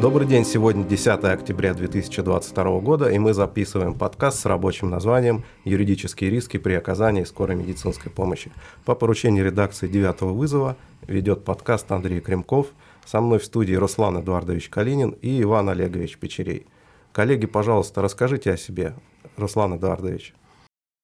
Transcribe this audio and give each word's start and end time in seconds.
Добрый 0.00 0.26
день, 0.26 0.46
сегодня 0.46 0.82
10 0.82 1.24
октября 1.24 1.74
2022 1.74 2.80
года, 2.80 3.10
и 3.10 3.18
мы 3.18 3.34
записываем 3.34 3.92
подкаст 3.92 4.40
с 4.40 4.46
рабочим 4.46 4.88
названием 4.88 5.44
«Юридические 5.64 6.30
риски 6.30 6.56
при 6.56 6.72
оказании 6.72 7.24
скорой 7.24 7.54
медицинской 7.54 8.10
помощи». 8.10 8.50
По 8.86 8.94
поручению 8.94 9.44
редакции 9.44 9.88
«Девятого 9.88 10.32
вызова» 10.32 10.78
ведет 11.06 11.44
подкаст 11.44 11.92
Андрей 11.92 12.20
Кремков, 12.20 12.68
со 13.04 13.20
мной 13.20 13.40
в 13.40 13.44
студии 13.44 13.74
Руслан 13.74 14.22
Эдуардович 14.22 14.70
Калинин 14.70 15.10
и 15.20 15.42
Иван 15.42 15.68
Олегович 15.68 16.16
Печерей. 16.16 16.66
Коллеги, 17.12 17.44
пожалуйста, 17.44 18.00
расскажите 18.00 18.52
о 18.52 18.56
себе, 18.56 18.94
Руслан 19.36 19.76
Эдуардович. 19.76 20.32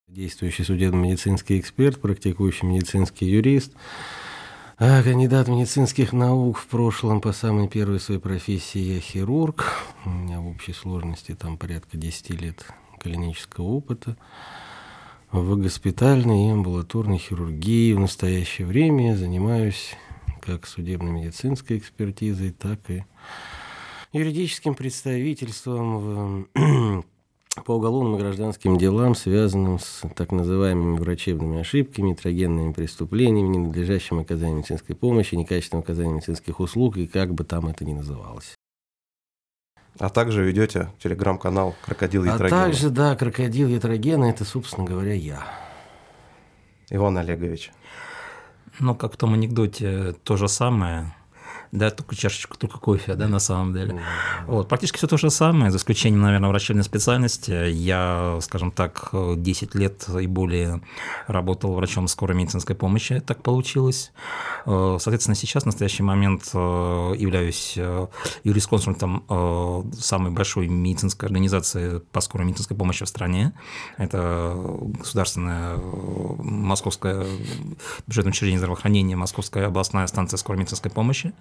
Действующий 0.09 0.65
судебно-медицинский 0.65 1.61
эксперт, 1.61 2.01
практикующий 2.01 2.67
медицинский 2.67 3.27
юрист– 3.27 3.73
а 4.79 5.03
кандидат 5.03 5.49
медицинских 5.49 6.13
наук 6.13 6.59
в 6.59 6.67
прошлом 6.67 7.23
по 7.23 7.33
самой 7.33 7.67
первой 7.67 7.99
своей 7.99 8.21
профессии 8.21 8.79
я 8.79 9.01
хирург. 9.01 9.73
У 10.05 10.11
меня 10.11 10.41
в 10.41 10.49
общей 10.49 10.75
сложности 10.75 11.35
там 11.35 11.57
порядка 11.57 11.97
10 11.97 12.31
лет 12.43 12.67
клинического 13.01 13.65
опыта. 13.65 14.19
В 15.33 15.57
госпитальной 15.57 16.49
и 16.49 16.51
амбулаторной 16.51 17.17
хирургии 17.17 17.95
в 17.95 18.01
настоящее 18.01 18.67
время 18.67 19.13
я 19.13 19.17
занимаюсь 19.17 19.95
как 20.43 20.67
судебно-медицинской 20.67 21.79
экспертизой, 21.79 22.51
так 22.51 22.79
и 22.91 23.05
юридическим 24.13 24.75
представительством 24.75 25.99
в 26.55 27.05
по 27.65 27.73
уголовным 27.73 28.17
и 28.17 28.19
гражданским 28.19 28.79
делам, 28.79 29.15
связанным 29.15 29.79
с 29.79 30.03
так 30.15 30.33
называемыми 30.33 30.99
врачебными 30.99 31.61
ошибками, 31.61 32.15
трагенными 32.15 32.73
преступлениями, 32.73 33.49
ненадлежащим 33.49 34.19
оказанием 34.19 34.59
медицинской 34.59 34.95
помощи, 34.95 35.35
некачественным 35.35 35.83
оказанием 35.83 36.17
медицинских 36.17 36.61
услуг 36.61 36.97
и 36.97 37.07
как 37.07 37.35
бы 37.35 37.45
там 37.45 37.69
это 37.69 37.85
ни 37.85 37.93
называлось. 37.93 38.55
А 39.99 40.11
также 40.11 40.45
ведете 40.45 40.91
телеграм-канал 41.03 41.75
«Крокодил 41.85 42.25
Ятрогена». 42.25 42.63
А 42.63 42.65
также, 42.67 42.91
да, 42.91 43.17
«Крокодил 43.17 43.69
Ятрогена»– 43.69 44.25
это, 44.27 44.45
собственно 44.45 44.87
говоря, 44.87 45.15
я. 45.15 45.43
Иван 46.91 47.17
Олегович. 47.17 47.73
Ну, 48.79 48.95
как 48.95 49.15
в 49.15 49.17
том 49.17 49.33
анекдоте, 49.33 50.15
то 50.23 50.37
же 50.37 50.49
самое– 50.49 51.15
да, 51.73 51.91
только 51.91 52.15
чашечку, 52.15 52.57
только 52.57 52.79
кофе, 52.79 53.15
да, 53.15 53.29
на 53.29 53.39
самом 53.39 53.75
деле. 53.75 53.95
Mm-hmm. 53.95 54.47
Вот, 54.47 54.69
практически 54.69 54.99
все 54.99 55.07
то 55.07 55.17
же 55.17 55.31
самое, 55.31 55.71
за 55.71 55.79
исключением, 55.79 56.23
наверное, 56.23 56.51
врачебной 56.51 56.85
специальности. 56.85 57.71
Я, 57.71 58.39
скажем 58.43 58.71
так, 58.71 59.11
10 59.13 59.75
лет 59.75 60.09
и 60.21 60.27
более 60.27 60.81
работал 61.27 61.75
врачом 61.75 62.09
скорой 62.09 62.37
медицинской 62.37 62.77
помощи, 62.77 63.21
так 63.21 63.43
получилось. 63.43 64.13
Э, 64.67 64.97
соответственно, 65.01 65.35
сейчас, 65.35 65.65
в 65.65 65.67
настоящий 65.67 66.03
момент, 66.03 66.51
э, 66.53 66.59
являюсь 66.59 67.75
э, 67.77 68.07
юрисконсультом 68.45 69.25
самой 69.99 70.31
большой 70.31 70.69
медицинской 70.69 71.27
организации 71.29 71.99
по 72.13 72.21
скорой 72.21 72.45
медицинской 72.45 72.77
помощи 72.77 73.05
в 73.05 73.09
стране. 73.09 73.53
Это 73.97 74.55
государственная 74.99 75.77
московская 75.77 77.27
бюджетное 78.07 78.33
учреждение 78.33 78.59
здравоохранения, 78.59 79.17
Московская 79.17 79.67
областная 79.67 80.07
станция 80.07 80.39
скорой 80.39 80.59
медицинской 80.59 80.91
помощи. 80.91 81.33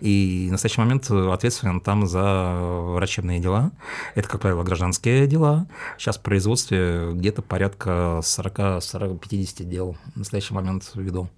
И 0.00 0.46
в 0.48 0.52
настоящий 0.52 0.80
момент 0.80 1.10
ответственен 1.10 1.80
там 1.80 2.06
за 2.06 2.58
врачебные 2.94 3.40
дела. 3.40 3.72
Это, 4.14 4.28
как 4.28 4.40
правило, 4.40 4.62
гражданские 4.62 5.26
дела. 5.26 5.66
Сейчас 5.98 6.18
в 6.18 6.22
производстве 6.22 7.12
где-то 7.12 7.42
порядка 7.42 8.20
40-50 8.22 9.64
дел 9.64 9.96
в 10.14 10.18
настоящий 10.18 10.54
момент 10.54 10.90
веду. 10.94 11.28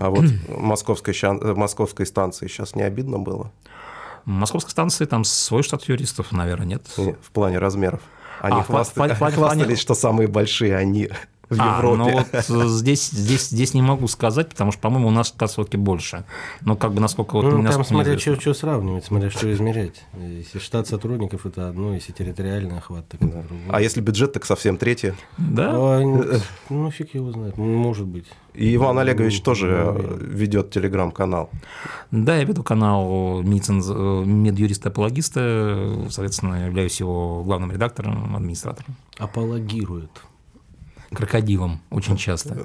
А 0.00 0.10
вот 0.10 0.24
московской, 0.48 1.14
московской 1.54 2.06
станции 2.06 2.48
сейчас 2.48 2.74
не 2.74 2.82
обидно 2.82 3.18
было? 3.18 3.52
Московской 4.24 4.72
станции 4.72 5.04
там 5.04 5.22
свой 5.22 5.62
штат 5.62 5.84
юристов, 5.84 6.32
наверное, 6.32 6.66
нет. 6.66 6.86
В 6.96 7.30
плане 7.32 7.58
размеров. 7.58 8.00
Они 8.40 8.58
а, 8.58 8.62
хвастали, 8.62 9.12
в, 9.12 9.20
в, 9.20 9.20
в, 9.20 9.34
хвастались, 9.34 9.78
что 9.78 9.94
самые 9.94 10.28
большие 10.28 10.76
они 10.76 11.10
в 11.48 11.60
а, 11.60 11.78
Европе. 11.78 11.96
Ну 11.96 12.10
вот 12.10 12.26
э, 12.32 12.68
здесь, 12.68 13.10
здесь, 13.10 13.48
здесь 13.48 13.74
не 13.74 13.82
могу 13.82 14.08
сказать, 14.08 14.48
потому 14.48 14.72
что, 14.72 14.80
по-моему, 14.80 15.08
у 15.08 15.10
нас 15.10 15.28
штат 15.28 15.54
больше. 15.76 16.24
Но 16.62 16.76
как 16.76 16.92
бы 16.92 17.00
насколько 17.00 17.36
вот 17.36 17.44
ну, 17.44 17.70
там 17.70 17.84
смотря 17.84 18.18
что, 18.18 18.40
что 18.40 18.54
сравнивать, 18.54 19.04
смотря 19.04 19.30
что 19.30 19.52
измерять. 19.52 20.04
Если 20.18 20.58
штат 20.58 20.88
сотрудников 20.88 21.46
это 21.46 21.68
одно, 21.68 21.94
если 21.94 22.12
территориальный 22.12 22.78
охват, 22.78 23.08
так 23.08 23.22
это 23.22 23.42
другое. 23.42 23.68
А 23.70 23.80
если 23.80 24.00
бюджет, 24.00 24.32
так 24.32 24.44
совсем 24.44 24.76
третье. 24.76 25.14
Да? 25.38 25.70
А, 25.74 26.40
ну, 26.68 26.90
фиг 26.90 27.14
его 27.14 27.30
знает, 27.30 27.56
может 27.56 28.06
быть. 28.06 28.26
И 28.54 28.74
Иван 28.74 28.98
Олегович 28.98 29.38
ну, 29.38 29.44
тоже 29.44 29.94
ну, 29.94 30.16
ведет 30.18 30.70
телеграм-канал. 30.70 31.50
Да, 32.10 32.36
я 32.36 32.44
веду 32.44 32.62
канал 32.62 33.42
медицин, 33.42 33.80
медюриста-апологиста, 34.42 36.06
соответственно, 36.10 36.66
являюсь 36.66 36.98
его 36.98 37.42
главным 37.44 37.70
редактором, 37.70 38.34
администратором. 38.34 38.96
Апологирует 39.18 40.10
крокодилом 41.12 41.80
очень 41.90 42.16
часто. 42.16 42.64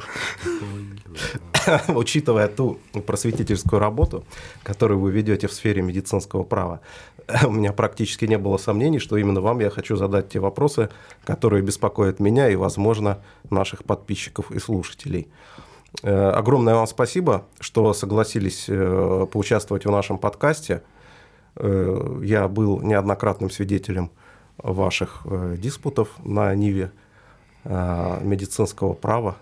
Учитывая 1.88 2.48
ту 2.48 2.80
просветительскую 3.06 3.80
работу, 3.80 4.24
которую 4.64 5.00
вы 5.00 5.12
ведете 5.12 5.48
в 5.48 5.54
сфере 5.54 5.82
медицинского 5.82 6.44
права, 6.44 6.82
у 7.46 7.52
меня 7.52 7.74
практически 7.74 8.26
не 8.26 8.38
было 8.38 8.58
сомнений, 8.58 9.00
что 9.00 9.18
именно 9.18 9.42
вам 9.42 9.60
я 9.60 9.70
хочу 9.70 9.96
задать 9.96 10.30
те 10.30 10.40
вопросы, 10.40 10.90
которые 11.26 11.62
беспокоят 11.62 12.20
меня 12.20 12.50
и, 12.50 12.56
возможно, 12.56 13.20
наших 13.50 13.84
подписчиков 13.84 14.52
и 14.52 14.60
слушателей. 14.60 15.28
Э, 16.04 16.30
огромное 16.30 16.76
вам 16.76 16.88
спасибо, 16.88 17.46
что 17.60 17.94
согласились 17.94 18.66
э, 18.68 19.28
поучаствовать 19.32 19.86
в 19.86 19.92
нашем 19.92 20.18
подкасте. 20.18 20.84
Э, 21.56 22.20
я 22.24 22.48
был 22.48 22.82
неоднократным 22.82 23.50
свидетелем 23.50 24.12
ваших 24.58 25.26
диспутов 25.58 26.10
на 26.24 26.54
Ниве 26.54 26.92
медицинского 27.66 28.94
права. 28.94 29.36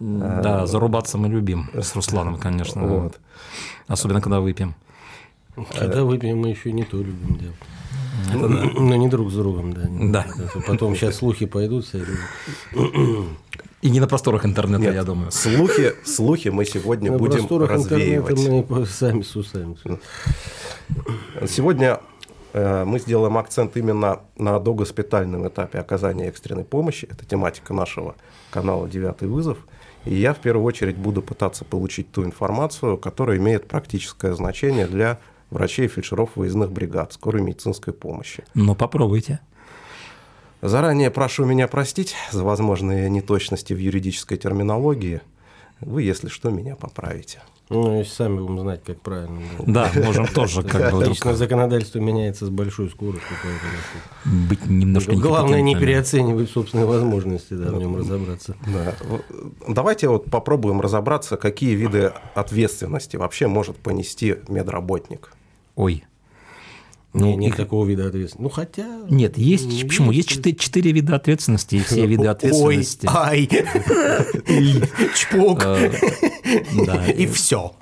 Да, 0.00 0.62
э, 0.62 0.66
зарубаться 0.66 1.18
мы 1.18 1.28
любим 1.28 1.70
с 1.74 1.94
Русланом, 1.94 2.36
конечно. 2.36 2.86
Вот. 2.86 3.18
Особенно, 3.86 4.20
когда 4.20 4.40
выпьем. 4.40 4.74
Когда 5.76 6.04
выпьем, 6.04 6.38
мы 6.38 6.48
еще 6.48 6.72
не 6.72 6.84
то 6.84 6.98
любим 6.98 7.36
делать. 7.36 7.56
Это 8.32 8.48
да. 8.48 8.80
Но 8.80 8.96
не 8.96 9.08
друг 9.08 9.30
с 9.30 9.34
другом, 9.34 9.72
да. 9.72 9.82
Да. 9.88 10.26
Потом 10.66 10.94
сейчас 10.94 11.16
слухи 11.16 11.46
пойдут. 11.46 11.86
И 13.80 13.90
не 13.90 14.00
на 14.00 14.08
просторах 14.08 14.44
интернета, 14.44 14.82
Нет, 14.82 14.94
я 14.94 15.04
думаю. 15.04 15.30
Слухи, 15.30 15.92
слухи 16.04 16.48
мы 16.48 16.64
сегодня 16.64 17.12
на 17.12 17.18
будем 17.18 17.46
развеивать. 17.46 18.38
Мы 18.68 18.86
сами 18.86 19.22
с 19.22 19.36
усами. 19.36 19.76
Сегодня 21.46 22.00
Э, 22.17 22.17
мы 22.84 22.98
сделаем 22.98 23.38
акцент 23.38 23.76
именно 23.76 24.20
на 24.36 24.58
догоспитальном 24.58 25.46
этапе 25.46 25.78
оказания 25.78 26.28
экстренной 26.28 26.64
помощи. 26.64 27.06
Это 27.10 27.24
тематика 27.24 27.74
нашего 27.74 28.14
канала 28.50 28.88
«Девятый 28.88 29.28
вызов». 29.28 29.58
И 30.04 30.14
я 30.14 30.32
в 30.32 30.38
первую 30.38 30.64
очередь 30.64 30.96
буду 30.96 31.22
пытаться 31.22 31.64
получить 31.64 32.10
ту 32.10 32.24
информацию, 32.24 32.96
которая 32.96 33.36
имеет 33.36 33.68
практическое 33.68 34.34
значение 34.34 34.86
для 34.86 35.18
врачей 35.50 35.86
и 35.86 35.88
фельдшеров 35.88 36.30
выездных 36.36 36.72
бригад 36.72 37.12
скорой 37.12 37.42
медицинской 37.42 37.92
помощи. 37.92 38.44
Ну, 38.54 38.74
попробуйте. 38.74 39.40
Заранее 40.62 41.10
прошу 41.10 41.44
меня 41.44 41.68
простить 41.68 42.16
за 42.32 42.42
возможные 42.42 43.08
неточности 43.10 43.72
в 43.74 43.78
юридической 43.78 44.36
терминологии. 44.36 45.20
Вы, 45.80 46.02
если 46.02 46.28
что, 46.28 46.50
меня 46.50 46.74
поправите. 46.74 47.40
Ну, 47.70 47.98
если 47.98 48.12
сами 48.12 48.38
будем 48.40 48.60
знать, 48.60 48.82
как 48.84 49.00
правильно. 49.00 49.42
Да, 49.66 49.90
можем 50.04 50.26
тоже 50.26 50.62
как 50.62 50.92
бы. 50.92 51.04
Лично 51.04 51.34
законодательство 51.34 51.98
меняется 51.98 52.46
с 52.46 52.50
большой 52.50 52.88
скоростью. 52.88 53.36
Быть 54.24 54.64
немножко 54.66 55.14
Главное 55.14 55.60
не 55.60 55.76
переоценивать 55.76 56.50
собственные 56.50 56.86
возможности, 56.86 57.54
да, 57.54 57.70
в 57.70 57.78
нем 57.78 57.96
разобраться. 57.96 58.56
Да. 58.66 58.94
Давайте 59.66 60.08
вот 60.08 60.30
попробуем 60.30 60.80
разобраться, 60.80 61.36
какие 61.36 61.74
виды 61.74 62.12
ответственности 62.34 63.16
вообще 63.16 63.48
может 63.48 63.76
понести 63.76 64.36
медработник. 64.48 65.32
Ой, 65.76 66.04
ну, 67.14 67.36
нет 67.36 67.50
их... 67.50 67.56
такого 67.56 67.86
вида 67.86 68.06
ответственности. 68.06 68.42
Ну, 68.42 68.48
хотя... 68.48 68.86
Нет, 69.08 69.38
есть... 69.38 69.64
есть 69.64 69.88
почему? 69.88 70.12
Есть 70.12 70.28
четыре, 70.28 70.56
четыре 70.56 70.92
вида 70.92 71.16
ответственности, 71.16 71.76
и 71.76 71.80
все 71.80 72.06
виды 72.06 72.26
ответственности. 72.26 73.06
Ой, 73.06 73.14
ай, 73.14 73.48
чпок, 75.16 75.62
э, 75.64 77.12
и 77.12 77.26
все. 77.26 77.72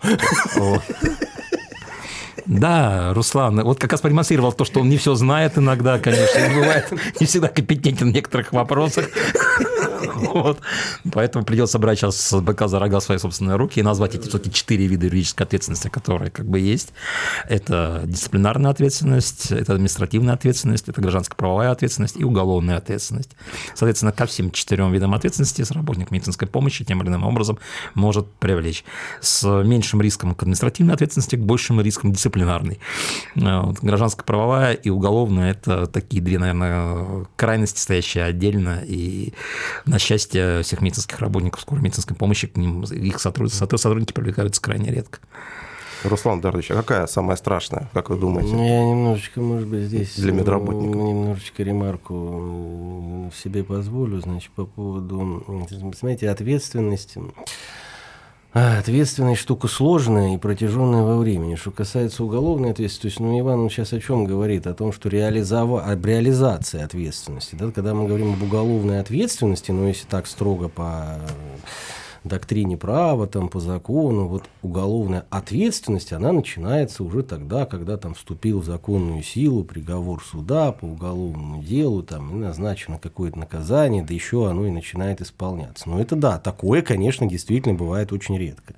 Да, 2.46 3.12
Руслан, 3.12 3.60
вот 3.62 3.80
как 3.80 3.90
раз 3.90 4.00
продемонстрировал 4.00 4.52
то, 4.52 4.64
что 4.64 4.80
он 4.80 4.88
не 4.88 4.96
все 4.96 5.14
знает 5.16 5.58
иногда, 5.58 5.98
конечно, 5.98 6.40
бывает 6.54 6.92
не 7.18 7.26
всегда 7.26 7.48
компетентен 7.48 8.10
в 8.10 8.14
некоторых 8.14 8.52
вопросах. 8.52 9.08
Вот. 10.36 10.60
Поэтому 11.12 11.44
придется 11.44 11.78
брать 11.78 11.98
сейчас 11.98 12.32
БК 12.32 12.68
за 12.68 12.78
рога 12.78 13.00
свои 13.00 13.18
собственные 13.18 13.56
руки 13.56 13.80
и 13.80 13.82
назвать 13.82 14.14
эти 14.14 14.28
все-таки 14.28 14.52
четыре 14.52 14.86
вида 14.86 15.06
юридической 15.06 15.42
ответственности, 15.44 15.88
которые 15.88 16.30
как 16.30 16.46
бы 16.46 16.58
есть. 16.58 16.92
Это 17.48 18.02
дисциплинарная 18.04 18.70
ответственность, 18.70 19.50
это 19.50 19.74
административная 19.74 20.34
ответственность, 20.34 20.88
это 20.88 21.00
гражданско-правовая 21.00 21.70
ответственность 21.70 22.16
и 22.16 22.24
уголовная 22.24 22.76
ответственность. 22.76 23.30
Соответственно, 23.74 24.12
ко 24.12 24.26
всем 24.26 24.50
четырем 24.50 24.92
видам 24.92 25.14
ответственности 25.14 25.62
работник 25.72 26.10
медицинской 26.10 26.48
помощи 26.48 26.84
тем 26.84 27.02
или 27.02 27.08
иным 27.08 27.24
образом 27.24 27.58
может 27.94 28.32
привлечь. 28.34 28.84
С 29.20 29.46
меньшим 29.46 30.00
риском 30.00 30.34
к 30.34 30.42
административной 30.42 30.94
ответственности, 30.94 31.36
к 31.36 31.40
большим 31.40 31.80
рискам 31.80 32.12
дисциплинарной. 32.12 32.80
Вот. 33.34 33.78
Гражданско-правовая 33.80 34.74
и 34.74 34.90
уголовная– 34.90 35.50
это 35.52 35.86
такие 35.86 36.22
две, 36.22 36.38
наверное, 36.38 37.26
крайности, 37.36 37.80
стоящие 37.80 38.24
отдельно. 38.24 38.82
И 38.86 39.32
на 39.84 39.98
счастье 40.06 40.62
всех 40.62 40.80
медицинских 40.82 41.18
работников 41.18 41.60
скорой 41.60 41.82
медицинской 41.82 42.16
помощи 42.16 42.46
к 42.46 42.56
ним 42.56 42.84
их 42.84 43.18
сотрудники 43.18 44.12
привлекаются 44.12 44.62
крайне 44.62 44.90
редко. 44.92 45.18
Руслан 46.04 46.40
Дардович, 46.40 46.70
а 46.70 46.74
какая 46.74 47.06
самая 47.06 47.36
страшная, 47.36 47.88
как 47.92 48.10
вы 48.10 48.16
думаете? 48.16 48.50
Я 48.50 48.84
немножечко, 48.84 49.40
может 49.40 49.66
быть, 49.66 49.84
здесь... 49.84 50.14
Для 50.16 50.30
медработников. 50.30 50.94
Немножечко 50.94 51.62
ремарку 51.64 53.32
себе 53.42 53.64
позволю, 53.64 54.20
значит, 54.20 54.52
по 54.52 54.66
поводу, 54.66 55.66
знаете, 55.98 56.30
ответственности. 56.30 57.20
А, 58.58 58.78
ответственность 58.78 59.42
штука 59.42 59.68
сложная 59.68 60.34
и 60.34 60.38
протяженная 60.38 61.02
во 61.02 61.18
времени. 61.18 61.56
Что 61.56 61.70
касается 61.70 62.24
уголовной 62.24 62.70
ответственности, 62.70 63.20
ну, 63.20 63.38
Иван 63.38 63.60
он 63.60 63.68
сейчас 63.68 63.92
о 63.92 64.00
чем 64.00 64.24
говорит? 64.24 64.66
О 64.66 64.72
том, 64.72 64.94
что 64.94 65.10
реализова... 65.10 65.84
об 65.84 66.06
реализации 66.06 66.80
ответственности. 66.80 67.54
Да? 67.54 67.70
Когда 67.70 67.92
мы 67.92 68.06
говорим 68.06 68.32
об 68.32 68.42
уголовной 68.42 69.00
ответственности, 69.00 69.72
ну, 69.72 69.86
если 69.86 70.06
так 70.06 70.26
строго 70.26 70.70
по 70.70 71.18
доктрине 72.28 72.76
права, 72.76 73.26
там, 73.26 73.48
по 73.48 73.60
закону, 73.60 74.28
вот 74.28 74.44
уголовная 74.62 75.26
ответственность, 75.30 76.12
она 76.12 76.32
начинается 76.32 77.04
уже 77.04 77.22
тогда, 77.22 77.66
когда 77.66 77.96
там 77.96 78.14
вступил 78.14 78.60
в 78.60 78.64
законную 78.64 79.22
силу 79.22 79.64
приговор 79.64 80.22
суда 80.22 80.72
по 80.72 80.84
уголовному 80.84 81.62
делу, 81.62 82.02
там, 82.02 82.30
и 82.30 82.38
назначено 82.38 82.98
какое-то 82.98 83.38
наказание, 83.38 84.02
да 84.02 84.14
еще 84.14 84.48
оно 84.48 84.66
и 84.66 84.70
начинает 84.70 85.20
исполняться. 85.20 85.88
Но 85.88 86.00
это 86.00 86.16
да, 86.16 86.38
такое, 86.38 86.82
конечно, 86.82 87.26
действительно 87.26 87.74
бывает 87.74 88.12
очень 88.12 88.38
редко. 88.38 88.74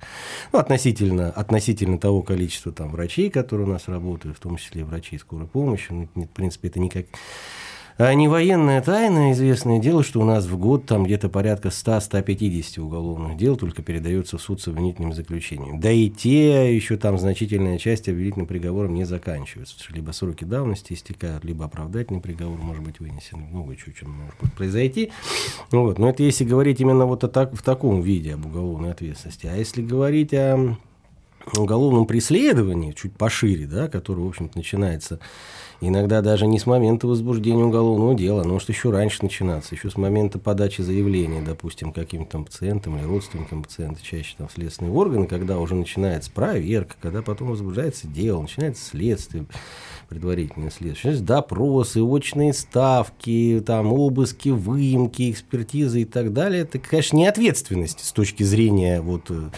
Ну, 0.51 0.59
относительно, 0.59 1.29
относительно 1.31 1.97
того 1.97 2.21
количества 2.21 2.71
там 2.71 2.91
врачей, 2.91 3.29
которые 3.29 3.67
у 3.67 3.71
нас 3.71 3.87
работают, 3.87 4.37
в 4.37 4.41
том 4.41 4.57
числе 4.57 4.83
врачей 4.83 5.19
скорой 5.19 5.47
помощи, 5.47 5.91
ну, 5.91 6.23
в 6.23 6.29
принципе, 6.29 6.69
это 6.69 6.79
никак 6.79 7.05
а 8.01 8.13
не 8.13 8.29
военная 8.29 8.81
тайна, 8.81 9.33
известное 9.33 9.77
дело, 9.77 10.03
что 10.03 10.21
у 10.21 10.23
нас 10.23 10.45
в 10.45 10.57
год 10.57 10.85
там 10.85 11.03
где-то 11.03 11.27
порядка 11.27 11.67
100-150 11.67 12.79
уголовных 12.79 13.35
дел 13.35 13.57
только 13.57 13.81
передается 13.81 14.37
в 14.37 14.41
суд 14.41 14.61
с 14.61 14.69
обвинительным 14.69 15.11
заключением. 15.11 15.81
Да 15.81 15.91
и 15.91 16.09
те 16.09 16.73
еще 16.73 16.95
там 16.95 17.17
значительная 17.17 17.77
часть 17.77 18.07
обвинительным 18.07 18.47
приговором 18.47 18.93
не 18.93 19.03
заканчивается. 19.03 19.75
Либо 19.89 20.11
сроки 20.11 20.45
давности 20.45 20.93
истекают, 20.93 21.43
либо 21.43 21.65
оправдательный 21.65 22.21
приговор 22.21 22.57
может 22.57 22.85
быть 22.85 23.01
вынесен. 23.01 23.39
Много 23.51 23.75
чего 23.75 23.91
чем 23.91 24.11
может 24.11 24.55
произойти. 24.55 25.11
Вот. 25.69 25.99
Но 25.99 26.09
это 26.09 26.23
если 26.23 26.45
говорить 26.45 26.79
именно 26.79 27.05
вот 27.05 27.25
о 27.25 27.27
так, 27.27 27.53
в 27.53 27.61
таком 27.61 28.01
виде 28.01 28.35
об 28.35 28.45
уголовной 28.45 28.91
ответственности. 28.91 29.45
А 29.47 29.57
если 29.57 29.81
говорить 29.81 30.33
о 30.33 30.77
уголовном 31.53 32.05
преследовании, 32.05 32.93
чуть 32.93 33.13
пошире, 33.13 33.67
да, 33.67 33.89
которое, 33.89 34.21
в 34.21 34.27
общем-то, 34.27 34.57
начинается 34.57 35.19
Иногда 35.81 36.21
даже 36.21 36.45
не 36.45 36.59
с 36.59 36.65
момента 36.65 37.07
возбуждения 37.07 37.63
уголовного 37.63 38.13
дела, 38.13 38.43
но 38.43 38.53
может 38.53 38.67
еще 38.67 38.89
раньше 38.89 39.19
начинаться, 39.21 39.75
еще 39.75 39.89
с 39.89 39.95
момента 39.95 40.37
подачи 40.37 40.81
заявления, 40.81 41.41
допустим, 41.41 41.93
каким-то 41.93 42.31
там 42.31 42.45
пациентам 42.45 42.97
или 42.97 43.05
родственникам 43.05 43.63
пациента, 43.63 44.03
чаще 44.03 44.35
там 44.37 44.49
следственные 44.49 44.91
органы, 44.91 45.25
когда 45.25 45.57
уже 45.57 45.75
начинается 45.75 46.31
проверка, 46.31 46.95
когда 47.01 47.21
потом 47.21 47.49
возбуждается 47.49 48.07
дело, 48.07 48.41
начинается 48.41 48.83
следствие, 48.83 49.45
предварительное 50.09 50.69
следствие, 50.69 51.15
допросы, 51.15 52.01
очные 52.01 52.53
ставки, 52.53 53.63
там, 53.65 53.93
обыски, 53.93 54.49
выемки, 54.49 55.31
экспертизы 55.31 56.01
и 56.01 56.05
так 56.05 56.33
далее. 56.33 56.63
Это, 56.63 56.79
конечно, 56.79 57.15
не 57.15 57.27
ответственность 57.27 58.03
с 58.03 58.11
точки 58.11 58.43
зрения 58.43 58.99
вот 58.99 59.29
э, 59.29 59.49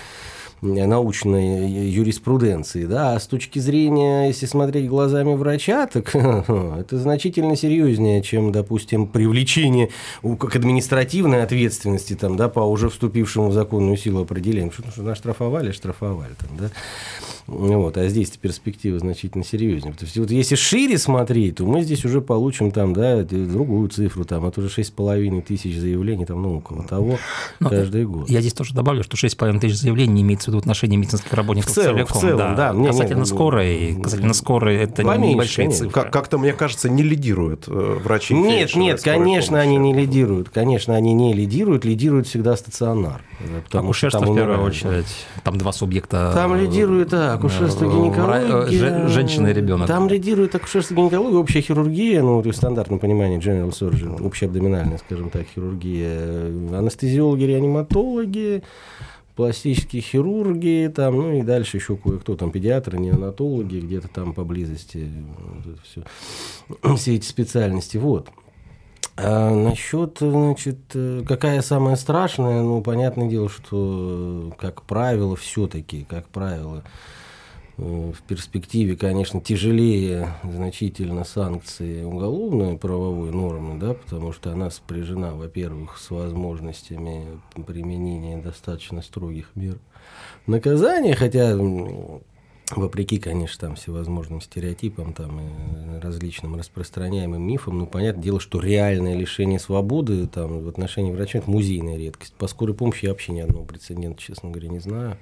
научной 0.61 1.69
юриспруденции, 1.69 2.85
да, 2.85 3.15
а 3.15 3.19
с 3.19 3.27
точки 3.27 3.59
зрения, 3.59 4.27
если 4.27 4.45
смотреть 4.45 4.87
глазами 4.87 5.33
врача, 5.33 5.87
так 5.87 6.15
это 6.15 6.97
значительно 6.97 7.55
серьезнее, 7.55 8.21
чем, 8.21 8.51
допустим, 8.51 9.07
привлечение 9.07 9.89
к 10.21 10.55
административной 10.55 11.43
ответственности 11.43 12.15
там, 12.15 12.37
да, 12.37 12.49
по 12.49 12.59
уже 12.59 12.89
вступившему 12.89 13.49
в 13.49 13.53
законную 13.53 13.97
силу 13.97 14.21
определению. 14.21 14.71
Что, 14.71 14.91
что 14.91 15.03
наштрафовали, 15.03 15.71
штрафовали 15.71 16.33
там, 16.39 16.57
да. 16.57 16.69
Вот, 17.51 17.97
а 17.97 18.07
здесь 18.07 18.29
перспектива 18.31 18.97
значительно 18.97 19.43
серьезнее. 19.43 19.93
То 19.93 20.05
есть, 20.05 20.17
вот 20.17 20.31
если 20.31 20.55
шире 20.55 20.97
смотреть, 20.97 21.57
то 21.57 21.65
мы 21.65 21.81
здесь 21.81 22.05
уже 22.05 22.21
получим 22.21 22.71
там, 22.71 22.93
да, 22.93 23.23
другую 23.23 23.89
цифру, 23.89 24.23
там, 24.23 24.45
это 24.45 24.61
уже 24.61 24.69
6,5 24.69 25.41
тысяч 25.41 25.77
заявлений, 25.77 26.25
там, 26.25 26.41
ну, 26.41 26.57
около 26.57 26.83
того, 26.83 27.17
Но 27.59 27.69
каждый 27.69 28.05
год. 28.05 28.29
Я 28.29 28.39
здесь 28.39 28.53
тоже 28.53 28.73
добавлю, 28.73 29.03
что 29.03 29.17
6,5 29.17 29.59
тысяч 29.59 29.77
заявлений 29.79 30.13
не 30.13 30.21
имеется 30.21 30.45
в 30.45 30.47
виду 30.49 30.59
отношение 30.59 30.97
медицинских 30.97 31.33
работников 31.33 31.71
в 31.71 31.75
целом, 31.75 31.95
целиком. 31.97 32.17
В 32.17 32.21
целом, 32.21 32.37
да. 32.37 32.55
да. 32.55 32.73
Не, 32.73 32.87
касательно 32.87 33.19
не, 33.19 33.25
скорой, 33.25 33.99
касательно 34.01 34.33
скорой, 34.33 34.77
это 34.77 35.03
поменьше, 35.03 35.33
небольшие 35.33 35.71
цифры. 35.71 35.89
Как- 35.89 36.13
как-то, 36.13 36.37
мне 36.37 36.53
кажется, 36.53 36.89
не 36.89 37.03
лидируют 37.03 37.65
э, 37.67 37.99
врачи. 38.03 38.33
Нет, 38.33 38.75
нет, 38.75 39.01
конечно, 39.01 39.57
помощи. 39.57 39.67
они 39.67 39.77
не 39.77 39.93
лидируют. 39.93 40.49
Конечно, 40.49 40.95
они 40.95 41.13
не 41.13 41.33
лидируют, 41.33 41.83
лидирует 41.83 42.27
всегда 42.27 42.55
стационар. 42.55 43.21
Акушерство 43.71 44.25
в 44.25 44.35
первую 44.35 44.61
очередь. 44.61 45.07
Там 45.43 45.57
два 45.57 45.71
субъекта. 45.73 46.31
Там 46.33 46.55
лидирует, 46.55 47.09
да, 47.09 47.37
акушерство, 47.45 47.85
гинекология. 47.85 49.07
Женщина 49.07 49.47
и 49.47 49.53
ребенок. 49.53 49.87
Там 49.87 50.07
лидирует 50.07 50.55
акушерство, 50.55 50.95
гинекология, 50.95 51.37
общая 51.37 51.61
хирургия, 51.61 52.21
ну, 52.21 52.41
в 52.41 52.53
стандартном 52.53 52.99
понимании 52.99 53.39
general 53.39 53.71
surgery, 53.71 54.25
общеабдоминальная, 54.25 54.97
скажем 54.97 55.29
так, 55.29 55.45
хирургия, 55.53 56.47
анестезиологи, 56.77 57.43
реаниматологи, 57.43 58.63
пластические 59.35 60.01
хирурги, 60.01 60.91
там, 60.93 61.15
ну 61.17 61.33
и 61.33 61.41
дальше 61.41 61.77
еще 61.77 61.97
кое-кто, 61.97 62.35
там 62.35 62.51
педиатры, 62.51 62.97
неонатологи, 62.97 63.79
где-то 63.79 64.07
там 64.07 64.33
поблизости, 64.33 65.09
вот 65.65 65.77
все, 65.83 66.95
все 66.97 67.15
эти 67.15 67.25
специальности. 67.25 67.97
Вот. 67.97 68.29
А 69.17 69.53
насчет, 69.53 70.17
значит, 70.19 70.77
какая 71.27 71.61
самая 71.61 71.95
страшная, 71.95 72.61
ну, 72.61 72.81
понятное 72.81 73.27
дело, 73.27 73.49
что, 73.49 74.53
как 74.57 74.83
правило, 74.83 75.35
все-таки, 75.35 76.05
как 76.09 76.27
правило, 76.29 76.83
в 77.81 78.21
перспективе, 78.27 78.95
конечно, 78.95 79.41
тяжелее 79.41 80.35
значительно 80.43 81.23
санкции 81.23 82.03
уголовной 82.03 82.77
правовой 82.77 83.31
нормы, 83.31 83.79
да, 83.79 83.95
потому 83.95 84.33
что 84.33 84.51
она 84.51 84.69
сопряжена, 84.69 85.33
во-первых, 85.33 85.97
с 85.97 86.11
возможностями 86.11 87.41
применения 87.65 88.37
достаточно 88.37 89.01
строгих 89.01 89.49
мер 89.55 89.79
наказания, 90.45 91.15
хотя 91.15 91.57
вопреки, 92.77 93.17
конечно, 93.17 93.67
там 93.67 93.75
всевозможным 93.75 94.41
стереотипам 94.41 95.13
там, 95.13 95.39
и 95.39 95.99
различным 96.01 96.55
распространяемым 96.55 97.41
мифам, 97.41 97.79
ну, 97.79 97.85
понятное 97.87 98.23
дело, 98.23 98.39
что 98.39 98.59
реальное 98.59 99.15
лишение 99.15 99.59
свободы 99.59 100.27
там, 100.27 100.61
в 100.61 100.67
отношении 100.67 101.11
врача– 101.11 101.39
это 101.39 101.49
музейная 101.49 101.97
редкость. 101.97 102.33
По 102.33 102.47
скорой 102.47 102.75
помощи 102.75 103.05
я 103.05 103.11
вообще 103.11 103.31
ни 103.31 103.39
одного 103.39 103.65
прецедента, 103.65 104.21
честно 104.21 104.49
говоря, 104.49 104.69
не 104.69 104.79
знаю. 104.79 105.17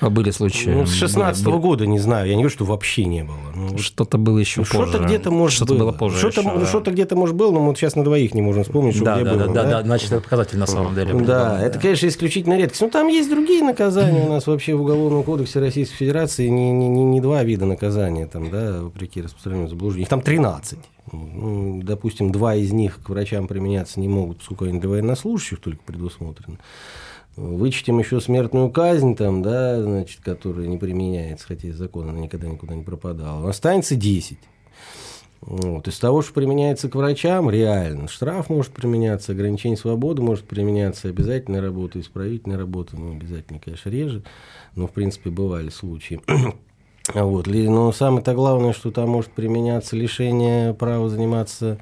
А 0.00 0.10
были 0.10 0.30
случаи? 0.30 0.70
Ну, 0.70 0.86
с 0.86 0.92
16 0.92 1.46
-го 1.46 1.58
года 1.58 1.86
не 1.86 1.98
знаю, 1.98 2.28
я 2.28 2.34
не 2.34 2.42
говорю, 2.42 2.54
что 2.54 2.64
вообще 2.64 3.04
не 3.04 3.24
было. 3.24 3.36
Ну, 3.54 3.78
что-то 3.78 4.18
было 4.18 4.38
еще 4.38 4.60
ну, 4.60 4.66
позже. 4.66 4.90
Что-то 4.90 5.04
где-то, 5.04 5.30
может, 5.30 5.56
что-то 5.56 5.74
было. 5.74 5.90
было 5.90 5.92
позже 5.92 6.18
Что-то, 6.18 6.40
еще, 6.40 6.58
да. 6.58 6.66
что-то 6.66 6.90
где-то, 6.90 7.16
может, 7.16 7.34
было, 7.34 7.52
но 7.52 7.60
мы 7.60 7.74
сейчас 7.74 7.96
на 7.96 8.04
двоих 8.04 8.34
не 8.34 8.42
можем 8.42 8.64
вспомнить, 8.64 8.96
что 8.96 9.04
да, 9.04 9.16
где 9.16 9.24
да, 9.24 9.30
было. 9.32 9.46
Да, 9.46 9.62
да, 9.62 9.70
да, 9.70 9.82
значит, 9.82 10.12
это 10.12 10.20
показатель 10.20 10.58
на 10.58 10.66
самом 10.66 10.94
деле. 10.94 11.14
Да, 11.14 11.60
это, 11.62 11.78
конечно, 11.78 12.06
исключительно 12.06 12.56
редкость. 12.56 12.82
Но 12.82 12.88
там 12.88 13.08
есть 13.08 13.30
другие 13.30 13.62
наказания 13.62 14.24
у 14.24 14.28
нас 14.28 14.46
вообще 14.46 14.74
в 14.74 14.82
Уголовном 14.82 15.22
кодексе 15.22 15.60
Российской 15.60 15.96
Федерации, 15.96 16.48
не, 16.48 16.70
не, 16.70 16.83
не, 16.88 17.04
не 17.04 17.20
два 17.20 17.42
вида 17.42 17.66
наказания, 17.66 18.26
там, 18.26 18.50
да, 18.50 18.82
вопреки 18.82 19.22
распространению 19.22 19.68
заблуждений. 19.68 20.04
Их 20.04 20.08
там 20.08 20.20
13. 20.20 20.78
Ну, 21.12 21.82
допустим, 21.82 22.32
два 22.32 22.54
из 22.54 22.72
них 22.72 23.00
к 23.02 23.08
врачам 23.10 23.46
применяться 23.46 24.00
не 24.00 24.08
могут, 24.08 24.38
поскольку 24.38 24.64
они 24.64 24.80
для 24.80 24.88
военнослужащих 24.88 25.60
только 25.60 25.82
предусмотрены. 25.84 26.58
Вычтем 27.36 27.98
еще 27.98 28.20
смертную 28.20 28.70
казнь, 28.70 29.16
там, 29.16 29.42
да, 29.42 29.82
значит, 29.82 30.20
которая 30.20 30.66
не 30.66 30.78
применяется, 30.78 31.46
хотя 31.46 31.68
из 31.68 31.76
закона 31.76 32.10
она 32.10 32.20
никогда 32.20 32.46
никуда 32.46 32.74
не 32.74 32.84
пропадала. 32.84 33.50
Останется 33.50 33.96
10. 33.96 34.38
Вот. 35.40 35.86
Из 35.88 35.98
того, 35.98 36.22
что 36.22 36.32
применяется 36.32 36.88
к 36.88 36.94
врачам, 36.94 37.50
реально. 37.50 38.08
Штраф 38.08 38.48
может 38.48 38.72
применяться, 38.72 39.32
ограничение 39.32 39.76
свободы 39.76 40.22
может 40.22 40.46
применяться, 40.46 41.08
обязательная 41.08 41.60
работа, 41.60 42.00
исправительная 42.00 42.56
работа, 42.56 42.96
ну, 42.96 43.12
обязательно, 43.12 43.58
конечно, 43.58 43.90
реже, 43.90 44.22
но, 44.74 44.86
в 44.86 44.92
принципе, 44.92 45.28
бывали 45.30 45.68
случаи. 45.68 46.20
Вот. 47.12 47.46
Но 47.46 47.92
самое-то 47.92 48.32
главное, 48.34 48.72
что 48.72 48.90
там 48.90 49.10
может 49.10 49.30
применяться 49.32 49.94
лишение 49.96 50.72
права 50.72 51.08
заниматься 51.08 51.78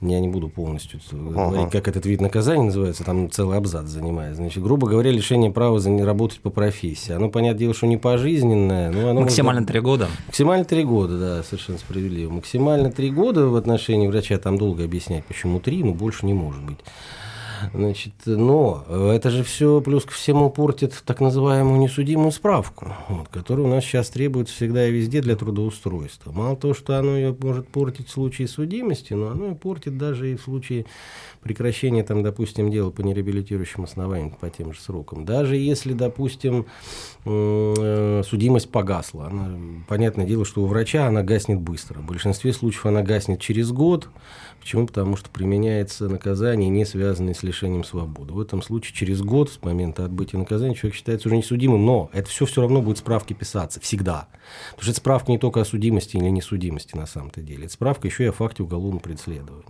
Я 0.00 0.18
не 0.18 0.28
буду 0.28 0.48
полностью 0.48 0.98
говорить, 1.12 1.70
как 1.70 1.86
этот 1.86 2.06
вид 2.06 2.22
наказания 2.22 2.64
называется, 2.64 3.04
там 3.04 3.30
целый 3.30 3.58
абзац 3.58 3.86
занимает. 3.86 4.36
Значит, 4.36 4.62
грубо 4.62 4.88
говоря, 4.88 5.10
лишение 5.10 5.50
права 5.50 5.78
за 5.78 5.90
не 5.90 6.02
работать 6.02 6.40
по 6.40 6.48
профессии. 6.48 7.12
Оно, 7.12 7.28
понятное 7.28 7.58
дело, 7.58 7.74
что 7.74 7.86
не 7.86 7.98
пожизненное. 7.98 8.90
Но 8.90 9.10
оно 9.10 9.20
Максимально 9.20 9.66
три 9.66 9.80
года? 9.80 10.08
Максимально 10.26 10.64
три 10.64 10.84
года, 10.84 11.18
да, 11.18 11.42
совершенно 11.42 11.78
справедливо. 11.78 12.30
Максимально 12.30 12.90
три 12.90 13.10
года 13.10 13.46
в 13.48 13.56
отношении 13.56 14.08
врача, 14.08 14.38
там 14.38 14.56
долго 14.56 14.84
объяснять, 14.84 15.26
почему 15.26 15.60
три, 15.60 15.84
но 15.84 15.92
больше 15.92 16.24
не 16.24 16.32
может 16.32 16.62
быть. 16.62 16.78
Значит, 17.74 18.12
но 18.26 18.84
это 18.88 19.30
же 19.30 19.42
все 19.44 19.80
плюс 19.80 20.04
ко 20.04 20.12
всему 20.12 20.50
портит 20.50 21.02
так 21.04 21.20
называемую 21.20 21.80
несудимую 21.80 22.32
справку, 22.32 22.94
вот, 23.08 23.28
которая 23.28 23.66
у 23.66 23.68
нас 23.68 23.84
сейчас 23.84 24.08
требуется 24.10 24.54
всегда 24.54 24.86
и 24.86 24.92
везде 24.92 25.20
для 25.20 25.36
трудоустройства. 25.36 26.32
Мало 26.32 26.56
того, 26.56 26.74
что 26.74 26.98
оно 26.98 27.16
ее 27.16 27.36
может 27.38 27.68
портить 27.68 28.08
в 28.08 28.12
случае 28.12 28.48
судимости, 28.48 29.12
но 29.12 29.28
оно 29.28 29.52
и 29.52 29.54
портит 29.54 29.98
даже 29.98 30.32
и 30.32 30.36
в 30.36 30.42
случае 30.42 30.86
прекращения, 31.42 32.02
там, 32.02 32.22
допустим, 32.22 32.70
дела 32.70 32.90
по 32.90 33.00
нереабилитирующим 33.00 33.84
основаниям 33.84 34.30
по 34.32 34.50
тем 34.50 34.72
же 34.72 34.80
срокам. 34.80 35.24
Даже 35.24 35.56
если, 35.56 35.92
допустим, 35.92 36.66
э, 37.24 38.22
судимость 38.26 38.70
погасла, 38.70 39.26
она, 39.26 39.58
понятное 39.88 40.26
дело, 40.26 40.44
что 40.44 40.62
у 40.62 40.66
врача 40.66 41.06
она 41.06 41.22
гаснет 41.22 41.60
быстро. 41.60 42.00
В 42.00 42.06
большинстве 42.06 42.52
случаев 42.52 42.86
она 42.86 43.02
гаснет 43.02 43.40
через 43.40 43.72
год, 43.72 44.08
Почему? 44.60 44.86
Потому 44.86 45.16
что 45.16 45.30
применяется 45.30 46.08
наказание, 46.08 46.68
не 46.68 46.84
связанное 46.84 47.32
с 47.32 47.42
лишением 47.42 47.82
свободы. 47.82 48.34
В 48.34 48.40
этом 48.40 48.60
случае 48.60 48.94
через 48.94 49.22
год 49.22 49.50
с 49.50 49.62
момента 49.62 50.04
отбытия 50.04 50.38
наказания 50.38 50.74
человек 50.74 50.96
считается 50.96 51.28
уже 51.28 51.38
несудимым, 51.38 51.84
но 51.84 52.10
это 52.12 52.28
все 52.28 52.44
все 52.44 52.60
равно 52.60 52.82
будет 52.82 52.98
справки 52.98 53.32
писаться, 53.32 53.80
всегда. 53.80 54.28
Потому 54.70 54.82
что 54.82 54.90
это 54.90 55.00
справка 55.00 55.32
не 55.32 55.38
только 55.38 55.62
о 55.62 55.64
судимости 55.64 56.18
или 56.18 56.28
несудимости 56.28 56.94
на 56.94 57.06
самом-то 57.06 57.40
деле, 57.40 57.64
это 57.64 57.72
справка 57.72 58.06
еще 58.06 58.24
и 58.24 58.28
о 58.28 58.32
факте 58.32 58.62
уголовного 58.62 59.00
преследования. 59.00 59.64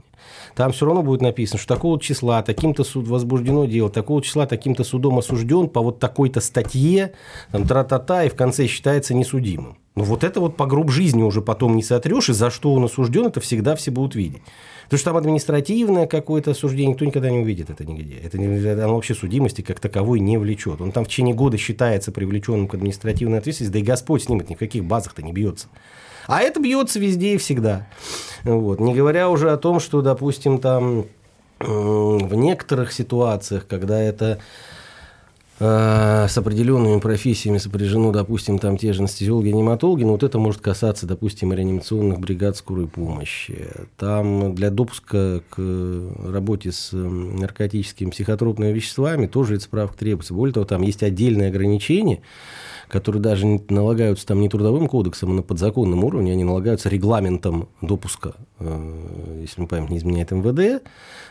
Там 0.57 0.73
все 0.73 0.87
равно 0.87 1.03
будет 1.03 1.23
написано, 1.23 1.60
что 1.61 1.75
такого 1.75 2.01
числа 2.01 2.43
таким-то 2.43 2.83
суд 2.85 3.07
возбуждено 3.07 3.67
дело, 3.67 3.91
такого 3.91 4.23
числа 4.23 4.47
таким-то 4.47 4.83
судом 4.83 5.19
осужден 5.19 5.69
по 5.69 5.81
вот 5.81 5.99
такой-то 5.99 6.41
статье, 6.41 7.13
там 7.53 7.67
тра-та-та, 7.67 8.25
и 8.25 8.29
в 8.29 8.35
конце 8.35 8.67
считается 8.67 9.15
несудимым. 9.15 9.77
Но 9.95 10.05
вот 10.05 10.25
это 10.25 10.41
вот 10.41 10.57
по 10.57 10.67
гроб 10.67 10.91
жизни 10.91 11.23
уже 11.23 11.43
потом 11.43 11.77
не 11.77 11.83
сотрешь, 11.83 12.29
и 12.29 12.33
за 12.33 12.51
что 12.51 12.73
он 12.73 12.85
осужден, 12.85 13.27
это 13.27 13.41
всегда 13.41 13.77
все 13.77 13.91
будут 13.91 14.15
видеть. 14.15 14.43
Потому 14.85 14.99
что 14.99 15.11
там 15.11 15.17
административное 15.19 16.07
какое-то 16.07 16.51
осуждение, 16.53 16.93
никто 16.93 17.05
никогда 17.05 17.31
не 17.31 17.39
увидит 17.39 17.71
это 17.71 17.85
нигде. 17.85 18.17
Это, 18.17 18.39
оно 18.39 18.95
вообще 18.97 19.15
судимости 19.15 19.63
как 19.63 19.79
таковой 19.79 20.19
не 20.19 20.37
влечет. 20.37 20.81
Он 20.81 20.91
там 20.91 21.05
в 21.05 21.09
течение 21.09 21.35
года 21.35 21.57
считается 21.59 22.11
привлеченным 22.11 22.67
к 22.67 22.75
административной 22.75 23.39
ответственности, 23.39 23.73
да 23.73 23.79
и 23.79 23.83
Господь 23.83 24.25
с 24.25 24.29
ним 24.29 24.43
ни 24.49 24.55
в 24.55 24.59
каких 24.59 24.85
базах-то 24.85 25.23
не 25.23 25.33
бьется. 25.33 25.69
А 26.27 26.41
это 26.41 26.61
бьется 26.61 26.99
везде 26.99 27.35
и 27.35 27.39
всегда. 27.39 27.87
Вот. 28.45 28.81
Не 28.81 28.95
говоря 28.95 29.29
уже 29.29 29.51
о 29.51 29.57
том, 29.57 29.81
что, 29.81 30.03
допустим, 30.03 30.59
там 30.59 31.07
в 31.61 32.35
некоторых 32.35 32.93
ситуациях, 32.93 33.67
когда 33.69 34.01
это 34.01 34.39
Э, 35.63 36.27
с 36.27 36.39
определенными 36.39 37.01
профессиями 37.01 37.59
сопряжено, 37.59 38.13
допустим, 38.13 38.59
там 38.59 38.79
те 38.79 38.95
же 38.95 39.01
анестезиологи, 39.01 39.51
аниматологи, 39.51 40.05
но 40.05 40.13
вот 40.13 40.23
это 40.23 40.39
может 40.39 40.63
касаться, 40.63 41.07
допустим, 41.07 41.53
реанимационных 41.53 42.19
бригад 42.19 42.57
скорой 42.57 42.87
помощи. 42.89 43.69
Там 43.99 44.55
для 44.55 44.71
допуска 44.71 45.43
к 45.51 45.59
работе 46.25 46.73
с 46.73 46.93
наркотическими 46.93 48.09
психотропными 48.09 48.73
веществами 48.73 49.27
тоже 49.27 49.57
эта 49.57 49.65
справка 49.65 49.99
требуется. 49.99 50.33
Более 50.33 50.55
того, 50.55 50.65
там 50.65 50.81
есть 50.81 51.03
отдельные 51.03 51.49
ограничения, 51.49 52.23
которые 52.91 53.23
даже 53.23 53.47
налагаются 53.69 54.27
там 54.27 54.41
не 54.41 54.49
трудовым 54.49 54.89
кодексом, 54.89 55.31
а 55.31 55.35
на 55.35 55.43
подзаконном 55.43 56.05
уровне, 56.05 56.33
они 56.33 56.45
налагаются 56.45 56.89
регламентом 56.89 57.69
допуска, 57.81 58.35
э, 58.59 59.39
если 59.41 59.61
мы 59.61 59.67
память 59.67 59.91
не 59.91 59.99
изменяет 59.99 60.31
МВД, 60.33 60.83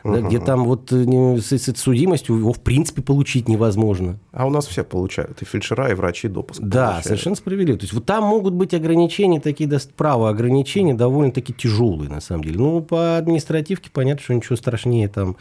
угу. 0.04 0.14
да, 0.14 0.22
где 0.22 0.40
там 0.40 0.66
вот 0.66 0.92
э, 0.92 1.38
с, 1.40 1.52
с 1.52 1.78
судимостью 1.78 2.38
его 2.38 2.54
в 2.54 2.62
принципе 2.62 3.02
получить 3.02 3.48
невозможно. 3.48 4.20
А 4.32 4.48
у 4.48 4.50
нас 4.50 4.68
все 4.68 4.84
получают, 4.84 5.42
и 5.42 5.46
фельдшера, 5.46 5.90
и 5.92 5.94
врачи 5.94 6.28
допуск 6.28 6.62
Да, 6.62 6.86
получают. 6.86 7.06
совершенно 7.06 7.36
справедливо. 7.36 7.78
То 7.78 7.84
есть 7.84 7.94
вот 7.94 8.06
там 8.06 8.24
могут 8.24 8.54
быть 8.54 8.74
ограничения, 8.74 9.40
такие 9.40 9.70
право 9.96 10.30
ограничения 10.30 10.94
довольно-таки 10.94 11.54
тяжелые, 11.54 12.10
на 12.10 12.22
самом 12.22 12.44
деле. 12.44 12.58
Ну, 12.58 12.82
по 12.82 13.18
административке 13.18 13.90
понятно, 13.92 14.24
что 14.24 14.34
ничего 14.34 14.56
страшнее 14.56 15.08
там 15.08 15.38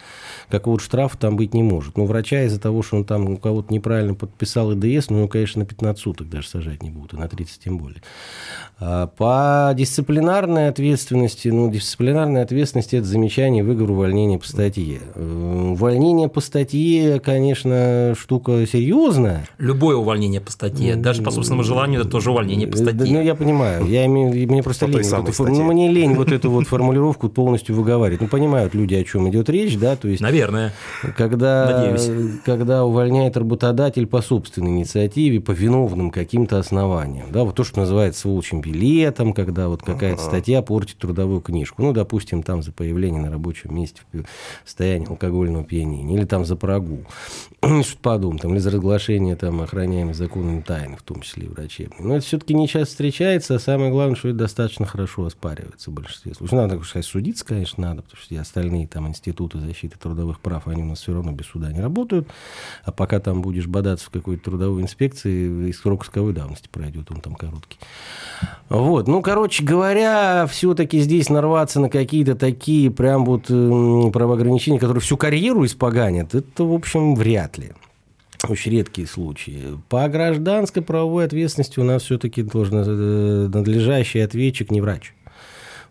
какого-то 0.48 0.82
штрафа 0.82 1.16
там 1.16 1.36
быть 1.36 1.54
не 1.54 1.62
может. 1.62 1.96
Но 1.96 2.04
врача 2.06 2.42
из-за 2.44 2.60
того, 2.60 2.82
что 2.82 2.96
он 2.96 3.04
там 3.04 3.28
у 3.30 3.36
кого-то 3.36 3.72
неправильно 3.72 4.14
подписал 4.14 4.72
ИДС, 4.72 5.10
ну, 5.10 5.28
конечно, 5.28 5.60
на 5.60 5.66
15 5.66 6.07
суток 6.08 6.30
даже 6.30 6.48
сажать 6.48 6.82
не 6.82 6.88
будут, 6.88 7.12
и 7.12 7.16
на 7.16 7.28
30 7.28 7.60
тем 7.62 7.76
более. 7.76 8.00
А 8.80 9.08
по 9.08 9.74
дисциплинарной 9.74 10.68
ответственности, 10.68 11.48
ну, 11.48 11.70
дисциплинарная 11.70 12.44
ответственность– 12.44 12.94
это 12.94 13.04
замечание, 13.04 13.62
выговор, 13.62 13.90
увольнение 13.90 14.38
по 14.38 14.48
статье. 14.48 15.00
Э, 15.14 15.70
увольнение 15.72 16.28
по 16.28 16.40
статье, 16.40 17.20
конечно, 17.20 18.14
штука 18.18 18.66
серьезная. 18.66 19.46
Любое 19.58 19.96
увольнение 19.96 20.40
по 20.40 20.50
статье, 20.50 20.96
даже 20.96 21.22
по 21.22 21.30
собственному 21.30 21.62
желанию, 21.62 22.00
это 22.00 22.10
тоже 22.10 22.30
увольнение 22.30 22.66
по 22.66 22.78
статье. 22.78 23.12
Ну, 23.12 23.20
я 23.20 23.34
понимаю, 23.34 23.86
я 23.86 24.06
имею, 24.06 24.30
мне 24.48 24.62
просто 24.62 24.86
лень, 24.86 25.06
вот 25.10 25.28
эту, 25.28 25.46
ну, 25.46 25.62
мне 25.64 25.90
лень 25.92 26.14
вот 26.14 26.32
эту 26.32 26.50
вот 26.50 26.66
формулировку 26.66 27.28
полностью 27.28 27.74
выговаривать. 27.74 28.22
Ну, 28.22 28.28
понимают 28.28 28.74
люди, 28.74 28.94
о 28.94 29.04
чем 29.04 29.28
идет 29.28 29.50
речь, 29.50 29.76
да, 29.76 29.94
то 29.96 30.08
есть... 30.08 30.22
Наверное. 30.22 30.72
Когда, 31.16 31.90
Надеюсь. 31.90 32.40
когда 32.46 32.84
увольняет 32.86 33.36
работодатель 33.36 34.06
по 34.06 34.22
собственной 34.22 34.70
инициативе, 34.70 35.40
по 35.40 35.52
виновным 35.98 36.10
каким-то 36.10 36.58
основаниям, 36.58 37.30
да, 37.32 37.44
вот 37.44 37.56
то, 37.56 37.64
что 37.64 37.80
называется 37.80 38.28
волчьим 38.28 38.60
билетом, 38.60 39.32
когда 39.32 39.68
вот 39.68 39.82
какая-то 39.82 40.22
статья 40.22 40.62
портит 40.62 40.98
трудовую 40.98 41.40
книжку, 41.40 41.82
ну, 41.82 41.92
допустим, 41.92 42.42
там 42.42 42.62
за 42.62 42.72
появление 42.72 43.20
на 43.20 43.30
рабочем 43.30 43.74
месте 43.74 44.00
в 44.12 44.24
состоянии 44.64 45.08
алкогольного 45.08 45.64
опьянения, 45.64 46.16
или 46.16 46.24
там 46.24 46.44
за 46.44 46.56
прогул, 46.56 47.04
что-то 47.62 47.98
подобное, 48.00 48.40
там, 48.40 48.52
или 48.52 48.58
за 48.60 48.70
разглашение 48.70 49.36
там 49.36 49.60
охраняемой 49.60 50.14
законами 50.14 50.60
тайны, 50.60 50.96
в 50.96 51.02
том 51.02 51.20
числе 51.20 51.46
и 51.46 51.48
врачебной. 51.48 52.06
Но 52.06 52.16
это 52.16 52.24
все-таки 52.24 52.54
не 52.54 52.68
часто 52.68 52.92
встречается, 52.92 53.56
а 53.56 53.58
самое 53.58 53.90
главное, 53.90 54.16
что 54.16 54.28
это 54.28 54.38
достаточно 54.38 54.86
хорошо 54.86 55.24
оспаривается 55.24 55.90
в 55.90 55.94
большинстве 55.94 56.34
случаев. 56.34 56.58
Надо, 56.58 56.76
так 56.76 56.84
сказать, 56.84 57.06
судиться, 57.06 57.44
конечно, 57.44 57.82
надо, 57.82 58.02
потому 58.02 58.22
что 58.22 58.40
остальные 58.40 58.86
там 58.86 59.08
институты 59.08 59.58
защиты 59.58 59.98
трудовых 59.98 60.40
прав, 60.40 60.68
они 60.68 60.82
у 60.82 60.86
нас 60.86 61.00
все 61.00 61.12
равно 61.12 61.32
без 61.32 61.46
суда 61.46 61.72
не 61.72 61.80
работают, 61.80 62.28
а 62.84 62.92
пока 62.92 63.20
там 63.20 63.42
будешь 63.42 63.66
бодаться 63.66 64.06
в 64.06 64.10
какой-то 64.10 64.44
трудовой 64.44 64.82
инспекции, 64.82 65.72
и 65.88 65.98
срок 65.98 66.04
исковой 66.04 66.32
давности 66.32 66.68
пройдет, 66.70 67.10
он 67.10 67.20
там 67.20 67.34
короткий. 67.34 67.78
Вот, 68.68 69.08
ну, 69.08 69.22
короче 69.22 69.64
говоря, 69.64 70.46
все-таки 70.46 71.00
здесь 71.00 71.30
нарваться 71.30 71.80
на 71.80 71.88
какие-то 71.88 72.34
такие 72.34 72.90
прям 72.90 73.24
вот 73.24 73.46
правоограничения, 73.46 74.78
которые 74.78 75.00
всю 75.00 75.16
карьеру 75.16 75.64
испоганят, 75.64 76.34
это, 76.34 76.64
в 76.64 76.72
общем, 76.72 77.14
вряд 77.14 77.58
ли. 77.58 77.72
Очень 78.48 78.72
редкие 78.72 79.08
случаи. 79.08 79.78
По 79.88 80.08
гражданской 80.08 80.80
правовой 80.80 81.24
ответственности 81.24 81.80
у 81.80 81.84
нас 81.84 82.04
все-таки 82.04 82.42
должен 82.42 82.84
э, 82.86 83.48
надлежащий 83.48 84.20
ответчик 84.20 84.70
не 84.70 84.80
врач. 84.80 85.12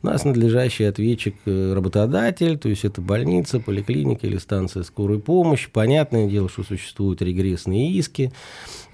У 0.04 0.08
нас 0.08 0.26
надлежащий 0.26 0.84
ответчик 0.84 1.36
э, 1.46 1.74
работодатель, 1.74 2.58
то 2.58 2.70
есть 2.70 2.86
это 2.86 3.02
больница, 3.02 3.60
поликлиника 3.60 4.28
или 4.28 4.38
станция 4.38 4.84
скорой 4.84 5.20
помощи. 5.20 5.70
Понятное 5.72 6.28
дело, 6.28 6.50
что 6.50 6.64
существуют 6.64 7.22
регрессные 7.22 7.92
иски. 7.92 8.32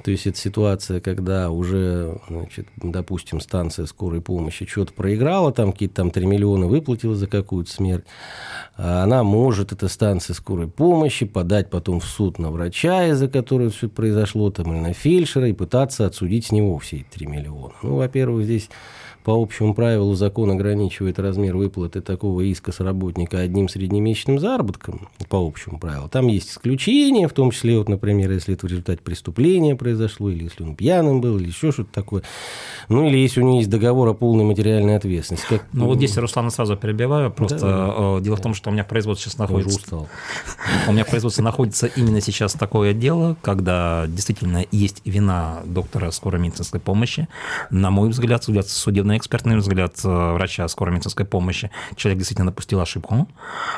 То 0.04 0.12
есть 0.12 0.28
это 0.28 0.38
ситуация, 0.38 1.00
когда 1.00 1.50
уже, 1.50 2.20
значит, 2.28 2.68
допустим, 2.76 3.40
станция 3.40 3.86
скорой 3.86 4.22
помощи 4.22 4.66
что-то 4.66 4.94
проиграла, 4.94 5.54
там 5.54 5.72
какие-то 5.72 5.96
там 5.96 6.12
3 6.12 6.26
миллиона 6.26 6.68
выплатила 6.68 7.16
за 7.16 7.28
какую-то 7.28 7.72
смерть. 7.72 8.06
А 8.76 9.04
она 9.04 9.24
может, 9.24 9.72
эта 9.72 9.88
станция 9.88 10.34
скорой 10.34 10.68
помощи, 10.68 11.26
подать 11.26 11.70
потом 11.70 12.00
в 12.00 12.06
суд 12.06 12.38
на 12.40 12.52
врача, 12.52 13.08
из-за 13.08 13.28
которого 13.28 13.70
все 13.70 13.88
произошло, 13.88 14.52
там, 14.52 14.74
или 14.74 14.82
на 14.82 14.94
фельдшера, 14.94 15.48
и 15.48 15.54
пытаться 15.54 16.06
отсудить 16.06 16.48
с 16.48 16.52
него 16.52 16.80
все 16.80 16.98
эти 16.98 17.06
3 17.20 17.28
миллиона. 17.28 17.74
Ну, 17.82 17.96
во-первых, 17.96 18.44
здесь 18.44 18.70
по 19.24 19.32
общему 19.42 19.74
правилу 19.74 20.14
закон 20.16 20.52
ограничивает 20.52 21.18
размер 21.20 21.56
выплаты 21.56 22.02
такого 22.02 22.42
иска 22.42 22.72
с 22.72 22.80
работника 22.80 23.40
одним 23.40 23.70
среднемесячным 23.70 24.40
заработком, 24.40 25.08
по 25.30 25.38
общему 25.38 25.80
правилу. 25.80 26.10
Там 26.10 26.28
есть 26.28 26.52
исключения, 26.52 27.28
в 27.28 27.34
том 27.34 27.52
числе, 27.52 27.78
вот, 27.78 27.90
например, 27.90 28.32
если 28.32 28.54
это 28.54 28.68
в 28.68 28.70
результате 28.70 29.02
преступления 29.02 29.76
произошло, 29.76 30.30
или 30.30 30.44
если 30.44 30.64
он 30.64 30.76
пьяным 30.76 31.22
был, 31.22 31.38
или 31.38 31.48
еще 31.48 31.72
что-то 31.72 31.92
такое. 31.92 32.24
Ну, 32.90 33.08
или 33.08 33.18
если 33.18 33.42
у 33.42 33.44
него 33.44 33.58
есть 33.58 33.70
договор 33.70 34.10
о 34.10 34.14
полной 34.14 34.44
материальной 34.44 34.98
ответственности. 34.98 35.48
Как... 35.48 35.66
Ну, 35.72 35.86
вот 35.86 35.98
здесь 35.98 36.18
Руслана 36.18 36.50
сразу 36.50 36.76
перебиваю. 36.76 37.32
Просто 37.32 37.60
да, 37.60 38.18
э, 38.18 38.22
дело 38.22 38.36
да. 38.36 38.42
в 38.42 38.44
том, 38.44 38.54
что 38.54 38.70
у 38.70 38.74
меня 38.74 38.84
производство 38.84 39.30
сейчас 39.30 39.40
находится... 39.40 39.78
устал. 39.80 40.08
У 40.88 40.92
меня 40.92 41.06
производство 41.06 41.42
находится 41.42 41.88
именно 41.88 42.20
сейчас 42.20 42.54
такое 42.54 42.94
дело, 42.94 43.38
когда 43.42 44.06
действительно 44.08 44.66
есть 44.72 45.02
вина 45.06 45.62
доктора 45.66 46.12
скорой 46.12 46.42
медицинской 46.42 46.80
помощи. 46.80 47.28
На 47.70 47.90
мой 47.90 48.10
взгляд, 48.10 48.44
судебной 48.44 49.13
экспертный 49.18 49.58
взгляд 49.58 49.96
э, 50.04 50.34
врача 50.34 50.68
скорой 50.68 50.84
скорой 50.84 50.96
медицинской 50.96 51.26
помощи 51.26 51.72
человек 51.96 52.18
действительно 52.18 52.52
допустил 52.52 52.82
ошибку. 52.82 53.28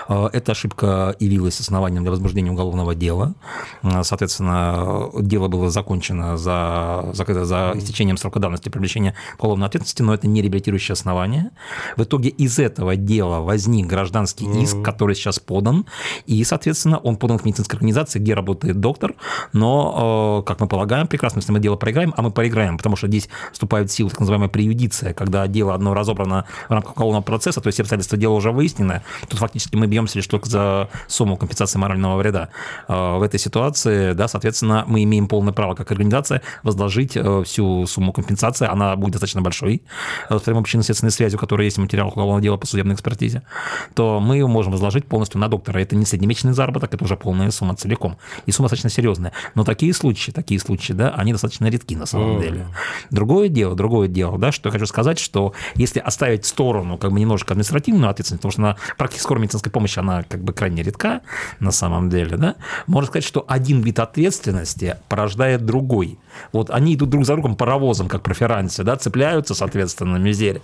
Э, 0.09 0.29
эта 0.33 0.53
ошибка 0.53 1.15
явилась 1.19 1.59
основанием 1.59 2.03
для 2.03 2.09
возбуждения 2.09 2.51
уголовного 2.51 2.95
дела. 2.95 3.35
Э, 3.83 4.03
соответственно, 4.03 5.09
дело 5.19 5.47
было 5.47 5.69
закончено 5.69 6.35
за, 6.37 7.11
за, 7.13 7.45
за 7.45 7.73
истечением 7.75 8.17
срока 8.17 8.39
давности 8.39 8.69
привлечения 8.69 9.13
к 9.37 9.43
уголовной 9.43 9.67
ответственности, 9.67 10.01
но 10.01 10.13
это 10.15 10.27
не 10.27 10.41
реабилитирующее 10.41 10.93
основание. 10.93 11.51
В 11.95 12.03
итоге 12.03 12.29
из 12.29 12.57
этого 12.57 12.95
дела 12.95 13.41
возник 13.41 13.85
гражданский 13.85 14.45
иск, 14.63 14.81
который 14.81 15.15
сейчас 15.15 15.39
подан, 15.39 15.85
и, 16.25 16.43
соответственно, 16.43 16.97
он 16.97 17.17
подан 17.17 17.37
к 17.37 17.45
медицинской 17.45 17.77
организации, 17.77 18.17
где 18.19 18.33
работает 18.33 18.79
доктор, 18.79 19.13
но, 19.53 20.43
как 20.47 20.59
мы 20.59 20.67
полагаем, 20.67 21.07
прекрасно, 21.07 21.39
если 21.39 21.51
мы 21.51 21.59
дело 21.59 21.75
проиграем, 21.75 22.13
а 22.17 22.21
мы 22.23 22.31
проиграем, 22.31 22.77
потому 22.77 22.95
что 22.95 23.07
здесь 23.07 23.29
вступает 23.51 23.91
в 23.91 23.93
силу 23.93 24.09
так 24.09 24.19
называемая 24.19 24.49
преюдиция, 24.49 25.13
когда 25.25 25.47
дело 25.47 25.73
одно 25.73 25.93
разобрано 25.93 26.45
в 26.69 26.71
рамках 26.71 26.95
уголовного 26.95 27.23
процесса, 27.23 27.59
то 27.59 27.67
есть 27.67 27.79
обстоятельства 27.79 28.17
дела 28.17 28.33
уже 28.33 28.51
выяснены, 28.51 29.01
тут 29.27 29.39
фактически 29.39 29.75
мы 29.75 29.87
бьемся 29.87 30.19
лишь 30.19 30.27
только 30.27 30.47
за 30.47 30.89
сумму 31.07 31.35
компенсации 31.35 31.79
морального 31.79 32.17
вреда. 32.17 32.49
А, 32.87 33.17
в 33.17 33.23
этой 33.23 33.39
ситуации, 33.39 34.13
да, 34.13 34.27
соответственно, 34.27 34.85
мы 34.87 35.03
имеем 35.03 35.27
полное 35.27 35.53
право 35.53 35.73
как 35.73 35.91
организация 35.91 36.41
возложить 36.63 37.17
э, 37.17 37.43
всю 37.43 37.85
сумму 37.87 38.13
компенсации, 38.13 38.67
она 38.67 38.95
будет 38.95 39.13
достаточно 39.13 39.41
большой, 39.41 39.81
э, 40.29 40.37
с 40.37 40.41
прямой 40.41 40.63
причинно-следственной 40.63 41.11
связью, 41.11 41.39
которая 41.39 41.65
есть 41.65 41.77
в 41.77 41.81
материалах 41.81 42.13
уголовного 42.13 42.41
дела 42.41 42.57
по 42.57 42.67
судебной 42.67 42.93
экспертизе, 42.93 43.41
то 43.95 44.19
мы 44.19 44.35
ее 44.35 44.47
можем 44.47 44.71
возложить 44.71 45.07
полностью 45.07 45.39
на 45.39 45.47
доктора. 45.47 45.79
Это 45.79 45.95
не 45.95 46.05
среднемесячный 46.05 46.53
заработок, 46.53 46.93
это 46.93 47.03
уже 47.03 47.17
полная 47.17 47.49
сумма 47.51 47.75
целиком. 47.75 48.17
И 48.45 48.51
сумма 48.51 48.65
достаточно 48.65 48.89
серьезная. 48.89 49.31
Но 49.55 49.63
такие 49.63 49.93
случаи, 49.93 50.31
такие 50.31 50.59
случаи, 50.59 50.93
да, 50.93 51.09
они 51.09 51.31
достаточно 51.31 51.67
редки 51.67 51.95
на 51.95 52.05
самом 52.05 52.41
деле. 52.41 52.67
Другое 53.09 53.49
дело, 53.49 53.75
другое 53.75 54.07
дело, 54.07 54.37
да, 54.37 54.51
что 54.51 54.69
я 54.69 54.71
хочу 54.71 54.85
сказать, 54.85 55.14
что 55.19 55.53
если 55.75 55.99
оставить 55.99 56.43
в 56.45 56.47
сторону 56.47 56.97
как 56.97 57.11
бы 57.11 57.19
немножко 57.19 57.53
административную 57.53 58.09
ответственность, 58.09 58.41
потому 58.41 58.51
что 58.51 58.61
на 58.61 58.77
практике 58.97 59.21
скорой 59.21 59.41
медицинской 59.41 59.71
помощи 59.71 59.99
она 59.99 60.23
как 60.23 60.43
бы 60.43 60.53
крайне 60.53 60.83
редка 60.83 61.21
на 61.59 61.71
самом 61.71 62.09
деле, 62.09 62.37
да, 62.37 62.55
можно 62.87 63.07
сказать, 63.07 63.25
что 63.25 63.45
один 63.47 63.81
вид 63.81 63.99
ответственности 63.99 64.97
порождает 65.09 65.65
другой. 65.65 66.17
Вот 66.51 66.69
они 66.69 66.95
идут 66.95 67.09
друг 67.09 67.25
за 67.25 67.33
другом 67.33 67.55
паровозом, 67.55 68.07
как 68.07 68.21
проферанцы, 68.21 68.83
да, 68.83 68.95
цепляются, 68.95 69.55
соответственно, 69.55 70.17
мизере. 70.17 70.61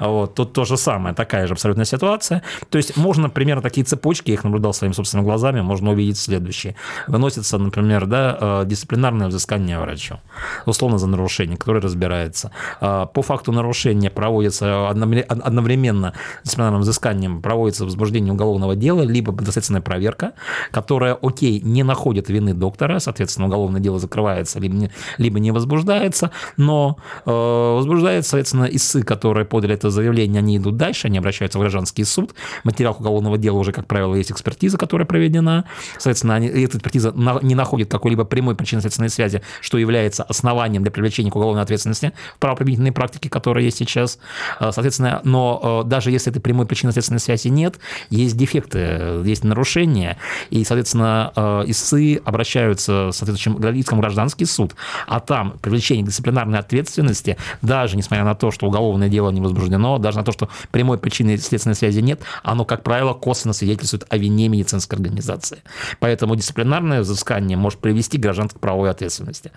Вот, 0.00 0.34
тут 0.34 0.52
то 0.52 0.64
же 0.64 0.76
самое, 0.76 1.14
такая 1.14 1.46
же 1.46 1.54
абсолютная 1.54 1.84
ситуация. 1.84 2.42
То 2.68 2.78
есть 2.78 2.96
можно 2.96 3.30
примерно 3.30 3.62
такие 3.62 3.84
цепочки, 3.84 4.30
я 4.30 4.34
их 4.34 4.44
наблюдал 4.44 4.74
своими 4.74 4.92
собственными 4.92 5.26
глазами, 5.26 5.60
можно 5.60 5.90
увидеть 5.90 6.18
следующее. 6.18 6.76
Выносится, 7.06 7.58
например, 7.58 8.06
да, 8.06 8.38
э, 8.40 8.64
дисциплинарное 8.66 9.28
взыскание 9.28 9.78
врачу, 9.78 10.18
условно 10.66 10.98
за 10.98 11.06
нарушение, 11.06 11.56
которое 11.56 11.80
разбирается. 11.80 12.50
А, 12.80 13.06
по 13.06 13.22
факту 13.22 13.52
нарушения 13.52 13.93
проводится 14.10 14.88
одновременно 14.88 16.14
с 16.42 16.54
дисциплинарным 16.54 16.82
взысканием 16.82 17.42
проводится 17.42 17.84
возбуждение 17.84 18.32
уголовного 18.32 18.76
дела, 18.76 19.02
либо 19.02 19.32
доследственная 19.32 19.80
проверка, 19.80 20.32
которая, 20.70 21.14
окей, 21.20 21.60
не 21.60 21.82
находит 21.82 22.28
вины 22.28 22.54
доктора, 22.54 22.98
соответственно, 22.98 23.48
уголовное 23.48 23.80
дело 23.80 23.98
закрывается, 23.98 24.60
либо 24.60 24.74
не, 24.74 24.90
либо 25.18 25.40
не 25.40 25.50
возбуждается, 25.50 26.30
но 26.56 26.96
э, 27.26 27.30
возбуждается, 27.30 28.30
соответственно, 28.30 28.64
истцы, 28.64 29.02
которые 29.02 29.44
подали 29.44 29.74
это 29.74 29.90
заявление, 29.90 30.38
они 30.40 30.56
идут 30.56 30.76
дальше, 30.76 31.08
они 31.08 31.18
обращаются 31.18 31.58
в 31.58 31.60
гражданский 31.60 32.04
суд, 32.04 32.34
материал 32.64 32.96
уголовного 32.98 33.38
дела 33.38 33.58
уже, 33.58 33.72
как 33.72 33.86
правило, 33.86 34.14
есть 34.14 34.30
экспертиза, 34.30 34.78
которая 34.78 35.06
проведена, 35.06 35.64
соответственно, 35.94 36.34
они, 36.34 36.46
эта 36.46 36.78
экспертиза 36.78 37.12
не 37.42 37.54
находит 37.54 37.90
какой-либо 37.90 38.24
прямой 38.24 38.54
причинно-следственной 38.54 39.08
связи, 39.08 39.42
что 39.60 39.78
является 39.78 40.22
основанием 40.22 40.82
для 40.82 40.92
привлечения 40.92 41.30
к 41.30 41.36
уголовной 41.36 41.62
ответственности 41.62 42.12
в 42.36 42.38
правоприменительной 42.38 42.92
практике, 42.92 43.28
которая 43.28 43.64
есть 43.64 43.80
сейчас, 43.84 44.18
э, 44.60 44.70
соответственно, 44.72 45.20
но 45.24 45.82
э, 45.84 45.88
даже 45.88 46.10
если 46.10 46.30
этой 46.30 46.40
прямой 46.40 46.66
причинно-следственной 46.66 47.20
связи 47.20 47.48
нет, 47.48 47.78
есть 48.10 48.36
дефекты, 48.36 49.22
есть 49.24 49.44
нарушения, 49.44 50.18
и, 50.50 50.64
соответственно, 50.64 51.32
э, 51.34 51.64
истцы 51.66 52.20
обращаются 52.24 53.08
в 53.08 53.12
соответствующем 53.12 53.60
лицам 53.70 54.00
гражданский 54.00 54.44
суд, 54.44 54.74
а 55.06 55.20
там 55.20 55.58
привлечение 55.62 56.04
дисциплинарной 56.04 56.58
ответственности, 56.58 57.36
даже 57.62 57.96
несмотря 57.96 58.24
на 58.24 58.34
то, 58.34 58.50
что 58.50 58.66
уголовное 58.66 59.08
дело 59.08 59.30
не 59.30 59.40
возбуждено, 59.40 59.98
даже 59.98 60.18
на 60.18 60.24
то, 60.24 60.32
что 60.32 60.48
прямой 60.70 60.98
причины 60.98 61.36
следственной 61.36 61.74
связи 61.74 62.00
нет, 62.00 62.20
оно, 62.42 62.64
как 62.64 62.82
правило, 62.82 63.14
косвенно 63.14 63.52
свидетельствует 63.52 64.04
о 64.08 64.16
вине 64.16 64.48
медицинской 64.48 64.96
организации. 64.96 65.62
Поэтому 66.00 66.36
дисциплинарное 66.36 67.00
взыскание 67.00 67.56
может 67.56 67.80
привести 67.80 68.18
к 68.18 68.20
гражданской 68.20 68.60
правовой 68.60 68.90
ответственности. 68.90 69.52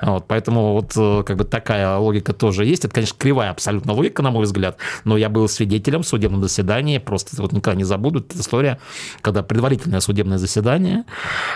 Вот, 0.00 0.26
поэтому 0.26 0.72
вот 0.72 0.92
э, 0.96 1.22
как 1.24 1.36
бы 1.36 1.44
такая 1.44 1.96
логика 1.96 2.32
тоже 2.32 2.64
есть. 2.64 2.84
Это, 2.84 2.94
конечно, 2.94 3.16
кривая 3.18 3.50
абсолютно 3.50 3.69
логика, 3.86 4.22
на 4.22 4.30
мой 4.30 4.44
взгляд, 4.44 4.76
но 5.04 5.16
я 5.16 5.28
был 5.28 5.48
свидетелем 5.48 6.02
судебного 6.02 6.44
заседания, 6.44 7.00
просто 7.00 7.40
вот 7.40 7.52
никогда 7.52 7.76
не 7.76 7.84
забуду, 7.84 8.20
эта 8.20 8.38
история, 8.38 8.78
когда 9.22 9.42
предварительное 9.42 10.00
судебное 10.00 10.38
заседание, 10.38 11.04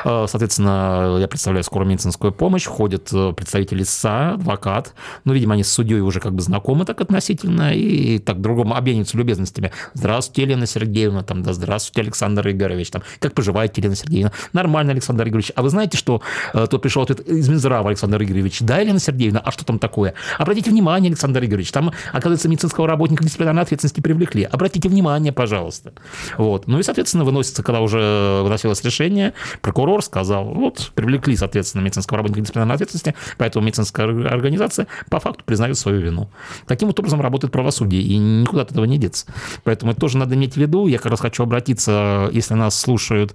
э, 0.04 0.26
соответственно, 0.28 1.16
я 1.20 1.28
представляю 1.28 1.64
скорую 1.64 1.90
медицинскую 1.90 2.32
помощь, 2.32 2.64
входят 2.64 3.10
э, 3.12 3.32
представители 3.32 3.82
СА, 3.82 4.32
адвокат, 4.34 4.94
ну, 5.24 5.32
видимо, 5.32 5.54
они 5.54 5.64
с 5.64 5.72
судьей 5.72 6.00
уже 6.00 6.20
как 6.20 6.34
бы 6.34 6.42
знакомы 6.42 6.84
так 6.84 7.00
относительно, 7.00 7.74
и 7.74 8.18
так 8.18 8.40
другому 8.40 8.76
обмениваются 8.76 9.16
любезностями. 9.16 9.72
Здравствуйте, 9.94 10.42
Елена 10.42 10.66
Сергеевна, 10.66 11.22
там, 11.22 11.42
да, 11.42 11.52
здравствуйте, 11.52 12.02
Александр 12.02 12.50
Игоревич, 12.50 12.90
там, 12.90 13.02
как 13.18 13.34
поживаете, 13.34 13.80
Елена 13.80 13.96
Сергеевна? 13.96 14.32
Нормально, 14.52 14.92
Александр 14.92 15.24
Игоревич. 15.28 15.52
А 15.54 15.62
вы 15.62 15.70
знаете, 15.70 15.96
что 15.96 16.22
э, 16.52 16.66
тут 16.70 16.82
пришел 16.82 17.02
ответ 17.02 17.20
из 17.20 17.48
Минздрава, 17.48 17.88
Александр 17.88 18.22
Игоревич? 18.22 18.60
Да, 18.60 18.78
Елена 18.78 18.98
Сергеевна, 18.98 19.40
а 19.40 19.50
что 19.50 19.64
там 19.64 19.78
такое? 19.78 20.14
Обратите 20.38 20.70
внимание, 20.70 21.10
Александр 21.10 21.44
Игоревич, 21.44 21.70
там, 21.70 21.92
оказывается, 22.12 22.48
медицинского 22.48 22.86
работника 22.86 23.24
дисциплинарной 23.24 23.62
ответственности 23.62 24.00
привлекли. 24.00 24.44
Обратите 24.44 24.88
внимание, 24.88 25.32
пожалуйста. 25.32 25.92
Вот. 26.36 26.66
Ну 26.66 26.78
и, 26.78 26.82
соответственно, 26.82 27.24
выносится, 27.24 27.62
когда 27.62 27.80
уже 27.80 28.40
выносилось 28.42 28.82
решение, 28.84 29.34
прокурор 29.60 30.02
сказал, 30.02 30.46
вот, 30.46 30.92
привлекли, 30.94 31.36
соответственно, 31.36 31.82
медицинского 31.82 32.18
работника 32.18 32.40
дисциплинарной 32.40 32.74
ответственности, 32.74 33.14
поэтому 33.38 33.66
медицинская 33.66 34.06
организация 34.28 34.86
по 35.10 35.20
факту 35.20 35.44
признает 35.44 35.78
свою 35.78 36.00
вину. 36.00 36.28
Таким 36.66 36.88
вот 36.88 36.98
образом 36.98 37.20
работает 37.20 37.52
правосудие, 37.52 38.02
и 38.02 38.16
никуда 38.16 38.62
от 38.62 38.70
этого 38.70 38.84
не 38.84 38.98
деться. 38.98 39.26
Поэтому 39.64 39.92
это 39.92 40.00
тоже 40.00 40.18
надо 40.18 40.34
иметь 40.34 40.54
в 40.54 40.56
виду. 40.56 40.86
Я 40.86 40.98
как 40.98 41.10
раз 41.10 41.20
хочу 41.20 41.42
обратиться, 41.42 42.28
если 42.32 42.54
нас 42.54 42.78
слушают 42.78 43.34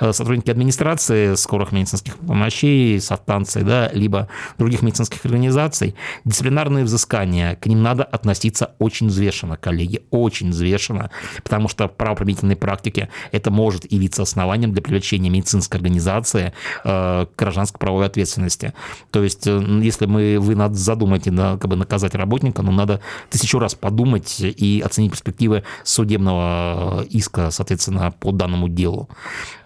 э, 0.00 0.12
сотрудники 0.12 0.50
администрации 0.50 1.34
скорых 1.34 1.72
медицинских 1.72 2.16
помощей, 2.16 3.00
станций, 3.00 3.62
да, 3.62 3.90
либо 3.92 4.28
других 4.58 4.82
медицинских 4.82 5.24
организаций, 5.24 5.94
дисциплинарные 6.24 6.84
взыскания, 6.84 7.56
к 7.56 7.66
ним 7.66 7.82
надо 7.82 7.99
относиться 8.04 8.72
очень 8.78 9.08
взвешенно, 9.08 9.56
коллеги, 9.56 10.02
очень 10.10 10.50
взвешенно, 10.50 11.10
потому 11.42 11.68
что 11.68 11.88
в 11.88 11.92
правоприменительной 11.92 12.56
практике 12.56 13.08
это 13.32 13.50
может 13.50 13.90
явиться 13.90 14.22
основанием 14.22 14.72
для 14.72 14.82
привлечения 14.82 15.30
медицинской 15.30 15.78
организации 15.78 16.52
э, 16.84 17.26
к 17.26 17.38
гражданской 17.38 17.78
правовой 17.78 18.06
ответственности. 18.06 18.74
То 19.10 19.22
есть, 19.22 19.46
э, 19.46 19.62
если 19.82 20.06
мы, 20.06 20.38
вы 20.38 20.54
надо 20.54 20.74
задумаете 20.74 21.30
на, 21.30 21.58
как 21.58 21.70
бы 21.70 21.76
наказать 21.76 22.14
работника, 22.14 22.62
но 22.62 22.72
надо 22.72 23.00
тысячу 23.30 23.58
раз 23.58 23.74
подумать 23.74 24.40
и 24.40 24.82
оценить 24.84 25.12
перспективы 25.12 25.64
судебного 25.84 27.04
иска, 27.10 27.50
соответственно, 27.50 28.12
по 28.12 28.32
данному 28.32 28.68
делу. 28.68 29.08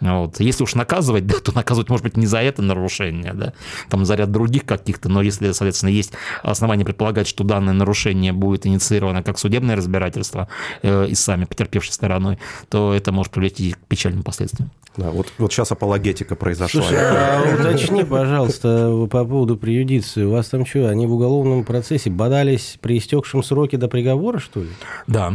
Вот. 0.01 0.41
Если 0.41 0.63
уж 0.63 0.75
наказывать, 0.75 1.27
да, 1.27 1.39
то 1.41 1.55
наказывать, 1.55 1.89
может 1.89 2.05
быть, 2.05 2.17
не 2.17 2.27
за 2.27 2.39
это 2.39 2.63
нарушение, 2.63 3.33
да, 3.33 3.53
там 3.89 4.05
за 4.05 4.15
ряд 4.15 4.31
других 4.31 4.65
каких-то, 4.65 5.09
но 5.09 5.23
если, 5.23 5.53
соответственно, 5.53 5.91
есть 5.91 6.13
основания 6.43 6.85
предполагать, 6.85 7.29
что 7.29 7.45
данное 7.45 7.75
нарушение 7.75 8.24
будет 8.33 8.67
инициировано 8.67 9.23
как 9.23 9.39
судебное 9.39 9.77
разбирательство 9.77 10.49
э, 10.83 11.09
и 11.09 11.15
сами 11.15 11.45
потерпевшей 11.45 11.93
стороной, 11.93 12.39
то 12.69 12.93
это 12.95 13.13
может 13.13 13.33
привести 13.33 13.73
к 13.73 13.79
печальным 13.89 14.23
последствиям. 14.23 14.71
Да, 14.97 15.11
вот, 15.11 15.33
вот 15.39 15.53
сейчас 15.53 15.73
апологетика 15.73 16.37
произошла. 16.37 16.83
Слушай, 16.83 16.99
а 17.01 17.43
уточни, 17.59 18.05
пожалуйста, 18.05 19.07
по 19.11 19.25
поводу 19.25 19.57
преюдиции. 19.57 20.25
У 20.25 20.31
вас 20.31 20.49
там 20.49 20.65
что, 20.65 20.89
они 20.89 21.07
в 21.07 21.15
уголовном 21.15 21.65
процессе 21.65 22.11
бодались 22.11 22.79
при 22.81 22.99
истекшем 22.99 23.43
сроке 23.43 23.77
до 23.77 23.89
приговора, 23.89 24.39
что 24.39 24.61
ли? 24.61 24.69
Да. 25.09 25.35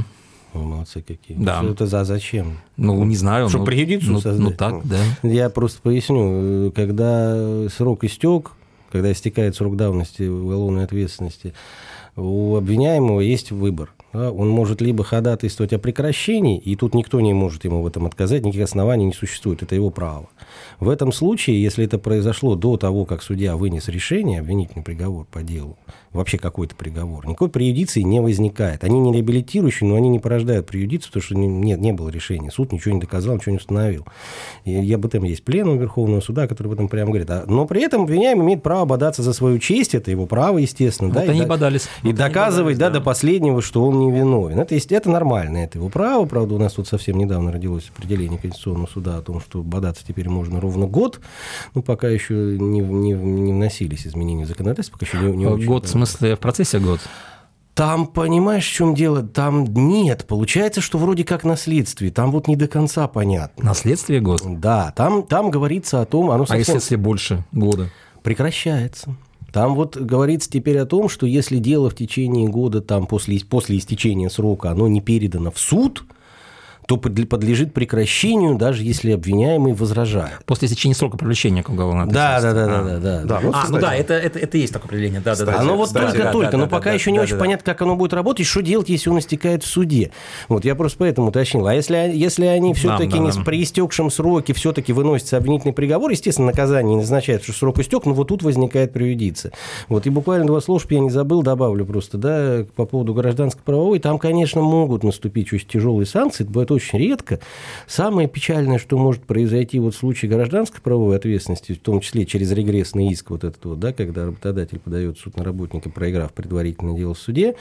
Вы 0.53 0.63
молодцы 0.63 1.01
какие. 1.01 1.37
Да. 1.37 1.61
Что 1.61 1.71
это 1.71 1.87
за 1.87 2.03
зачем? 2.05 2.59
Ну, 2.77 3.03
не 3.03 3.15
знаю. 3.15 3.49
Чтобы 3.49 3.65
ну, 3.65 3.65
преюдицию 3.67 4.13
ну, 4.13 4.21
создать? 4.21 4.49
Ну, 4.49 4.51
так, 4.51 4.87
да. 4.87 4.97
Я 5.23 5.49
просто 5.49 5.81
поясню. 5.81 6.71
Когда 6.71 7.67
срок 7.69 8.03
истек, 8.03 8.51
когда 8.91 9.11
истекает 9.11 9.55
срок 9.55 9.75
давности 9.75 10.23
уголовной 10.23 10.85
ответственности, 10.85 11.53
у 12.19 12.55
обвиняемого 12.55 13.21
есть 13.21 13.51
выбор. 13.51 13.89
Да, 14.13 14.31
он 14.31 14.49
может 14.49 14.81
либо 14.81 15.03
ходатайствовать 15.03 15.73
о 15.73 15.79
прекращении, 15.79 16.57
и 16.57 16.75
тут 16.75 16.95
никто 16.95 17.19
не 17.21 17.33
может 17.33 17.63
ему 17.65 17.81
в 17.83 17.87
этом 17.87 18.07
отказать, 18.07 18.43
никаких 18.43 18.63
оснований 18.63 19.05
не 19.05 19.13
существует, 19.13 19.61
это 19.61 19.75
его 19.75 19.91
право. 19.91 20.29
В 20.79 20.89
этом 20.89 21.11
случае, 21.11 21.61
если 21.61 21.85
это 21.85 21.99
произошло 21.99 22.55
до 22.55 22.77
того, 22.77 23.05
как 23.05 23.21
судья 23.21 23.55
вынес 23.55 23.87
решение, 23.87 24.39
обвинительный 24.39 24.83
приговор 24.83 25.27
по 25.31 25.43
делу, 25.43 25.77
вообще 26.11 26.39
какой-то 26.39 26.75
приговор, 26.75 27.27
никакой 27.27 27.49
преюдиции 27.49 28.01
не 28.01 28.19
возникает. 28.19 28.83
Они 28.83 28.99
не 28.99 29.13
реабилитирующие, 29.13 29.87
но 29.87 29.95
они 29.95 30.09
не 30.09 30.19
порождают 30.19 30.65
преюдицию, 30.65 31.11
потому 31.11 31.23
что 31.23 31.35
нет, 31.35 31.79
не 31.79 31.91
было 31.91 32.09
решения. 32.09 32.49
Суд 32.49 32.71
ничего 32.71 32.95
не 32.95 33.01
доказал, 33.01 33.35
ничего 33.35 33.51
не 33.51 33.57
установил. 33.57 34.05
И 34.65 34.91
об 34.91 35.05
этом 35.05 35.23
есть 35.23 35.43
пленум 35.43 35.77
Верховного 35.77 36.21
суда, 36.21 36.47
который 36.47 36.67
об 36.67 36.73
этом 36.73 36.87
прямо 36.87 37.11
говорит. 37.11 37.29
А, 37.29 37.43
но 37.47 37.67
при 37.67 37.83
этом 37.83 38.03
обвиняемый 38.03 38.45
имеет 38.45 38.63
право 38.63 38.85
бодаться 38.85 39.21
за 39.21 39.33
свою 39.33 39.59
честь, 39.59 39.93
это 39.93 40.09
его 40.09 40.25
право, 40.25 40.57
естественно. 40.57 41.09
Вот 41.09 41.25
да, 41.25 41.31
они 41.31 41.41
и, 41.41 41.45
бодались. 41.45 41.87
И 42.03 42.07
вот 42.07 42.15
доказывать 42.15 42.75
бодались, 42.75 42.79
да, 42.79 42.89
да. 42.89 42.99
до 42.99 43.01
последнего, 43.01 43.61
что 43.61 43.85
он 43.85 43.98
он 43.99 44.11
не 44.11 44.17
виновен. 44.17 44.59
Это, 44.59 44.75
есть, 44.75 44.91
это 44.91 45.09
нормально, 45.09 45.57
это 45.57 45.77
его 45.77 45.89
право. 45.89 46.25
Правда, 46.25 46.55
у 46.55 46.57
нас 46.57 46.73
тут 46.73 46.87
совсем 46.87 47.17
недавно 47.17 47.51
родилось 47.51 47.91
определение 47.95 48.39
Конституционного 48.39 48.87
суда 48.87 49.17
о 49.17 49.21
том, 49.21 49.41
что 49.41 49.61
бодаться 49.61 50.05
теперь 50.05 50.29
можно 50.29 50.59
ровно 50.59 50.87
год. 50.87 51.19
Ну, 51.75 51.81
пока 51.81 52.09
еще 52.09 52.33
не, 52.33 52.79
не, 52.79 53.11
не 53.13 53.53
вносились 53.53 54.07
изменения 54.07 54.45
в 54.45 54.47
законодательство, 54.47 54.97
пока 54.97 55.05
еще 55.05 55.17
не, 55.19 55.37
не 55.37 55.45
очень, 55.45 55.65
Год, 55.67 55.83
да. 55.83 55.87
в 55.89 55.91
смысле, 55.91 56.35
в 56.35 56.39
процессе 56.39 56.79
год? 56.79 56.99
Там, 57.73 58.07
понимаешь, 58.07 58.67
в 58.67 58.73
чем 58.73 58.93
дело? 58.93 59.23
Там 59.23 59.63
нет. 59.63 60.25
Получается, 60.27 60.81
что 60.81 60.97
вроде 60.97 61.23
как 61.23 61.45
наследствие. 61.45 62.11
Там 62.11 62.31
вот 62.31 62.47
не 62.47 62.57
до 62.57 62.67
конца 62.67 63.07
понятно. 63.07 63.63
Наследствие 63.63 64.19
год? 64.19 64.41
Да, 64.45 64.93
там, 64.97 65.23
там 65.23 65.49
говорится 65.49 66.01
о 66.01 66.05
том... 66.05 66.29
Оно 66.29 66.45
А 66.49 66.57
если, 66.57 66.73
если 66.73 66.95
больше 66.97 67.45
года? 67.53 67.89
прекращается. 68.21 69.15
Там 69.51 69.75
вот 69.75 69.97
говорится 69.97 70.49
теперь 70.49 70.77
о 70.77 70.85
том, 70.85 71.09
что 71.09 71.25
если 71.25 71.57
дело 71.57 71.89
в 71.89 71.95
течение 71.95 72.47
года, 72.47 72.81
там 72.81 73.07
после, 73.07 73.39
после 73.39 73.77
истечения 73.77 74.29
срока, 74.29 74.71
оно 74.71 74.87
не 74.87 75.01
передано 75.01 75.51
в 75.51 75.59
суд, 75.59 76.03
то 76.89 76.95
подле- 76.95 77.27
подлежит 77.27 77.71
прекращению, 77.71 78.55
даже 78.55 78.83
если 78.83 79.11
обвиняемый 79.11 79.73
возражает. 79.73 80.43
После 80.47 80.67
истечения 80.67 80.95
срока 80.95 81.17
привлечения 81.19 81.61
к 81.61 81.69
уголовной 81.69 82.07
Да, 82.07 82.41
да, 82.41 82.49
ответственности. 82.49 82.67
да, 82.67 82.79
А. 82.79 82.83
да, 82.83 82.99
да, 82.99 83.19
да. 83.19 83.25
Да, 83.25 83.39
вот, 83.41 83.55
А, 83.55 83.65
ну 83.69 83.79
да, 83.79 83.93
это, 83.93 84.15
это, 84.15 84.39
это 84.39 84.57
есть 84.57 84.73
такое 84.73 84.87
определение, 84.87 85.21
да, 85.21 85.35
да, 85.35 85.45
да. 85.45 85.59
Оно 85.59 85.75
вот 85.77 85.93
только-только, 85.93 86.51
да, 86.51 86.57
но 86.57 86.63
да, 86.63 86.69
пока 86.71 86.89
да, 86.89 86.93
еще 86.95 87.11
не 87.11 87.19
да, 87.19 87.25
очень 87.25 87.35
да. 87.35 87.39
понятно, 87.41 87.63
как 87.63 87.83
оно 87.83 87.95
будет 87.95 88.13
работать, 88.13 88.41
и 88.41 88.49
что 88.49 88.63
делать, 88.63 88.89
если 88.89 89.11
он 89.11 89.19
истекает 89.19 89.61
в 89.61 89.67
суде. 89.67 90.09
Вот 90.47 90.65
я 90.65 90.73
просто 90.73 90.97
поэтому 90.97 91.27
уточнил. 91.27 91.67
А 91.67 91.75
если, 91.75 91.95
если 92.11 92.45
они 92.45 92.73
все-таки 92.73 93.11
да, 93.11 93.17
не 93.19 93.31
да. 93.31 93.41
при 93.45 93.61
истекшем 93.61 94.09
сроке 94.09 94.55
все-таки 94.55 94.91
выносится 94.91 95.37
обвинительный 95.37 95.73
приговор, 95.73 96.09
естественно, 96.09 96.47
наказание 96.47 96.95
не 96.95 97.01
назначается, 97.01 97.51
что 97.51 97.59
срок 97.59 97.77
истек, 97.77 98.07
но 98.07 98.15
вот 98.15 98.29
тут 98.29 98.41
возникает 98.41 98.93
преюдиция. 98.93 99.51
Вот 99.89 100.07
и 100.07 100.09
буквально 100.09 100.47
два 100.47 100.59
слова, 100.59 100.79
чтобы 100.79 100.95
я 100.95 101.01
не 101.01 101.11
забыл, 101.11 101.43
добавлю 101.43 101.85
просто, 101.85 102.17
да, 102.17 102.65
по 102.75 102.87
поводу 102.87 103.13
гражданско-правовой. 103.13 103.99
Там, 103.99 104.17
конечно, 104.17 104.63
могут 104.63 105.03
наступить 105.03 105.53
очень 105.53 105.67
тяжелые 105.67 106.07
санкции, 106.07 106.45
это 106.45 106.51
бывает 106.51 106.71
очень 106.79 106.99
редко. 106.99 107.39
Самое 107.87 108.27
печальное, 108.27 108.79
что 108.79 108.97
может 108.97 109.23
произойти 109.23 109.79
вот 109.79 109.93
в 109.93 109.97
случае 109.97 110.31
гражданской 110.31 110.81
правовой 110.81 111.15
ответственности, 111.15 111.73
в 111.73 111.79
том 111.79 111.99
числе 111.99 112.25
через 112.25 112.51
регрессный 112.51 113.09
иск 113.09 113.29
вот 113.29 113.43
этот 113.43 113.63
вот, 113.65 113.79
да, 113.79 113.93
когда 113.93 114.25
работодатель 114.25 114.79
подает 114.79 115.19
суд 115.19 115.37
на 115.37 115.43
работника, 115.43 115.89
проиграв 115.89 116.33
предварительное 116.33 116.95
дело 116.95 117.13
в 117.13 117.19
суде, 117.19 117.55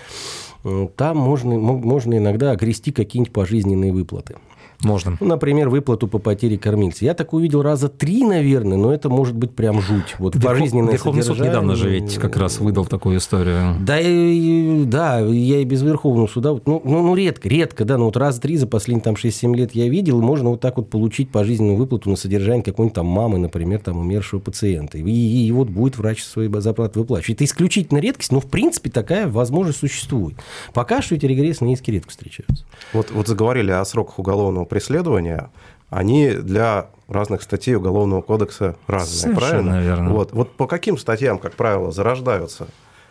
там 0.96 1.16
можно, 1.16 1.59
мо- 1.59 1.78
можно 1.78 2.16
иногда 2.16 2.52
огрести 2.52 2.92
какие-нибудь 2.92 3.33
пожизненные 3.33 3.92
выплаты. 3.92 4.37
Можно. 4.83 5.17
Например, 5.21 5.69
выплату 5.69 6.07
по 6.07 6.19
потере 6.19 6.57
кормильца. 6.57 7.05
Я 7.05 7.14
так 7.14 7.33
увидел 7.33 7.62
раза 7.62 7.88
три, 7.88 8.25
наверное, 8.25 8.77
но 8.77 8.93
это 8.93 9.09
может 9.09 9.35
быть 9.35 9.53
прям 9.53 9.81
жуть. 9.81 10.14
Вот 10.19 10.41
пожизненное 10.41 10.93
Верховный 10.93 11.23
суд 11.23 11.41
недавно 11.41 11.75
же 11.75 11.91
ведь 11.91 12.14
как 12.17 12.37
раз 12.37 12.61
выдал 12.61 12.87
такую 12.87 13.19
историю. 13.19 13.75
Да, 13.81 13.99
и- 14.01 14.85
да, 14.85 15.19
я 15.21 15.61
и 15.61 15.64
без 15.64 15.83
Верховного 15.83 16.29
суда, 16.29 16.53
вот, 16.53 16.67
ну, 16.67 16.81
ну, 16.85 17.03
ну, 17.03 17.14
редко, 17.17 17.49
редко, 17.49 17.85
да, 17.85 17.99
ну 17.99 18.05
вот 18.07 18.17
раз 18.17 18.38
три 18.38 18.57
за 18.57 18.67
последние 18.67 19.03
там 19.03 19.14
6-7 19.17 19.55
лет 19.55 19.75
я 19.75 19.88
видел, 19.88 20.21
можно 20.21 20.51
вот 20.51 20.61
так 20.61 20.77
вот 20.77 20.91
получить 20.91 21.31
пожизненную 21.31 21.77
выплату 21.77 22.09
на 22.11 22.17
содержание 22.17 22.62
какой-нибудь 22.62 22.95
там 22.95 23.07
мамы, 23.07 23.38
например, 23.38 23.81
там 23.81 23.99
умершего 23.99 24.38
пациента. 24.41 24.99
И, 24.99 25.03
и 25.11 25.51
вот 25.53 25.69
будет 25.69 25.99
врач 25.99 26.23
свои 26.23 26.49
зарплаты 26.59 27.01
выплачивать. 27.01 27.37
Это 27.37 27.45
исключительно 27.45 27.99
редкость, 27.99 28.33
но 28.33 28.41
в 28.41 28.47
принципе 28.47 28.91
такая 28.91 29.27
возможность 29.29 29.79
существует. 29.81 30.37
Пока 30.73 31.03
что 31.03 31.14
эти 31.17 31.27
регрессные 31.27 31.73
иски 31.75 31.91
редко 31.91 32.11
встречаются. 32.11 32.64
Вот, 32.93 33.11
вот 33.11 33.27
заговорили 33.27 33.71
о 33.71 33.85
сроках 33.85 34.19
уголовного 34.19 34.64
преследования. 34.68 35.50
Они 35.90 36.31
для 36.31 36.87
разных 37.09 37.42
статей 37.42 37.74
Уголовного 37.74 38.20
кодекса 38.20 38.76
разные, 38.87 39.35
Совершенно 39.35 39.70
правильно? 39.70 39.83
верно. 39.83 40.11
Вот, 40.11 40.33
вот 40.33 40.54
по 40.57 40.66
каким 40.66 40.98
статьям, 40.98 41.38
как 41.38 41.54
правило, 41.54 41.90
зарождаются? 41.90 42.68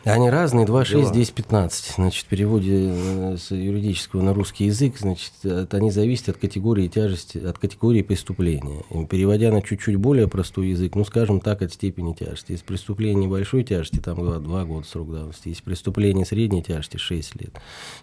Они 0.10 0.30
разные, 0.30 0.66
2, 0.66 0.86
6, 0.86 1.00
Дела. 1.04 1.14
10, 1.14 1.34
15. 1.34 1.94
Значит, 1.96 2.26
в 2.26 2.28
переводе 2.28 2.90
э, 2.94 3.38
с 3.38 3.52
юридического 3.52 4.22
на 4.22 4.34
русский 4.34 4.66
язык, 4.66 4.98
значит, 5.00 5.32
от- 5.44 5.74
они 5.74 5.92
зависят 5.92 6.30
от 6.30 6.38
категории 6.38 6.88
тяжести, 6.88 7.38
от 7.38 7.58
категории 7.58 8.02
преступления. 8.02 8.84
И 8.94 9.06
переводя 9.06 9.52
на 9.52 9.62
чуть-чуть 9.62 9.96
более 9.98 10.28
простой 10.28 10.70
язык, 10.70 10.96
ну, 10.96 11.04
скажем 11.06 11.40
так, 11.40 11.62
от 11.62 11.74
степени 11.74 12.14
тяжести. 12.14 12.54
Если 12.54 12.66
преступление 12.66 13.26
небольшой 13.26 13.64
тяжести, 13.64 13.98
там 14.00 14.16
2, 14.44 14.66
года 14.66 14.86
срок 14.88 15.12
давности. 15.12 15.50
Если 15.50 15.64
преступление 15.64 16.26
средней 16.26 16.62
тяжести, 16.64 16.98
6 16.98 17.36
лет. 17.42 17.52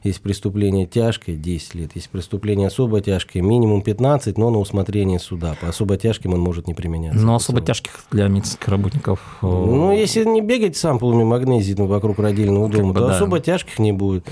Если 0.02 0.20
преступление 0.20 0.86
тяжкое, 0.86 1.36
10 1.36 1.74
лет. 1.74 1.90
Если 1.94 2.08
преступление 2.08 2.68
особо 2.68 3.00
тяжкое, 3.00 3.42
минимум 3.42 3.82
15, 3.82 4.38
но 4.38 4.50
на 4.50 4.58
усмотрение 4.58 5.18
суда. 5.18 5.56
По 5.60 5.68
особо 5.68 5.96
тяжким 5.96 6.32
он 6.34 6.40
может 6.40 6.66
не 6.66 6.74
применяться. 6.74 7.20
Но 7.24 7.34
особо 7.34 7.60
тяжких 7.60 8.04
для 8.10 8.28
медицинских 8.28 8.68
работников... 8.68 9.20
э, 9.42 9.46
Ну, 9.46 9.92
если 9.92 10.24
не 10.24 10.40
бегать 10.40 10.76
с 10.76 10.84
ампулами 10.84 11.24
магнезии 11.24 11.74
ну, 11.76 11.86
вокруг 11.94 12.18
родильного 12.18 12.68
дома, 12.68 12.92
бы 12.92 13.00
то 13.00 13.06
да. 13.08 13.16
особо 13.16 13.40
тяжких 13.40 13.78
не 13.78 13.92
будет. 13.92 14.26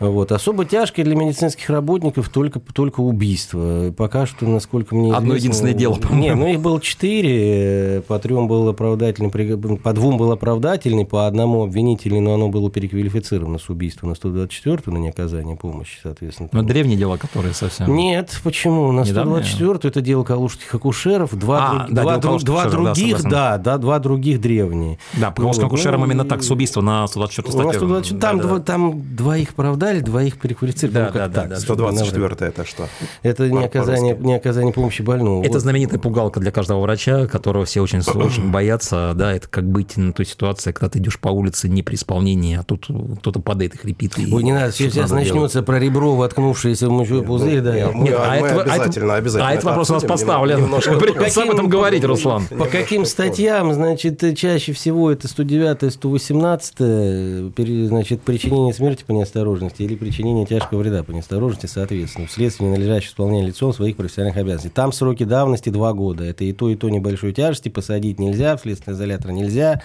Вот. 0.00 0.32
Особо 0.32 0.64
тяжкие 0.64 1.04
для 1.04 1.14
медицинских 1.16 1.70
работников 1.70 2.28
только, 2.28 2.60
только 2.60 3.00
убийство. 3.00 3.92
Пока 3.96 4.26
что, 4.26 4.46
насколько 4.46 4.94
мне 4.94 5.12
Одно 5.14 5.30
известно- 5.30 5.36
единственное 5.44 5.72
дело, 5.74 5.94
по-моему. 5.94 6.22
Не, 6.22 6.34
ну 6.34 6.46
их 6.48 6.60
было 6.60 6.80
четыре, 6.80 8.02
по 8.06 8.18
трем 8.18 8.48
был 8.48 8.68
оправдательный, 8.68 9.30
по 9.78 9.92
двум 9.92 10.16
был 10.16 10.32
оправдательный, 10.32 11.04
по 11.06 11.26
одному 11.26 11.62
обвинительный, 11.64 12.20
но 12.20 12.34
оно 12.34 12.48
было 12.48 12.70
переквалифицировано 12.70 13.58
с 13.58 13.68
убийства 13.68 14.06
на 14.06 14.14
124 14.14 14.78
на 14.86 14.98
неоказание 14.98 15.56
помощи, 15.56 15.98
соответственно. 16.02 16.48
Но 16.52 16.62
древние 16.62 16.96
дела, 16.98 17.16
которые 17.16 17.54
совсем... 17.54 17.94
Нет, 17.94 18.40
почему? 18.44 18.92
На 18.92 19.00
Недавнее? 19.02 19.42
124 19.44 19.90
это 19.90 20.00
дело 20.00 20.24
калужских 20.24 20.74
акушеров, 20.74 21.34
два, 21.38 21.68
А, 21.70 21.74
друг- 21.84 21.92
да, 21.94 22.02
два, 22.02 22.16
друг- 22.18 22.42
два 22.42 22.64
да, 22.64 22.70
других, 22.70 23.16
согласен. 23.18 23.30
да, 23.30 23.58
да, 23.58 23.78
два 23.78 23.98
других 23.98 24.40
древние. 24.40 24.98
Да, 25.14 25.30
по 25.30 25.42
калужским 25.42 25.64
Вот, 25.64 25.72
акушерам 25.74 26.00
ну, 26.00 26.06
именно 26.06 26.24
так, 26.24 26.42
с 26.42 26.50
убийства 26.50 26.80
на 26.86 27.06
124 27.06 27.52
Ну, 27.52 27.56
на 27.64 27.70
статью. 27.72 27.80
124, 27.88 28.20
там, 28.20 28.36
Да, 28.38 28.42
да. 28.42 28.48
два- 28.48 28.60
там 28.60 29.16
двоих 29.16 29.50
оправдали, 29.50 30.00
двоих 30.00 30.38
переквалифицировали. 30.38 30.94
Да, 30.94 31.06
ну, 31.06 31.12
да, 31.12 31.24
так, 31.28 31.48
да, 31.48 31.54
да. 31.56 31.60
124 31.60 32.48
это 32.50 32.64
что? 32.64 32.88
Это 33.22 33.50
не 33.50 33.64
оказание, 33.64 34.16
не 34.18 34.34
оказание 34.34 34.72
помощи 34.72 35.02
больному. 35.02 35.42
Это 35.42 35.52
Вот. 35.54 35.60
знаменитая 35.62 35.98
пугалка 35.98 36.40
для 36.40 36.50
каждого 36.50 36.80
врача, 36.80 37.26
которого 37.26 37.64
все 37.64 37.80
очень, 37.82 38.00
очень 38.00 38.50
боятся. 38.50 39.12
Да, 39.14 39.32
это 39.34 39.48
как 39.48 39.64
быть 39.68 39.96
на 39.96 40.12
той 40.12 40.24
ситуации, 40.26 40.72
когда 40.72 40.88
ты 40.90 40.98
идешь 40.98 41.18
по 41.18 41.28
улице 41.28 41.68
не 41.68 41.82
при 41.82 41.96
исполнении, 41.96 42.56
а 42.56 42.62
тут 42.62 42.86
кто-то 43.20 43.40
падает 43.40 43.74
и 43.74 43.78
хрипит. 43.78 44.18
И 44.18 44.32
Ой, 44.32 44.42
не 44.42 44.52
надо, 44.52 44.72
сейчас 44.72 45.10
начнется 45.10 45.62
про 45.62 45.78
ребро, 45.78 46.14
воткнувшееся 46.16 46.88
в 46.88 46.90
мочевой 46.92 47.22
пузырь, 47.22 47.60
да. 47.60 47.74
Нет, 47.92 48.16
а 48.18 48.36
это- 48.36 48.62
а 48.62 48.74
обязательно, 48.74 49.14
обязательно. 49.16 49.48
А 49.48 49.52
этот 49.52 49.64
это 49.64 49.68
вопрос 49.68 49.90
у 49.90 49.94
нас 49.94 50.04
поставлен. 50.04 50.64
об 50.64 51.50
этом 51.50 51.68
говорить, 51.68 52.04
Руслан. 52.04 52.44
По 52.46 52.66
каким 52.66 53.04
статьям, 53.04 53.72
значит, 53.74 54.22
чаще 54.36 54.72
всего 54.72 55.10
это 55.10 55.28
109 55.28 55.90
118 55.92 56.75
пере- 56.84 57.86
значит, 57.86 58.22
причинение 58.22 58.72
смерти 58.72 59.04
по 59.04 59.12
неосторожности 59.12 59.82
или 59.82 59.94
причинение 59.94 60.46
тяжкого 60.46 60.80
вреда 60.80 61.02
по 61.02 61.12
неосторожности, 61.12 61.66
соответственно, 61.66 62.26
вследствие 62.26 62.68
ненадлежащего 62.68 63.10
исполнения 63.10 63.46
лицом 63.46 63.72
своих 63.72 63.96
профессиональных 63.96 64.36
обязанностей. 64.38 64.70
Там 64.70 64.92
сроки 64.92 65.24
давности 65.24 65.70
2 65.70 65.92
года. 65.92 66.24
Это 66.24 66.44
и 66.44 66.52
то, 66.52 66.68
и 66.70 66.76
то 66.76 66.88
небольшой 66.88 67.32
тяжести, 67.32 67.68
посадить 67.68 68.18
нельзя, 68.18 68.56
в 68.56 68.60
следственный 68.60 68.96
изолятор 68.96 69.32
нельзя, 69.32 69.82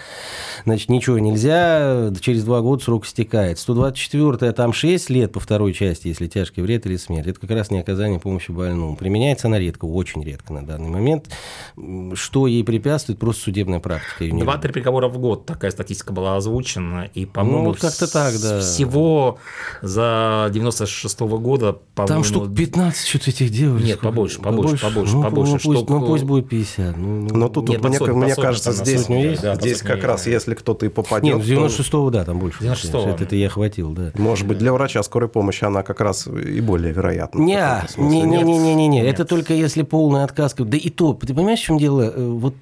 значит, 0.64 0.88
ничего 0.88 1.18
нельзя, 1.18 2.12
через 2.20 2.44
2 2.44 2.60
года 2.60 2.82
срок 2.82 3.06
истекает. 3.06 3.58
124 3.58 4.52
там 4.52 4.72
6 4.72 5.10
лет 5.10 5.32
по 5.32 5.40
второй 5.40 5.72
части, 5.72 6.08
если 6.08 6.26
тяжкий 6.26 6.62
вред 6.62 6.86
или 6.86 6.96
смерть. 6.96 7.26
Это 7.26 7.40
как 7.40 7.50
раз 7.50 7.70
не 7.70 7.78
оказание 7.80 8.18
помощи 8.18 8.50
больному. 8.50 8.96
Применяется 8.96 9.48
она 9.48 9.58
редко, 9.58 9.84
очень 9.84 10.22
редко 10.24 10.52
на 10.52 10.66
данный 10.66 10.88
момент. 10.88 11.28
Что 12.14 12.46
ей 12.46 12.64
препятствует, 12.64 13.18
просто 13.18 13.42
судебная 13.44 13.80
практика. 13.80 14.24
Два-три 14.36 14.72
приговора 14.72 15.08
в 15.08 15.18
год, 15.18 15.46
такая 15.46 15.70
статистика 15.70 16.12
была 16.12 16.36
озвучена, 16.36 16.81
и, 17.14 17.26
по-моему, 17.26 17.58
Ну, 17.62 17.64
вот 17.70 17.80
как-то 17.80 18.10
так, 18.10 18.34
да. 18.40 18.60
всего 18.60 19.38
за 19.82 20.48
96 20.52 21.20
года, 21.20 21.78
по-моему... 21.94 22.06
Там 22.08 22.24
штук 22.24 22.54
15 22.54 23.06
что-то 23.06 23.30
этих 23.30 23.50
дел. 23.50 23.76
Нет, 23.76 24.00
побольше, 24.00 24.40
побольше, 24.40 24.82
побольше, 24.82 25.14
ну, 25.16 25.22
побольше, 25.22 25.52
Ну, 25.52 25.58
пусть, 25.58 25.76
штук- 25.78 25.90
ну, 25.90 26.06
пусть 26.06 26.24
будет 26.24 26.48
50. 26.48 26.96
Ну, 26.96 27.06
ну, 27.22 27.36
Но 27.36 27.48
тут, 27.48 27.68
Нет, 27.68 27.80
вот 27.80 27.88
мне, 27.88 27.98
под 27.98 28.06
сотню, 28.06 28.14
мне 28.16 28.26
под 28.28 28.34
сотню 28.36 28.42
кажется, 28.48 28.70
там 28.70 28.78
на 28.78 28.84
здесь, 28.84 29.00
сотню 29.00 29.30
есть? 29.30 29.42
Да, 29.42 29.54
здесь 29.56 29.82
как 29.82 30.04
раз, 30.04 30.26
если 30.26 30.54
кто-то 30.54 30.86
и 30.86 30.88
попадет, 30.88 31.36
Нет, 31.46 31.58
то, 31.58 31.68
с 31.68 31.78
96-го, 31.80 32.10
да, 32.10 32.24
там 32.24 32.38
больше. 32.38 32.62
96-го. 32.62 33.08
Это, 33.10 33.24
это 33.24 33.36
я 33.36 33.48
хватил, 33.48 33.90
да. 33.92 34.12
может 34.14 34.46
быть, 34.46 34.58
для 34.58 34.72
врача 34.72 35.02
скорой 35.02 35.28
помощи 35.28 35.64
она 35.64 35.82
как 35.82 36.00
раз 36.00 36.26
и 36.26 36.60
более 36.60 36.92
вероятна. 36.92 37.40
Не, 37.40 37.82
не, 37.96 38.22
не, 38.22 38.42
не, 38.42 38.74
не, 38.74 38.88
не, 38.88 39.02
это 39.04 39.24
только 39.24 39.54
если 39.54 39.82
полный 39.82 40.24
отказ. 40.24 40.54
Да 40.56 40.76
и 40.76 40.90
то, 40.90 41.14
ты 41.14 41.34
понимаешь, 41.34 41.60
в 41.60 41.64
чем 41.64 41.78
дело? 41.78 42.02
Э, 42.14 42.28
Вот 42.28 42.54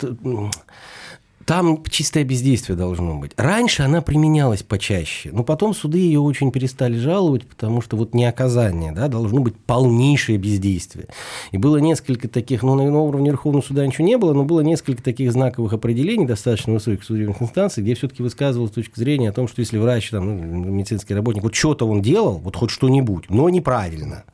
там 1.47 1.83
чистое 1.89 2.25
бездействие 2.25 2.77
должно 2.77 3.17
быть. 3.17 3.33
Раньше 3.37 3.83
она 3.83 4.03
применялась 4.03 4.63
почаще, 4.63 5.31
но 5.33 5.43
потом 5.43 5.75
суды 5.75 5.99
ее 5.99 6.21
очень 6.21 6.53
перестали 6.53 6.97
жаловать, 6.97 7.47
потому 7.47 7.81
что 7.81 7.97
вот 7.97 8.15
не 8.15 8.25
оказание, 8.25 8.93
да, 8.93 9.09
должно 9.09 9.41
быть 9.41 9.57
полнейшее 9.57 10.39
бездействие. 10.39 11.07
И 11.51 11.57
было 11.57 11.79
несколько 11.79 12.29
таких, 12.29 12.63
ну, 12.63 12.75
на 12.75 12.99
уровне 12.99 13.31
Верховного 13.31 13.63
суда 13.63 13.87
ничего 13.87 14.07
не 14.07 14.19
было, 14.19 14.33
но 14.33 14.45
было 14.45 14.61
несколько 14.61 15.03
таких 15.03 15.33
знаковых 15.33 15.73
определений 15.73 16.27
достаточно 16.27 16.73
высоких 16.73 17.05
судебных 17.05 17.43
инстанций, 17.43 17.83
где 17.83 17.95
все-таки 17.95 18.23
высказывалась 18.23 18.73
точка 18.73 19.01
зрения 19.01 19.31
о 19.31 19.33
том, 19.33 19.49
что 19.49 19.61
если 19.61 19.79
врач, 19.79 20.11
там, 20.11 20.27
ну, 20.27 20.71
медицинский 20.71 21.15
работник, 21.15 21.43
вот 21.43 21.55
что-то 21.55 21.87
он 21.87 22.03
делал, 22.03 22.39
вот 22.39 22.57
хоть 22.57 22.71
что-нибудь, 22.71 23.31
но 23.31 23.49
неправильно, 23.49 24.25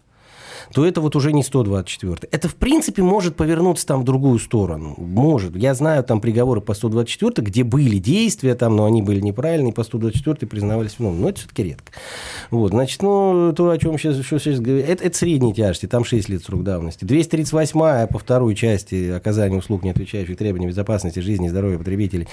то 0.72 0.84
это 0.84 1.00
вот 1.00 1.16
уже 1.16 1.32
не 1.32 1.42
124. 1.42 2.28
Это, 2.30 2.48
в 2.48 2.54
принципе, 2.56 3.02
может 3.02 3.36
повернуться 3.36 3.86
там 3.86 4.02
в 4.02 4.04
другую 4.04 4.38
сторону. 4.38 4.94
Может. 4.98 5.56
Я 5.56 5.74
знаю 5.74 6.04
там 6.04 6.20
приговоры 6.20 6.60
по 6.60 6.74
124, 6.74 7.46
где 7.46 7.64
были 7.64 7.98
действия 7.98 8.54
там, 8.54 8.76
но 8.76 8.84
они 8.84 9.02
были 9.02 9.20
неправильные, 9.20 9.72
по 9.72 9.84
124 9.84 10.46
признавались 10.48 10.96
виновными. 10.98 11.22
Но 11.22 11.28
это 11.30 11.40
все-таки 11.40 11.62
редко. 11.62 11.92
Вот, 12.50 12.70
значит, 12.70 13.02
ну, 13.02 13.52
то, 13.56 13.70
о 13.70 13.78
чем 13.78 13.98
сейчас, 13.98 14.24
что 14.24 14.38
сейчас 14.38 14.60
говорю, 14.60 14.82
это, 14.82 15.04
это 15.04 15.16
средней 15.16 15.54
тяжести, 15.54 15.86
там 15.86 16.04
6 16.04 16.28
лет 16.28 16.42
срок 16.42 16.62
давности. 16.62 17.04
238 17.04 18.06
по 18.06 18.18
второй 18.18 18.54
части 18.54 19.10
оказания 19.10 19.56
услуг, 19.56 19.82
не 19.82 19.90
отвечающих 19.90 20.36
требованиям 20.36 20.70
безопасности 20.70 21.20
жизни 21.20 21.46
и 21.46 21.48
здоровья 21.48 21.78
потребителей, 21.78 22.28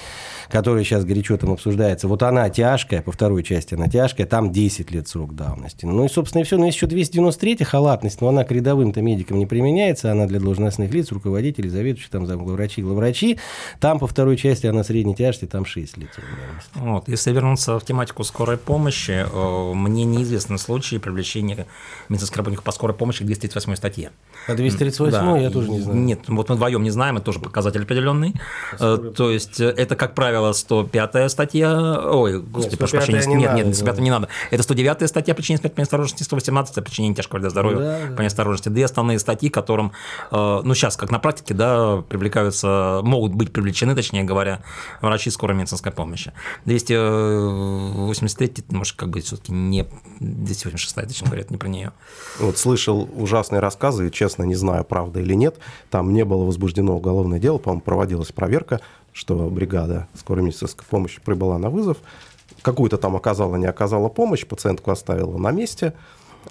которая 0.50 0.84
сейчас 0.84 1.06
горячо 1.06 1.38
там 1.38 1.52
обсуждается, 1.52 2.08
вот 2.08 2.24
она 2.24 2.50
тяжкая, 2.50 3.02
по 3.02 3.12
второй 3.12 3.44
части 3.44 3.74
она 3.74 3.88
тяжкая, 3.88 4.28
там 4.28 4.52
10 4.52 4.92
лет 4.92 5.08
срок 5.08 5.36
давности. 5.36 5.86
Ну 5.86 6.06
и, 6.06 6.10
собственно, 6.10 6.42
и 6.42 6.46
все. 6.46 6.58
Но 6.58 6.66
есть 6.66 6.78
еще 6.78 6.88
293 6.88 7.64
халатность, 7.64 8.22
но 8.24 8.30
она 8.30 8.46
к 8.46 8.52
рядовым-то 8.52 9.02
медикам 9.02 9.38
не 9.38 9.46
применяется, 9.46 10.10
она 10.10 10.28
для 10.28 10.40
должностных 10.40 10.90
лиц, 10.94 11.12
руководителей, 11.12 11.68
заведующих, 11.68 12.10
там, 12.10 12.24
главврачи, 12.24 12.82
главврачи. 12.82 13.38
Там 13.82 14.00
по 14.00 14.08
второй 14.08 14.38
части 14.38 14.66
она 14.66 14.86
средней 14.86 15.14
тяжести, 15.14 15.44
там 15.46 15.66
6 15.66 15.98
лет. 15.98 16.10
Вот. 16.76 17.10
Если 17.10 17.34
вернуться 17.34 17.78
в 17.78 17.84
тематику 17.84 18.24
скорой 18.24 18.58
помощи, 18.58 19.26
э, 19.30 19.74
мне 19.74 20.06
неизвестны 20.06 20.58
случаи 20.58 21.00
привлечения 21.00 21.68
медицинских 22.08 22.38
работников 22.38 22.64
по 22.64 22.72
скорой 22.72 22.96
помощи 22.96 23.24
к 23.24 23.26
238 23.26 23.76
статье. 23.76 24.12
А 24.48 24.56
238 24.56 25.12
да. 25.12 25.38
я 25.38 25.50
тоже 25.50 25.70
не 25.70 25.82
знаю. 25.82 26.00
Нет, 26.00 26.22
вот 26.30 26.48
мы 26.48 26.56
вдвоем 26.56 26.82
не 26.82 26.92
знаем, 26.92 27.18
это 27.18 27.26
тоже 27.26 27.42
показатель 27.42 27.84
определенный. 27.84 28.36
Э, 28.80 29.12
то 29.14 29.32
есть 29.32 29.60
э, 29.60 29.66
это, 29.66 29.98
как 29.98 30.16
правило, 30.16 30.54
105 30.54 31.30
статья. 31.30 32.00
Ой, 32.10 32.42
господи, 32.42 32.78
прошу 32.78 32.98
прощения, 32.98 33.36
нет, 33.36 33.54
нет, 33.54 33.66
нет, 33.66 33.76
105 33.76 34.00
не 34.00 34.12
надо. 34.12 34.30
Это 34.50 34.64
109 34.64 35.10
статья 35.10 35.36
причинения 35.36 35.60
смерти 35.60 35.76
по 35.76 35.80
неосторожности, 35.82 36.24
118 36.24 36.82
причинение 36.86 37.16
тяжкого 37.18 37.40
вреда 37.40 37.50
здоровью 37.50 37.80
да, 37.80 38.13
по 38.14 38.22
неосторожности. 38.22 38.70
Две 38.70 38.86
основные 38.86 39.20
статьи, 39.20 39.50
которым, 39.50 39.92
ну 40.32 40.74
сейчас, 40.74 40.98
как 40.98 41.12
на 41.12 41.20
практике, 41.20 41.54
да, 41.54 42.04
привлекаются, 42.08 43.02
могут 43.04 43.34
быть 43.34 43.52
привлечены, 43.52 43.96
точнее 43.96 44.24
говоря, 44.24 44.64
врачи 45.02 45.30
скорой 45.30 45.56
медицинской 45.56 45.92
помощи. 45.92 46.32
283, 46.66 48.66
может, 48.70 48.96
как 48.96 49.10
бы 49.10 49.22
все-таки 49.22 49.52
не 49.52 49.86
286, 50.20 50.96
точно 50.96 51.28
говорят, 51.28 51.52
не 51.52 51.58
про 51.58 51.68
нее. 51.68 51.92
Вот 52.40 52.58
слышал 52.58 53.10
ужасные 53.16 53.60
рассказы, 53.60 54.10
честно, 54.10 54.44
не 54.44 54.56
знаю, 54.56 54.84
правда 54.84 55.20
или 55.20 55.34
нет. 55.34 55.58
Там 55.90 56.14
не 56.14 56.26
было 56.26 56.44
возбуждено 56.44 56.96
уголовное 56.96 57.40
дело, 57.40 57.58
по-моему, 57.58 57.82
проводилась 57.82 58.32
проверка, 58.32 58.82
что 59.12 59.36
бригада 59.50 60.08
скорой 60.16 60.44
медицинской 60.44 60.86
помощи 60.90 61.22
прибыла 61.24 61.58
на 61.58 61.70
вызов, 61.70 61.98
какую-то 62.62 62.98
там 62.98 63.16
оказала, 63.16 63.56
не 63.58 63.66
оказала 63.66 64.10
помощь, 64.10 64.46
пациентку 64.46 64.92
оставила 64.92 65.38
на 65.38 65.52
месте, 65.52 65.94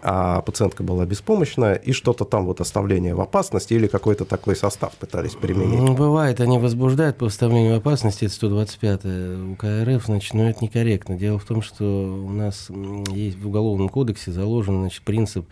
а 0.02 0.40
пациентка 0.42 0.83
была 0.83 1.05
беспомощная, 1.05 1.74
и 1.74 1.92
что-то 1.92 2.24
там 2.24 2.46
вот 2.46 2.61
оставление 2.61 3.14
в 3.14 3.20
опасности 3.20 3.74
или 3.74 3.87
какой-то 3.87 4.24
такой 4.24 4.57
состав 4.57 4.94
пытались 4.94 5.35
применить. 5.35 5.78
Ну, 5.81 5.94
бывает, 5.94 6.40
они 6.40 6.59
возбуждают 6.59 7.18
по 7.18 7.26
оставлению 7.26 7.74
в 7.74 7.78
опасности, 7.78 8.24
это 8.24 8.35
125 8.35 9.05
УК 9.52 9.64
РФ, 9.64 10.07
значит, 10.07 10.35
но 10.35 10.48
это 10.48 10.64
некорректно. 10.64 11.16
Дело 11.16 11.38
в 11.38 11.44
том, 11.44 11.62
что 11.62 11.85
у 11.85 12.31
нас 12.31 12.68
есть 13.11 13.38
в 13.38 13.46
Уголовном 13.46 13.88
кодексе 13.88 14.33
заложен 14.33 14.81
значит, 14.81 15.02
принцип 15.02 15.46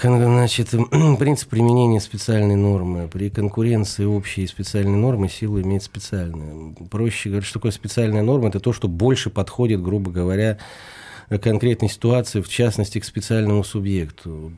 Значит, 0.00 0.68
принцип 1.18 1.48
применения 1.48 2.00
специальной 2.00 2.56
нормы. 2.56 3.08
При 3.08 3.30
конкуренции 3.30 4.04
общей 4.04 4.46
специальной 4.46 4.98
нормы 4.98 5.28
сила 5.28 5.62
имеет 5.62 5.82
специальную. 5.82 6.74
Проще 6.90 7.30
говоря, 7.30 7.44
что 7.44 7.54
такое 7.54 7.72
специальная 7.72 8.22
норма? 8.22 8.48
Это 8.48 8.60
то, 8.60 8.72
что 8.72 8.86
больше 8.86 9.30
подходит, 9.30 9.82
грубо 9.82 10.10
говоря, 10.10 10.58
конкретной 11.36 11.90
ситуации, 11.90 12.40
в 12.40 12.48
частности, 12.48 12.98
к 13.00 13.04
специальному 13.04 13.62
субъекту. 13.64 14.50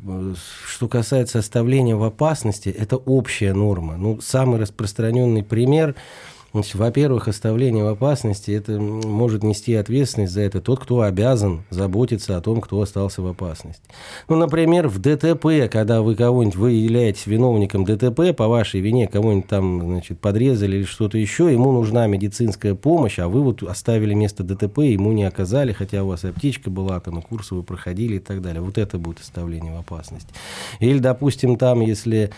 Что 0.66 0.86
касается 0.86 1.40
оставления 1.40 1.96
в 1.96 2.04
опасности, 2.04 2.68
это 2.68 2.96
общая 2.96 3.52
норма. 3.52 3.96
Ну, 3.96 4.20
самый 4.20 4.60
распространенный 4.60 5.42
пример– 5.42 5.96
во-первых, 6.52 7.28
оставление 7.28 7.84
в 7.84 7.88
опасности, 7.88 8.50
это 8.50 8.80
может 8.80 9.42
нести 9.42 9.74
ответственность 9.74 10.32
за 10.32 10.40
это 10.40 10.60
тот, 10.60 10.80
кто 10.80 11.02
обязан 11.02 11.62
заботиться 11.70 12.36
о 12.36 12.40
том, 12.40 12.60
кто 12.60 12.80
остался 12.80 13.22
в 13.22 13.26
опасности. 13.26 13.82
Ну, 14.28 14.36
например, 14.36 14.88
в 14.88 14.98
ДТП, 14.98 15.70
когда 15.70 16.02
вы 16.02 16.16
кого-нибудь, 16.16 16.56
вы 16.56 16.72
являетесь 16.72 17.26
виновником 17.26 17.84
ДТП, 17.84 18.36
по 18.36 18.48
вашей 18.48 18.80
вине 18.80 19.06
кого-нибудь 19.06 19.48
там, 19.48 19.80
значит, 19.80 20.18
подрезали 20.18 20.78
или 20.78 20.84
что-то 20.84 21.18
еще, 21.18 21.52
ему 21.52 21.72
нужна 21.72 22.06
медицинская 22.06 22.74
помощь, 22.74 23.18
а 23.18 23.28
вы 23.28 23.42
вот 23.42 23.62
оставили 23.62 24.14
место 24.14 24.42
ДТП, 24.42 24.78
ему 24.78 25.12
не 25.12 25.24
оказали, 25.24 25.72
хотя 25.72 26.02
у 26.02 26.08
вас 26.08 26.24
аптечка 26.24 26.70
была, 26.70 26.98
там, 27.00 27.20
и 27.20 27.22
курсы 27.22 27.54
вы 27.54 27.62
проходили 27.62 28.16
и 28.16 28.20
так 28.20 28.42
далее. 28.42 28.60
Вот 28.60 28.78
это 28.78 28.98
будет 28.98 29.20
оставление 29.20 29.72
в 29.72 29.78
опасности. 29.78 30.32
Или, 30.80 30.98
допустим, 30.98 31.56
там, 31.56 31.80
если 31.80 32.30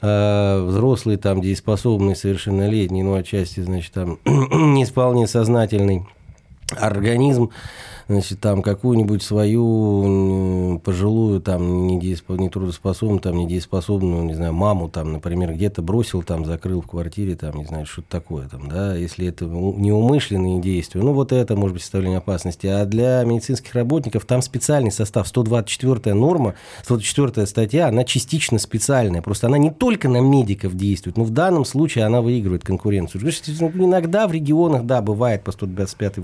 э, 0.00 0.64
взрослый, 0.66 1.16
там, 1.16 1.40
дееспособный, 1.40 2.16
совершеннолетний, 2.16 3.02
ну, 3.02 3.14
отчасти, 3.14 3.45
значит, 3.54 3.92
там, 3.92 4.18
не 4.24 4.84
вполне 4.84 5.26
сознательный 5.26 6.06
организм, 6.78 7.50
значит, 8.08 8.40
там 8.40 8.62
какую-нибудь 8.62 9.22
свою 9.22 10.78
пожилую, 10.80 11.40
там, 11.40 11.86
нетрудоспособную, 11.86 13.20
там, 13.20 13.36
недееспособную, 13.36 14.24
не 14.24 14.34
знаю, 14.34 14.52
маму, 14.52 14.88
там, 14.88 15.12
например, 15.12 15.52
где-то 15.54 15.82
бросил, 15.82 16.22
там, 16.22 16.44
закрыл 16.44 16.80
в 16.82 16.86
квартире, 16.86 17.34
там, 17.34 17.56
не 17.56 17.64
знаю, 17.64 17.86
что-то 17.86 18.08
такое, 18.08 18.48
там, 18.48 18.68
да, 18.68 18.94
если 18.94 19.26
это 19.26 19.44
неумышленные 19.46 20.60
действия, 20.60 21.02
ну, 21.02 21.12
вот 21.12 21.32
это 21.32 21.56
может 21.56 21.74
быть 21.74 21.82
составление 21.82 22.18
опасности. 22.18 22.66
А 22.66 22.84
для 22.84 23.24
медицинских 23.24 23.74
работников 23.74 24.24
там 24.24 24.42
специальный 24.42 24.92
состав, 24.92 25.26
124 25.26 26.14
норма, 26.14 26.54
124 26.84 27.46
статья, 27.46 27.88
она 27.88 28.04
частично 28.04 28.58
специальная, 28.58 29.22
просто 29.22 29.46
она 29.46 29.58
не 29.58 29.70
только 29.70 30.08
на 30.08 30.20
медиков 30.20 30.74
действует, 30.74 31.16
но 31.16 31.24
в 31.24 31.30
данном 31.30 31.64
случае 31.64 32.04
она 32.04 32.22
выигрывает 32.22 32.64
конкуренцию. 32.64 33.22
Иногда 33.22 34.26
в 34.28 34.32
регионах, 34.32 34.84
да, 34.84 35.02
бывает 35.02 35.42
по 35.42 35.52
125 35.52 36.14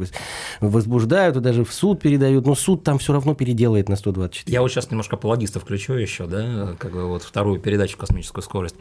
возбуждают, 0.60 1.36
и 1.36 1.40
даже 1.40 1.64
в 1.64 1.71
суд 1.72 2.00
передают, 2.00 2.46
но 2.46 2.54
суд 2.54 2.84
там 2.84 2.98
все 2.98 3.12
равно 3.12 3.34
переделает 3.34 3.88
на 3.88 3.96
124. 3.96 4.52
Я 4.52 4.60
вот 4.62 4.70
сейчас 4.70 4.90
немножко 4.90 5.16
апологиста 5.16 5.60
включу 5.60 5.94
еще, 5.94 6.26
да, 6.26 6.74
как 6.78 6.92
бы 6.92 7.06
вот 7.06 7.22
вторую 7.22 7.60
передачу 7.60 7.96
«Космическую 7.96 8.42
скорость». 8.42 8.76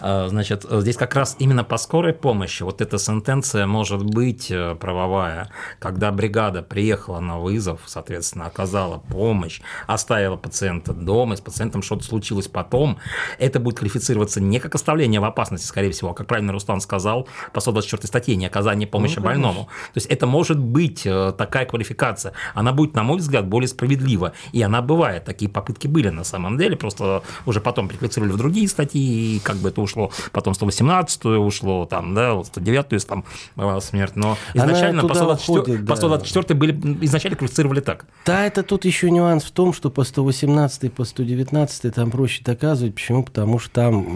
А, 0.00 0.28
значит, 0.28 0.64
здесь 0.70 0.96
как 0.96 1.14
раз 1.14 1.36
именно 1.38 1.64
по 1.64 1.76
скорой 1.76 2.12
помощи 2.12 2.62
вот 2.62 2.80
эта 2.80 2.98
сентенция 2.98 3.66
может 3.66 4.02
быть 4.04 4.50
э, 4.50 4.74
правовая, 4.74 5.50
когда 5.78 6.12
бригада 6.12 6.62
приехала 6.62 7.20
на 7.20 7.38
вызов, 7.38 7.80
соответственно, 7.86 8.46
оказала 8.46 8.98
помощь, 8.98 9.60
оставила 9.86 10.36
пациента 10.36 10.92
дома, 10.92 11.34
и 11.34 11.36
с 11.36 11.40
пациентом 11.40 11.82
что-то 11.82 12.04
случилось 12.04 12.48
потом, 12.48 12.98
это 13.38 13.60
будет 13.60 13.78
квалифицироваться 13.78 14.40
не 14.40 14.60
как 14.60 14.74
оставление 14.74 15.20
в 15.20 15.24
опасности, 15.24 15.66
скорее 15.66 15.90
всего, 15.90 16.10
а, 16.10 16.14
как 16.14 16.26
правильно 16.26 16.52
Рустам 16.52 16.80
сказал, 16.80 17.28
по 17.52 17.60
124 17.60 18.06
статье, 18.06 18.36
не 18.36 18.46
оказание 18.46 18.86
помощи 18.86 19.16
ну, 19.16 19.24
больному. 19.24 19.68
То 19.92 19.98
есть 19.98 20.06
это 20.06 20.26
может 20.26 20.58
быть 20.58 21.06
э, 21.06 21.32
такая 21.36 21.66
квалификация 21.66 22.33
она 22.54 22.72
будет, 22.72 22.94
на 22.94 23.02
мой 23.02 23.18
взгляд, 23.18 23.46
более 23.46 23.68
справедлива. 23.68 24.32
И 24.52 24.62
она 24.62 24.82
бывает. 24.82 25.24
Такие 25.24 25.50
попытки 25.50 25.86
были 25.86 26.08
на 26.08 26.24
самом 26.24 26.58
деле. 26.58 26.76
Просто 26.76 27.22
уже 27.46 27.60
потом 27.60 27.88
переквалифицировали 27.88 28.32
в 28.32 28.36
другие 28.36 28.68
статьи, 28.68 29.36
и 29.36 29.40
как 29.40 29.56
бы 29.56 29.68
это 29.68 29.80
ушло, 29.80 30.10
потом 30.32 30.54
118 30.54 31.24
ушло, 31.24 31.86
там, 31.86 32.14
да, 32.14 32.42
109 32.44 33.06
там 33.06 33.24
была 33.56 33.80
смерть. 33.80 34.16
Но 34.16 34.36
изначально 34.54 35.02
по 35.02 35.14
124, 35.14 35.60
уходит, 35.60 35.86
по 35.86 35.96
124 35.96 36.46
да. 36.48 36.54
были, 36.54 37.04
изначально 37.04 37.36
квалифицировали 37.36 37.80
так. 37.80 38.06
Да, 38.26 38.44
это 38.44 38.62
тут 38.62 38.84
еще 38.84 39.10
нюанс 39.10 39.44
в 39.44 39.50
том, 39.50 39.72
что 39.72 39.90
по 39.90 40.04
118 40.04 40.92
по 40.92 41.04
119 41.04 41.94
там 41.94 42.10
проще 42.10 42.42
доказывать. 42.44 42.94
Почему? 42.94 43.22
Потому 43.22 43.58
что 43.58 43.70
там 43.70 44.06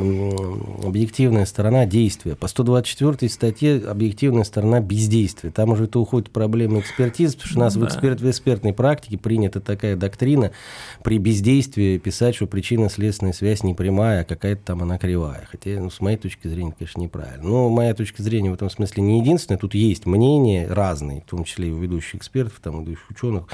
объективная 0.85 1.47
сторона 1.47 1.87
действия. 1.87 2.37
По 2.37 2.49
124 2.49 3.31
статье 3.31 3.83
объективная 3.87 4.45
сторона 4.45 4.81
бездействия. 4.81 5.51
Там 5.51 5.71
уже 5.71 5.85
это 5.85 5.99
уходит 5.99 6.31
проблемы 6.31 6.81
экспертизы, 6.81 7.37
потому 7.37 7.51
что 7.51 7.59
у 7.59 7.63
нас 7.63 7.75
да. 7.75 7.81
в 7.81 7.85
экспертизе 7.85 8.08
эксперт, 8.09 8.21
в 8.21 8.31
экспертной 8.31 8.73
практике 8.73 9.19
принята 9.19 9.61
такая 9.61 9.97
доктрина 9.97 10.53
при 11.03 11.19
бездействии 11.19 11.99
писать, 11.99 12.37
что 12.37 12.47
причинно-следственная 12.47 13.33
связь 13.33 13.63
не 13.63 13.75
прямая, 13.75 14.23
а 14.23 14.25
какая-то 14.25 14.63
там 14.65 14.83
она 14.83 14.99
кривая. 14.99 15.47
Хотя, 15.51 15.81
ну, 15.81 15.91
с 15.91 16.01
моей 16.01 16.17
точки 16.17 16.49
зрения, 16.49 16.75
конечно, 16.77 17.01
неправильно. 17.01 17.49
Но 17.49 17.69
моя 17.69 17.95
точка 17.95 18.23
зрения 18.23 18.51
в 18.51 18.55
этом 18.55 18.71
смысле 18.71 19.03
не 19.03 19.21
единственная. 19.21 19.59
Тут 19.59 19.75
есть 19.75 20.07
мнения 20.07 20.67
разные, 20.69 21.23
в 21.23 21.31
том 21.31 21.45
числе 21.45 21.69
и 21.69 21.71
у 21.71 21.79
ведущих 21.79 22.17
экспертов, 22.17 22.61
там, 22.63 22.77
у 22.77 22.81
ведущих 22.83 23.11
ученых 23.11 23.45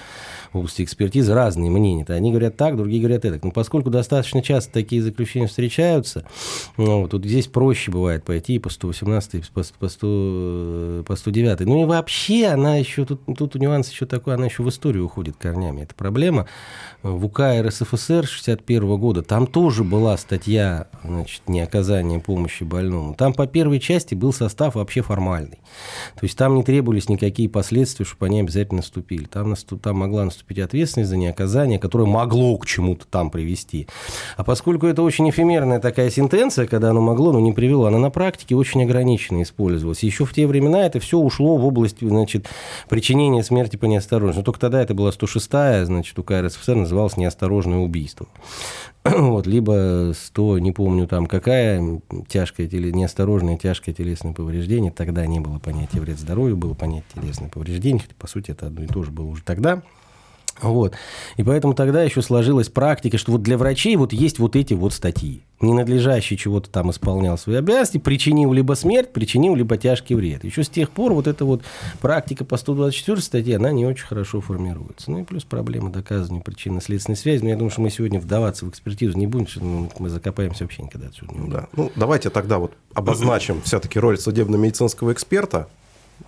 в 0.53 0.59
области 0.59 0.83
экспертизы 0.83 1.35
разные 1.35 1.71
мнения. 1.71 2.05
Они 2.09 2.31
говорят 2.31 2.57
так, 2.57 2.77
другие 2.77 3.01
говорят 3.01 3.23
так. 3.23 3.43
Но 3.43 3.51
поскольку 3.51 3.90
достаточно 3.90 4.43
часто 4.43 4.73
такие 4.73 5.03
заключения 5.03 5.47
встречаются, 5.47 6.27
ну, 6.77 7.09
тут 7.09 7.25
здесь 7.25 7.47
проще 7.47 7.90
бывает 7.90 8.25
пойти 8.25 8.59
по 8.59 8.71
118, 8.71 9.51
по, 9.51 9.62
по, 9.79 9.88
100, 9.88 11.05
по 11.07 11.17
109. 11.17 11.61
Ну 11.61 11.83
и 11.83 11.85
вообще 11.85 12.47
она 12.47 12.77
еще, 12.77 13.05
тут, 13.05 13.21
тут 13.37 13.55
нюанс 13.55 13.90
еще 13.90 14.07
такой, 14.07 14.35
она 14.35 14.43
еще 14.44 14.62
в 14.62 14.68
историю 14.68 15.07
уходит 15.07 15.37
корнями. 15.37 15.83
Это 15.83 15.94
проблема. 15.94 16.46
В 17.02 17.26
УК 17.26 17.40
РСФСР 17.61 18.26
61 18.26 18.96
года 18.96 19.22
там 19.22 19.46
тоже 19.46 19.85
была 19.85 20.16
статья 20.16 20.88
значит, 21.04 21.42
не 21.48 21.61
оказания 21.61 22.18
помощи 22.18 22.64
больному. 22.64 23.14
Там 23.14 23.35
по 23.35 23.46
первой 23.46 23.78
части 23.80 24.14
был 24.14 24.33
состав 24.33 24.74
вообще 24.74 25.02
формальный. 25.02 25.59
То 26.14 26.20
есть 26.22 26.37
там 26.38 26.54
не 26.54 26.62
требовались 26.62 27.09
никакие 27.09 27.48
последствия, 27.48 28.04
чтобы 28.04 28.26
они 28.26 28.40
обязательно 28.40 28.78
наступили. 28.78 29.24
Там, 29.24 29.50
наступ, 29.50 29.83
там 29.83 29.98
могла 29.98 30.24
наступить 30.24 30.59
ответственность 30.59 31.11
за 31.11 31.16
неоказание, 31.16 31.78
которое 31.78 32.07
могло 32.07 32.57
к 32.57 32.66
чему-то 32.66 33.07
там 33.07 33.30
привести. 33.30 33.87
А 34.37 34.44
поскольку 34.44 34.87
это 34.87 35.02
очень 35.02 35.28
эфемерная 35.28 35.80
такая 35.80 36.11
сентенция, 36.11 36.66
когда 36.66 36.90
оно 36.90 37.00
могло, 37.00 37.33
но 37.33 37.40
не 37.40 37.52
привело, 37.52 37.87
она 37.87 37.98
на 37.98 38.11
практике 38.11 38.57
очень 38.57 38.83
ограниченно 38.83 39.42
использовалась. 39.42 40.02
Еще 40.02 40.24
в 40.24 40.33
те 40.33 40.46
времена 40.46 40.87
это 40.87 41.00
все 41.00 41.18
ушло 41.18 41.57
в 41.57 41.64
область 41.64 41.98
значит, 42.00 42.46
причинения 42.88 43.42
смерти 43.42 43.76
по 43.76 43.85
неосторожности 43.85 44.34
Но 44.35 44.42
только 44.42 44.61
тогда 44.61 44.83
это 44.83 44.94
была 44.94 45.11
106-я, 45.11 45.85
значит, 45.87 46.18
УК 46.18 46.33
РСФСР 46.33 46.75
называлась 46.75 47.16
«Неосторожное 47.16 47.79
убийство». 47.79 48.27
вот, 49.05 49.47
либо 49.47 50.12
100, 50.14 50.59
не 50.61 50.73
помню 50.73 51.07
там 51.07 51.27
какая, 51.27 52.01
тяжкое, 52.29 52.68
неосторожное 52.68 53.59
тяжкое 53.59 53.94
телесное 53.94 54.33
повреждение. 54.33 54.90
Тогда 54.90 55.27
не 55.27 55.40
было 55.40 55.59
понятия 55.59 56.01
вред 56.01 56.18
здоровью, 56.18 56.57
было 56.57 56.75
понятие 56.75 57.23
телесное 57.23 57.49
повреждение. 57.49 58.03
По 58.18 58.27
сути, 58.27 58.51
это 58.51 58.66
одно 58.66 58.85
и 58.85 58.87
то 58.87 59.03
же 59.03 59.11
было 59.11 59.27
уже 59.27 59.42
тогда. 59.42 59.83
Вот. 60.61 60.95
И 61.37 61.43
поэтому 61.43 61.75
тогда 61.75 62.03
еще 62.03 62.23
сложилась 62.23 62.69
практика, 62.69 63.19
что 63.19 63.33
вот 63.33 63.43
для 63.43 63.59
врачей 63.59 63.97
вот 63.97 64.12
есть 64.12 64.38
вот 64.38 64.57
эти 64.57 64.75
вот 64.75 64.93
статьи. 64.93 65.43
Ненадлежащий 65.61 66.37
чего-то 66.37 66.69
там 66.69 66.90
исполнял 66.90 67.38
свои 67.38 67.57
обязанности, 67.57 67.99
причинил 67.99 68.53
либо 68.53 68.75
смерть, 68.75 69.12
причинил 69.12 69.55
либо 69.55 69.77
тяжкий 69.77 70.14
вред. 70.14 70.45
Еще 70.45 70.62
с 70.62 70.69
тех 70.69 70.90
пор 70.90 71.12
вот 71.12 71.27
эта 71.27 71.45
вот 71.45 71.62
практика 72.01 72.45
по 72.45 72.57
124 72.57 73.21
статье, 73.21 73.57
она 73.57 73.73
не 73.73 73.87
очень 73.87 74.07
хорошо 74.07 74.40
формируется. 74.40 75.11
Ну 75.11 75.21
и 75.21 75.25
плюс 75.25 75.45
проблема 75.45 75.90
доказывания 75.90 76.43
причинно-следственной 76.43 77.17
связи. 77.17 77.43
Но 77.43 77.51
я 77.51 77.57
думаю, 77.57 77.71
что 77.71 77.81
мы 77.81 77.90
сегодня 77.90 78.21
вдаваться 78.21 78.67
в 78.67 78.69
экспертизу 78.69 79.17
не 79.17 79.27
будем, 79.27 79.47
что 79.47 79.62
мы 79.99 80.09
закопаемся 80.09 80.64
вообще 80.64 80.83
никогда 80.83 81.09
отсюда. 81.09 81.35
Не 81.35 81.49
да. 81.49 81.69
Ну, 81.75 81.90
давайте 81.97 82.31
тогда 82.31 82.59
вот 82.59 82.73
обозначим 82.93 83.62
все-таки 83.62 83.99
роль 83.99 84.19
судебно-медицинского 84.19 85.12
эксперта 85.12 85.69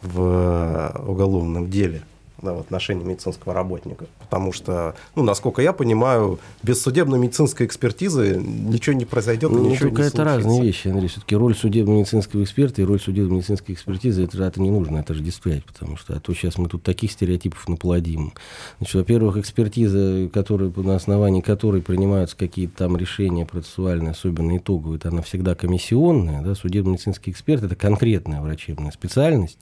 в 0.02 0.20
э, 0.20 0.98
уголовном 1.06 1.70
деле– 1.70 2.02
да, 2.42 2.52
в 2.52 2.60
отношении 2.60 3.04
медицинского 3.04 3.54
работника. 3.54 4.06
Потому 4.18 4.52
что, 4.52 4.94
ну, 5.14 5.22
насколько 5.22 5.62
я 5.62 5.72
понимаю, 5.72 6.38
без 6.62 6.82
судебно-медицинской 6.82 7.66
экспертизы 7.66 8.36
ничего 8.36 8.94
не 8.94 9.04
произойдет, 9.04 9.50
ну, 9.50 9.68
ничего 9.68 9.88
только 9.88 10.02
не 10.02 10.08
это 10.08 10.24
разные 10.24 10.62
вещи, 10.62 10.88
Андрей. 10.88 11.08
Все-таки 11.08 11.36
роль 11.36 11.54
судебно-медицинского 11.54 12.42
эксперта 12.42 12.82
и 12.82 12.84
роль 12.84 13.00
судебно-медицинской 13.00 13.74
экспертизы 13.74 14.24
это, 14.24 14.42
это 14.42 14.60
не 14.60 14.70
нужно 14.70 15.00
отождествлять, 15.00 15.64
потому 15.64 15.96
что 15.96 16.14
а 16.14 16.20
то 16.20 16.34
сейчас 16.34 16.58
мы 16.58 16.68
тут 16.68 16.82
таких 16.82 17.12
стереотипов 17.12 17.68
наплодим. 17.68 18.32
Значит, 18.78 18.94
во-первых, 18.94 19.36
экспертиза, 19.36 20.28
которая, 20.32 20.70
на 20.76 20.96
основании 20.96 21.40
которой 21.40 21.82
принимаются 21.82 22.36
какие-то 22.36 22.76
там 22.76 22.96
решения 22.96 23.46
процессуальные, 23.46 24.10
особенно 24.10 24.56
итоговые, 24.56 24.98
это 24.98 25.08
она 25.08 25.22
всегда 25.22 25.54
комиссионная. 25.54 26.42
Да? 26.42 26.54
Судебно-медицинский 26.54 27.30
эксперт– 27.30 27.62
это 27.64 27.76
конкретная 27.76 28.40
врачебная 28.40 28.90
специальность, 28.90 29.58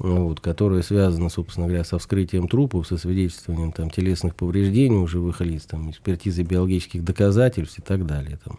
вот, 0.00 0.40
которая 0.40 0.80
связана, 0.82 1.28
собственно 1.28 1.66
говоря, 1.66 1.84
со 1.84 1.98
вскрытием 1.98 2.48
трупов, 2.48 2.86
со 2.86 2.96
свидетельствованием 2.96 3.70
там, 3.70 3.90
телесных 3.90 4.34
повреждений 4.34 4.96
у 4.96 5.06
живых 5.06 5.42
лиц, 5.42 5.64
там, 5.64 5.90
экспертизой 5.90 6.44
биологических 6.44 7.04
доказательств 7.04 7.78
и 7.78 7.82
так 7.82 8.06
далее. 8.06 8.38
Там. 8.42 8.58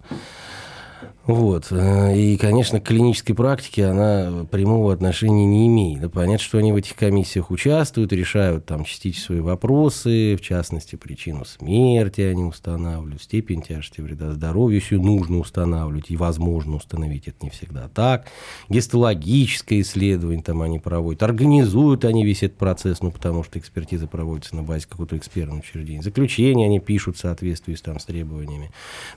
Вот. 1.26 1.68
Э, 1.72 2.18
и, 2.18 2.36
конечно, 2.38 2.80
к 2.80 2.84
клинической 2.84 3.36
практике 3.36 3.86
она 3.86 4.46
прямого 4.50 4.92
отношения 4.92 5.46
не 5.46 5.68
имеет. 5.68 6.12
Понятно, 6.12 6.44
что 6.44 6.58
они 6.58 6.72
в 6.72 6.76
этих 6.76 6.96
комиссиях 6.96 7.52
участвуют, 7.52 8.12
решают 8.12 8.66
там 8.66 8.84
частично 8.84 9.26
свои 9.26 9.40
вопросы, 9.40 10.36
в 10.36 10.42
частности, 10.42 10.96
причину 10.96 11.46
смерти 11.46 12.22
они 12.22 12.44
устанавливают, 12.44 13.22
степень 13.22 13.62
тяжести 13.62 14.02
вреда 14.02 14.34
здоровью, 14.34 14.80
если 14.80 14.96
нужно 14.96 15.38
устанавливать, 15.38 16.10
и 16.10 16.18
возможно 16.18 16.76
установить, 16.76 17.28
это 17.28 17.38
не 17.44 17.50
всегда 17.50 17.88
так. 17.88 18.28
Гистологическое 18.70 19.82
исследование 19.82 20.44
там 20.44 20.62
они 20.62 20.80
проводят, 20.80 21.24
организуют 21.24 22.04
они 22.06 22.26
весь 22.26 22.44
этот 22.44 22.58
процесс, 22.58 23.02
ну, 23.02 23.12
потому 23.12 23.44
что 23.44 23.60
экспертиза 23.60 24.08
проводится 24.08 24.56
на 24.56 24.64
базе 24.64 24.88
какого-то 24.88 25.18
экспертного 25.18 25.60
учреждения. 25.60 26.02
Заключения 26.02 26.66
они 26.66 26.80
пишут 26.80 27.18
в 27.18 27.20
соответствии 27.20 27.76
с, 27.76 27.82
там, 27.82 28.00
с 28.00 28.06
требованиями 28.06 28.72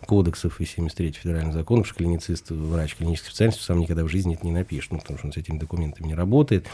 кодексов 0.06 0.60
и 0.60 0.66
73 0.66 1.12
федерального 1.12 1.52
закона, 1.52 1.73
потому 1.82 1.86
что 1.86 1.94
клиницист, 1.96 2.50
врач 2.50 2.96
клинической 2.96 3.30
специальности 3.30 3.62
сам 3.62 3.80
никогда 3.80 4.04
в 4.04 4.08
жизни 4.08 4.34
это 4.34 4.46
не 4.46 4.52
напишет, 4.52 4.92
ну, 4.92 4.98
потому 4.98 5.18
что 5.18 5.28
он 5.28 5.32
с 5.32 5.36
этими 5.36 5.58
документами 5.58 6.06
не 6.06 6.14
работает, 6.14 6.66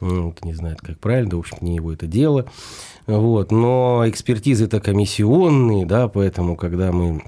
вот, 0.00 0.44
не 0.44 0.54
знает, 0.54 0.80
как 0.80 0.98
правильно, 0.98 1.30
да, 1.30 1.36
в 1.36 1.40
общем, 1.40 1.58
не 1.60 1.76
его 1.76 1.92
это 1.92 2.06
дело. 2.06 2.46
Вот, 3.06 3.50
но 3.50 4.04
экспертизы 4.06 4.64
это 4.64 4.80
комиссионные, 4.80 5.86
да, 5.86 6.08
поэтому, 6.08 6.56
когда 6.56 6.92
мы 6.92 7.22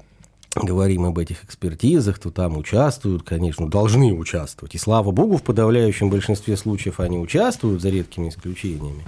говорим 0.63 1.05
об 1.05 1.17
этих 1.17 1.43
экспертизах, 1.43 2.19
то 2.19 2.31
там 2.31 2.57
участвуют, 2.57 3.23
конечно, 3.23 3.69
должны 3.69 4.13
участвовать. 4.13 4.75
И 4.75 4.77
слава 4.77 5.11
богу, 5.11 5.37
в 5.37 5.43
подавляющем 5.43 6.09
большинстве 6.09 6.57
случаев 6.57 6.99
они 6.99 7.17
участвуют, 7.17 7.81
за 7.81 7.89
редкими 7.89 8.29
исключениями. 8.29 9.03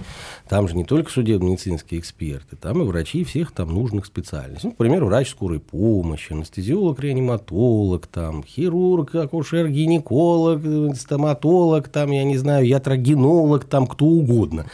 Там 0.48 0.68
же 0.68 0.76
не 0.76 0.84
только 0.84 1.10
судебно-медицинские 1.10 2.00
эксперты, 2.00 2.56
там 2.56 2.82
и 2.82 2.84
врачи 2.84 3.24
всех 3.24 3.52
там 3.52 3.74
нужных 3.74 4.06
специальностей. 4.06 4.68
Ну, 4.68 4.70
например, 4.78 5.04
врач 5.04 5.30
скорой 5.30 5.60
помощи, 5.60 6.32
анестезиолог, 6.32 7.00
реаниматолог, 7.00 8.06
там, 8.06 8.44
хирург, 8.44 9.14
акушер, 9.14 9.68
гинеколог, 9.68 10.96
стоматолог, 10.96 11.88
там, 11.88 12.10
я 12.10 12.24
не 12.24 12.36
знаю, 12.36 12.66
ятрогенолог, 12.66 13.64
там, 13.64 13.86
кто 13.86 14.06
угодно. 14.06 14.66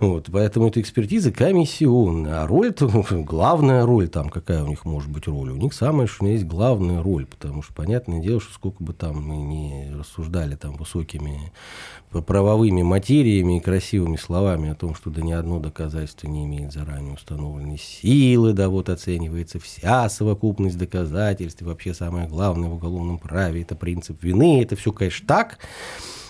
Вот, 0.00 0.28
поэтому 0.32 0.68
эта 0.68 0.80
экспертиза 0.80 1.30
комиссионная. 1.32 2.42
А 2.42 2.46
роль, 2.46 2.74
главная 3.10 3.86
роль 3.86 4.08
там, 4.08 4.28
какая 4.28 4.62
у 4.62 4.66
них 4.66 4.84
может 4.84 5.10
быть 5.10 5.26
роль? 5.26 5.50
У 5.50 5.56
них 5.56 5.72
самая 5.72 6.03
думаю, 6.04 6.08
что 6.08 6.24
у 6.24 6.26
меня 6.26 6.34
есть 6.34 6.46
главная 6.46 7.02
роль, 7.02 7.26
потому 7.26 7.62
что, 7.62 7.72
понятное 7.72 8.20
дело, 8.20 8.40
что 8.40 8.52
сколько 8.52 8.82
бы 8.82 8.92
там 8.92 9.22
мы 9.22 9.36
не 9.36 9.90
рассуждали 9.94 10.54
там 10.54 10.76
высокими 10.76 11.52
правовыми 12.26 12.82
материями 12.82 13.58
и 13.58 13.60
красивыми 13.60 14.16
словами 14.16 14.70
о 14.70 14.74
том, 14.74 14.94
что 14.94 15.10
да 15.10 15.22
ни 15.22 15.32
одно 15.32 15.60
доказательство 15.60 16.28
не 16.28 16.44
имеет 16.44 16.72
заранее 16.72 17.14
установленной 17.14 17.78
силы, 17.78 18.52
да 18.52 18.68
вот 18.68 18.88
оценивается 18.88 19.58
вся 19.58 20.08
совокупность 20.08 20.78
доказательств, 20.78 21.62
и 21.62 21.64
вообще 21.64 21.94
самое 21.94 22.28
главное 22.28 22.68
в 22.68 22.74
уголовном 22.74 23.18
праве– 23.18 23.62
это 23.62 23.74
принцип 23.74 24.22
вины, 24.22 24.62
это 24.62 24.76
все, 24.76 24.92
конечно, 24.92 25.26
так, 25.26 25.58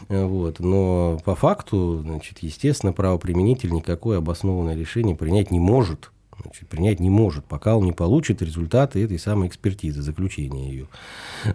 вот, 0.08 0.60
но 0.60 1.18
по 1.24 1.34
факту, 1.34 2.00
значит, 2.02 2.38
естественно, 2.40 2.92
правоприменитель 2.92 3.72
никакое 3.72 4.18
обоснованное 4.18 4.76
решение 4.76 5.16
принять 5.16 5.50
не 5.50 5.58
может– 5.58 6.10
значит, 6.42 6.68
принять 6.68 7.00
не 7.00 7.10
может, 7.10 7.44
пока 7.44 7.76
он 7.76 7.84
не 7.84 7.92
получит 7.92 8.42
результаты 8.42 9.02
этой 9.02 9.18
самой 9.18 9.48
экспертизы, 9.48 10.02
заключения 10.02 10.68
ее. 10.68 10.88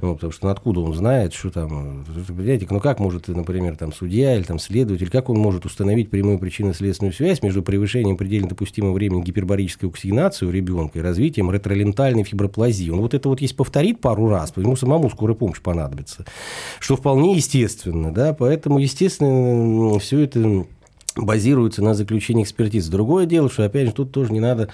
Ну, 0.01 0.15
потому 0.15 0.31
что 0.31 0.45
ну, 0.45 0.51
откуда 0.51 0.79
он 0.81 0.93
знает, 0.93 1.33
что 1.33 1.49
там, 1.49 2.05
понимаете, 2.27 2.67
ну 2.69 2.79
как 2.79 2.99
может, 2.99 3.27
например, 3.27 3.75
там 3.75 3.93
судья 3.93 4.35
или 4.35 4.43
там 4.43 4.59
следователь, 4.59 5.09
как 5.09 5.29
он 5.29 5.37
может 5.37 5.65
установить 5.65 6.09
прямую 6.09 6.39
причинно-следственную 6.39 7.13
связь 7.13 7.41
между 7.41 7.63
превышением 7.63 8.17
предельно 8.17 8.49
допустимого 8.49 8.93
времени 8.93 9.21
гипербарической 9.21 9.89
оксигенации 9.89 10.45
у 10.45 10.51
ребенка 10.51 10.99
и 10.99 11.01
развитием 11.01 11.51
ретролентальной 11.51 12.23
фиброплазии. 12.23 12.89
Он 12.89 13.01
вот 13.01 13.13
это 13.13 13.29
вот 13.29 13.41
есть 13.41 13.55
повторит 13.55 14.01
пару 14.01 14.29
раз, 14.29 14.53
ему 14.55 14.75
самому 14.75 15.09
скорая 15.09 15.35
помощь 15.35 15.61
понадобится, 15.61 16.25
что 16.79 16.95
вполне 16.95 17.35
естественно, 17.35 18.13
да, 18.13 18.33
поэтому, 18.33 18.79
естественно, 18.79 19.99
все 19.99 20.19
это 20.19 20.65
базируется 21.25 21.83
на 21.83 21.93
заключении 21.93 22.43
экспертизы. 22.43 22.91
Другое 22.91 23.25
дело, 23.25 23.49
что, 23.49 23.65
опять 23.65 23.87
же, 23.87 23.93
тут 23.93 24.11
тоже 24.11 24.31
не 24.31 24.39
надо 24.39 24.69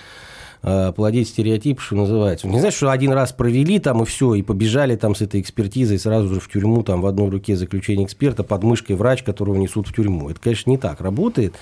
плодить 0.96 1.30
стереотип, 1.30 1.80
что 1.80 1.96
называется. 1.96 2.48
Не 2.48 2.60
знаешь, 2.60 2.76
что 2.76 2.90
один 2.90 3.12
раз 3.12 3.32
провели 3.32 3.80
там 3.80 4.02
и 4.02 4.06
все, 4.06 4.34
и 4.34 4.42
побежали 4.42 4.96
там 4.96 5.14
с 5.14 5.22
этой 5.22 5.42
экспертизой 5.42 6.00
сразу 6.00 6.34
же 6.34 6.40
в 6.40 6.50
тюрьму, 6.50 6.84
там 6.84 7.02
в 7.02 7.06
одной 7.06 7.30
руке 7.30 7.56
заключение 7.56 8.06
эксперта, 8.06 8.44
под 8.44 8.64
мышкой 8.64 8.96
врач, 8.96 9.24
которого 9.24 9.56
несут 9.56 9.88
в 9.88 9.94
тюрьму. 9.94 10.30
Это, 10.30 10.40
конечно, 10.40 10.70
не 10.70 10.78
так 10.78 11.02
работает. 11.02 11.54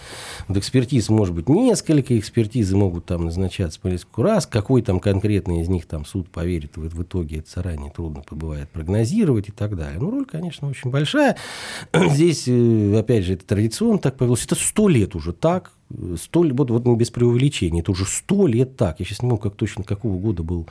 Вот 0.48 0.58
экспертиз 0.58 1.10
может 1.10 1.36
быть 1.36 1.50
несколько, 1.50 2.18
экспертизы 2.18 2.76
могут 2.76 3.06
там 3.06 3.26
назначаться 3.26 3.80
по 3.80 3.88
несколько 3.88 4.24
раз. 4.24 4.46
Какой 4.46 4.82
там 4.82 5.00
конкретный 5.00 5.62
из 5.62 5.70
них 5.70 5.86
там 5.86 6.06
суд 6.06 6.30
поверит, 6.30 6.78
в, 6.78 6.88
в 6.88 7.04
итоге 7.04 7.40
это 7.40 7.50
заранее 7.54 7.92
трудно 7.92 8.24
бывает 8.32 8.70
прогнозировать 8.70 9.50
и 9.50 9.52
так 9.52 9.76
далее. 9.76 10.00
Ну, 10.00 10.12
роль, 10.12 10.26
конечно, 10.26 10.68
очень 10.68 10.90
большая. 10.90 11.38
Здесь, 11.94 12.48
э, 12.48 12.98
опять 12.98 13.26
же, 13.26 13.34
это 13.34 13.46
традиционно 13.46 14.00
так 14.00 14.18
повелось. 14.18 14.46
Это 14.46 14.56
сто 14.56 14.88
лет 14.88 15.16
уже 15.16 15.34
так, 15.34 15.72
Сто, 16.18 16.44
вот, 16.44 16.72
вот 16.72 16.98
без 16.98 17.12
преувеличения, 17.12 17.82
это 17.82 17.92
уже 17.92 18.06
сто 18.06 18.48
лет 18.48 18.78
так. 18.78 19.00
Я 19.00 19.06
сейчас 19.06 19.22
не 19.22 19.30
могу 19.30 19.42
как 19.42 19.56
точно 19.56 19.84
какого 19.84 20.18
года 20.20 20.44
был 20.44 20.68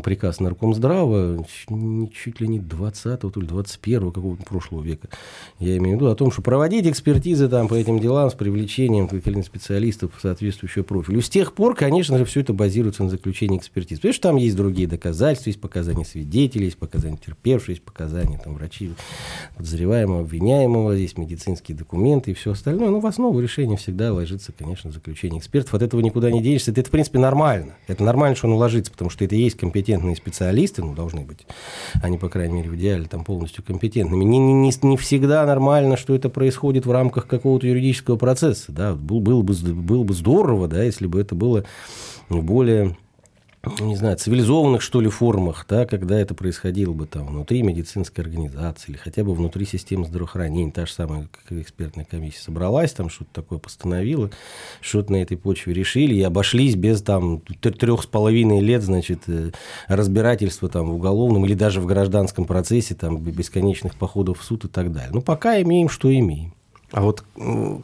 приказ 0.00 0.40
Наркомздрава, 0.40 1.44
чуть 1.46 2.40
ли 2.40 2.48
не 2.48 2.58
20-го, 2.58 3.30
то 3.30 3.40
ли 3.40 3.46
21-го 3.46 4.10
какого-то 4.10 4.42
прошлого 4.44 4.82
века. 4.82 5.08
Я 5.58 5.76
имею 5.76 5.96
в 5.96 6.00
виду 6.00 6.10
о 6.10 6.14
том, 6.14 6.32
что 6.32 6.40
проводить 6.40 6.86
экспертизы 6.86 7.48
там 7.48 7.68
по 7.68 7.74
этим 7.74 7.98
делам 7.98 8.30
с 8.30 8.34
привлечением 8.34 9.08
специалистов 9.42 10.12
соответствующего 10.20 10.82
профиля. 10.82 11.20
С 11.20 11.28
тех 11.28 11.52
пор, 11.52 11.74
конечно 11.74 12.16
же, 12.16 12.24
все 12.24 12.40
это 12.40 12.52
базируется 12.52 13.04
на 13.04 13.10
заключении 13.10 13.58
экспертиз. 13.58 13.98
Потому 13.98 14.14
что 14.14 14.22
там 14.22 14.36
есть 14.36 14.56
другие 14.56 14.88
доказательства, 14.88 15.50
есть 15.50 15.60
показания 15.60 16.04
свидетелей, 16.04 16.66
есть 16.66 16.78
показания 16.78 17.18
терпевших, 17.18 17.70
есть 17.70 17.82
показания 17.82 18.40
там, 18.42 18.54
врачей, 18.54 18.94
подозреваемого, 19.56 20.20
обвиняемого, 20.20 20.92
есть 20.92 21.18
медицинские 21.18 21.76
документы 21.76 22.30
и 22.30 22.34
все 22.34 22.52
остальное. 22.52 22.90
Но 22.90 23.00
в 23.00 23.06
основу 23.06 23.38
решения 23.40 23.76
всегда 23.76 24.12
ложится, 24.12 24.52
конечно, 24.52 24.90
заключение 24.90 25.40
экспертов. 25.40 25.74
От 25.74 25.82
этого 25.82 26.00
никуда 26.00 26.30
не 26.30 26.42
денешься. 26.42 26.70
Это, 26.70 26.80
это, 26.80 26.88
в 26.88 26.92
принципе, 26.92 27.18
нормально. 27.18 27.74
Это 27.88 28.02
нормально, 28.04 28.36
что 28.36 28.46
оно 28.46 28.56
ложится, 28.56 28.90
потому 28.90 29.10
что 29.10 29.24
это 29.24 29.34
и 29.34 29.38
есть 29.38 29.56
компетенция 29.56 29.81
компетентные 29.82 30.14
специалисты, 30.14 30.82
ну, 30.82 30.94
должны 30.94 31.22
быть, 31.22 31.46
они, 32.02 32.16
по 32.16 32.28
крайней 32.28 32.54
мере, 32.54 32.70
в 32.70 32.76
идеале 32.76 33.06
там 33.06 33.24
полностью 33.24 33.64
компетентными. 33.64 34.24
Не, 34.24 34.38
не, 34.38 34.72
не 34.82 34.96
всегда 34.96 35.44
нормально, 35.44 35.96
что 35.96 36.14
это 36.14 36.28
происходит 36.28 36.86
в 36.86 36.92
рамках 36.92 37.26
какого-то 37.26 37.66
юридического 37.66 38.16
процесса, 38.16 38.70
да, 38.70 38.94
был, 38.94 39.20
было, 39.20 39.42
бы, 39.42 39.54
было 39.54 40.04
бы 40.04 40.14
здорово, 40.14 40.68
да, 40.68 40.82
если 40.84 41.06
бы 41.06 41.20
это 41.20 41.34
было 41.34 41.64
более 42.28 42.96
не 43.80 43.96
знаю, 43.96 44.16
цивилизованных, 44.16 44.82
что 44.82 45.00
ли, 45.00 45.08
формах, 45.08 45.66
да, 45.68 45.86
когда 45.86 46.18
это 46.18 46.34
происходило 46.34 46.92
бы 46.92 47.06
там 47.06 47.26
внутри 47.28 47.62
медицинской 47.62 48.24
организации 48.24 48.90
или 48.90 48.96
хотя 48.96 49.22
бы 49.22 49.34
внутри 49.34 49.66
системы 49.66 50.04
здравоохранения, 50.04 50.72
та 50.72 50.86
же 50.86 50.92
самая 50.92 51.28
как 51.30 51.58
экспертная 51.58 52.04
комиссия 52.04 52.40
собралась, 52.40 52.92
там 52.92 53.08
что-то 53.08 53.30
такое 53.32 53.58
постановила, 53.58 54.30
что-то 54.80 55.12
на 55.12 55.22
этой 55.22 55.36
почве 55.36 55.74
решили 55.74 56.14
и 56.14 56.22
обошлись 56.22 56.74
без 56.74 57.02
там 57.02 57.40
трех 57.40 58.02
с 58.02 58.06
половиной 58.06 58.60
лет, 58.60 58.82
значит, 58.82 59.20
э, 59.28 59.52
разбирательства 59.86 60.68
там 60.68 60.90
в 60.90 60.94
уголовном 60.94 61.46
или 61.46 61.54
даже 61.54 61.80
в 61.80 61.86
гражданском 61.86 62.46
процессе, 62.46 62.94
там, 62.94 63.18
бесконечных 63.18 63.94
походов 63.94 64.40
в 64.40 64.44
суд 64.44 64.64
и 64.64 64.68
так 64.68 64.92
далее. 64.92 65.10
Ну, 65.12 65.22
пока 65.22 65.60
имеем, 65.62 65.88
что 65.88 66.12
имеем. 66.12 66.52
А 66.90 67.00
вот 67.00 67.24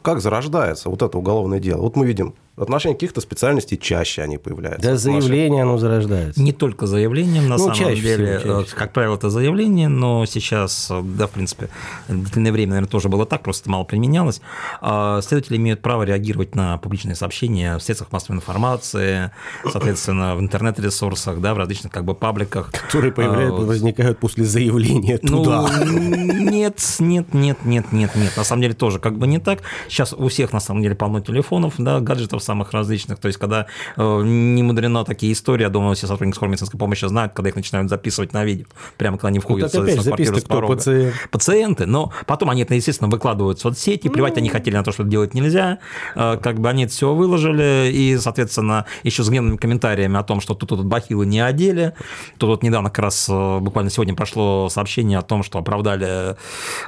как 0.03 0.21
зарождается 0.21 0.89
вот 0.89 1.01
это 1.01 1.17
уголовное 1.17 1.59
дело? 1.59 1.81
Вот 1.81 1.95
мы 1.95 2.05
видим 2.05 2.35
отношении 2.63 2.95
каких-то 2.95 3.21
специальностей 3.21 3.77
чаще 3.77 4.21
они 4.21 4.37
появляются. 4.37 4.89
Да, 4.89 4.97
заявление 4.97 5.63
оно 5.63 5.77
зарождается. 5.77 6.41
Не 6.41 6.51
только 6.51 6.87
заявлением, 6.87 7.47
на 7.47 7.57
ну, 7.57 7.63
самом 7.63 7.75
чаще 7.75 8.01
деле. 8.01 8.39
Всего, 8.39 8.63
чаще. 8.63 8.75
Как 8.75 8.93
правило, 8.93 9.15
это 9.15 9.29
заявление, 9.29 9.87
но 9.87 10.25
сейчас, 10.25 10.91
да, 11.03 11.27
в 11.27 11.31
принципе, 11.31 11.69
длительное 12.07 12.51
время, 12.51 12.71
наверное, 12.71 12.89
тоже 12.89 13.09
было 13.09 13.25
так, 13.25 13.43
просто 13.43 13.69
мало 13.69 13.83
применялось. 13.83 14.41
А 14.81 15.21
следователи 15.21 15.57
имеют 15.57 15.81
право 15.81 16.03
реагировать 16.03 16.55
на 16.55 16.77
публичные 16.77 17.15
сообщения 17.15 17.77
в 17.77 17.81
средствах 17.81 18.11
массовой 18.11 18.37
информации, 18.37 19.31
соответственно, 19.69 20.35
в 20.35 20.39
интернет-ресурсах, 20.39 21.39
да, 21.41 21.53
в 21.53 21.57
различных 21.57 21.91
как 21.91 22.05
бы 22.05 22.15
пабликах. 22.15 22.71
Которые 22.71 23.11
появляются, 23.11 23.63
а, 23.63 23.65
возникают 23.65 24.19
после 24.19 24.45
заявления 24.45 25.19
ну, 25.21 25.43
туда. 25.43 25.69
нет, 25.85 26.79
нет, 26.99 27.33
нет, 27.33 27.57
нет, 27.65 27.91
нет, 27.91 28.15
нет. 28.15 28.37
На 28.37 28.43
самом 28.43 28.61
деле 28.61 28.73
тоже 28.73 28.99
как 28.99 29.17
бы 29.17 29.27
не 29.27 29.39
так. 29.39 29.59
Сейчас 29.87 30.13
у 30.13 30.27
всех, 30.27 30.53
на 30.53 30.59
самом 30.59 30.81
деле, 30.81 30.95
полно 30.95 31.21
телефонов, 31.21 31.75
да, 31.77 31.99
гаджетов 31.99 32.43
самых 32.49 32.73
различных. 32.73 33.19
То 33.19 33.27
есть, 33.27 33.37
когда 33.37 33.67
э, 33.95 34.21
не 34.23 34.63
мудрено 34.63 35.05
такие 35.05 35.33
истории, 35.33 35.63
я 35.63 35.69
думаю, 35.69 35.95
все 35.95 36.07
сотрудники 36.07 36.35
скорой 36.35 36.49
медицинской 36.49 36.79
помощи 36.79 37.05
знают, 37.05 37.33
когда 37.33 37.49
их 37.49 37.55
начинают 37.55 37.89
записывать 37.89 38.33
на 38.33 38.43
видео, 38.43 38.65
прямо 38.97 39.17
когда 39.17 39.27
они 39.27 39.39
входят 39.39 39.71
вот 39.71 39.83
опять 39.83 39.99
в 39.99 40.03
квартиру 40.03 40.37
с 40.37 40.43
порога. 40.43 40.75
Пациент. 40.75 41.13
Пациенты, 41.31 41.85
но 41.85 42.11
потом 42.25 42.49
они 42.49 42.63
это, 42.63 42.73
естественно, 42.73 43.09
выкладывают 43.09 43.59
в 43.59 43.61
соцсети, 43.61 44.07
ну... 44.07 44.13
плевать 44.13 44.37
они 44.37 44.49
хотели 44.49 44.75
на 44.75 44.83
то, 44.83 44.91
что 44.91 45.03
это 45.03 45.11
делать 45.11 45.33
нельзя, 45.35 45.77
э, 46.15 46.37
как 46.41 46.59
бы 46.59 46.69
они 46.69 46.85
это 46.85 46.93
все 46.93 47.13
выложили, 47.13 47.91
и, 47.93 48.17
соответственно, 48.17 48.85
еще 49.03 49.23
с 49.23 49.29
гневными 49.29 49.57
комментариями 49.57 50.17
о 50.17 50.23
том, 50.23 50.41
что 50.41 50.55
тут, 50.55 50.69
тут 50.69 50.85
бахилы 50.85 51.25
не 51.25 51.39
одели. 51.39 51.93
Тут 52.37 52.49
вот 52.49 52.63
недавно 52.63 52.89
как 52.89 52.99
раз, 53.05 53.27
э, 53.29 53.59
буквально 53.59 53.91
сегодня 53.91 54.15
прошло 54.15 54.69
сообщение 54.69 55.19
о 55.19 55.21
том, 55.21 55.43
что 55.43 55.59
оправдали 55.59 56.35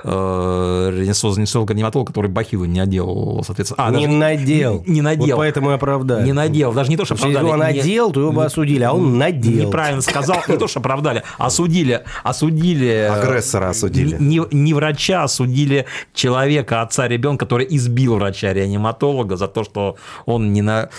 э, 0.04 0.92
ренессолога-гематолога, 0.92 2.08
который 2.08 2.32
бахилы 2.32 2.68
не 2.68 2.80
одел, 2.80 3.44
соответственно. 3.46 3.88
А, 3.88 3.92
не 3.92 4.08
надел. 4.08 4.84
Не, 4.88 4.96
не 4.96 5.02
надел. 5.02 5.38
Вот 5.38 5.41
поэтому 5.42 5.72
и 5.72 5.74
оправдали. 5.74 6.24
Не 6.24 6.34
надел. 6.34 6.72
Даже 6.72 6.92
не 6.92 6.98
то, 6.98 7.04
что 7.04 7.16
оправдали. 7.16 7.46
Если 7.46 7.52
он 7.52 7.60
надел, 7.60 8.12
то 8.12 8.20
его 8.20 8.32
бы 8.32 8.46
осудили, 8.46 8.84
а 8.84 8.94
он 8.94 9.18
надел. 9.18 9.68
Неправильно 9.68 10.02
сказал. 10.02 10.38
Не 10.48 10.56
то, 10.56 10.68
что 10.68 10.82
оправдали. 10.82 11.24
Осудили. 11.40 12.04
Осудили. 12.24 13.10
Агрессора 13.12 13.70
осудили. 13.70 14.18
Не, 14.20 14.42
не 14.52 14.76
врача, 14.76 15.24
осудили 15.24 15.88
человека, 16.14 16.84
отца 16.84 17.08
ребенка, 17.08 17.46
который 17.46 17.66
избил 17.72 18.18
врача-реаниматолога 18.18 19.36
за 19.36 19.48
то, 19.48 19.64
что 19.64 19.96
он 20.28 20.54
не 20.54 20.62
на 20.62 20.90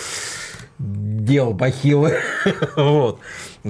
делал 0.77 1.53
бахилы. 1.53 2.17
вот. 2.75 3.19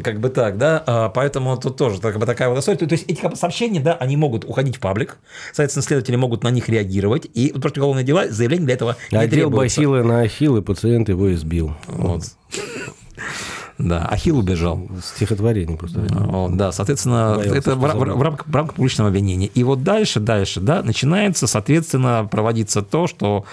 Как 0.01 0.19
бы 0.19 0.29
так, 0.29 0.57
да, 0.57 0.83
а, 0.87 1.09
поэтому 1.09 1.55
тут 1.57 1.77
тоже 1.77 2.01
как 2.01 2.17
бы 2.17 2.25
такая 2.25 2.49
вот 2.49 2.57
история. 2.57 2.77
То 2.77 2.85
есть 2.93 3.05
эти 3.07 3.35
сообщения, 3.35 3.79
да, 3.79 3.93
они 3.95 4.17
могут 4.17 4.43
уходить 4.43 4.77
в 4.77 4.79
паблик, 4.79 5.17
соответственно, 5.49 5.83
следователи 5.83 6.15
могут 6.15 6.43
на 6.43 6.49
них 6.49 6.67
реагировать, 6.67 7.27
и 7.33 7.51
вот 7.53 7.61
против 7.61 7.77
уголовные 7.77 8.03
дела 8.03 8.27
заявление 8.27 8.65
для 8.65 8.73
этого 8.73 8.97
не 9.11 9.17
Одел 9.19 9.49
требуется. 9.49 9.79
бахилы 9.79 10.03
на 10.03 10.21
ахилл, 10.21 10.57
и 10.57 10.61
пациент 10.61 11.09
его 11.09 11.31
избил. 11.33 11.75
Вот. 11.87 12.23
Да, 13.83 14.05
Ахилл 14.05 14.39
убежал. 14.39 14.87
Стихотворение 15.03 15.77
просто. 15.77 15.99
О, 16.29 16.49
да, 16.49 16.71
соответственно, 16.71 17.33
Боялся, 17.35 17.57
это 17.57 17.75
в, 17.75 17.79
в, 17.79 18.17
в, 18.17 18.21
рамках, 18.21 18.47
в 18.47 18.55
рамках 18.55 18.75
публичного 18.75 19.09
обвинения. 19.09 19.47
И 19.47 19.63
вот 19.65 19.83
дальше, 19.83 20.21
дальше, 20.21 20.61
да, 20.61 20.81
начинается, 20.83 21.47
соответственно, 21.47 22.25
проводиться 22.31 22.81
то, 22.81 23.07
что 23.07 23.43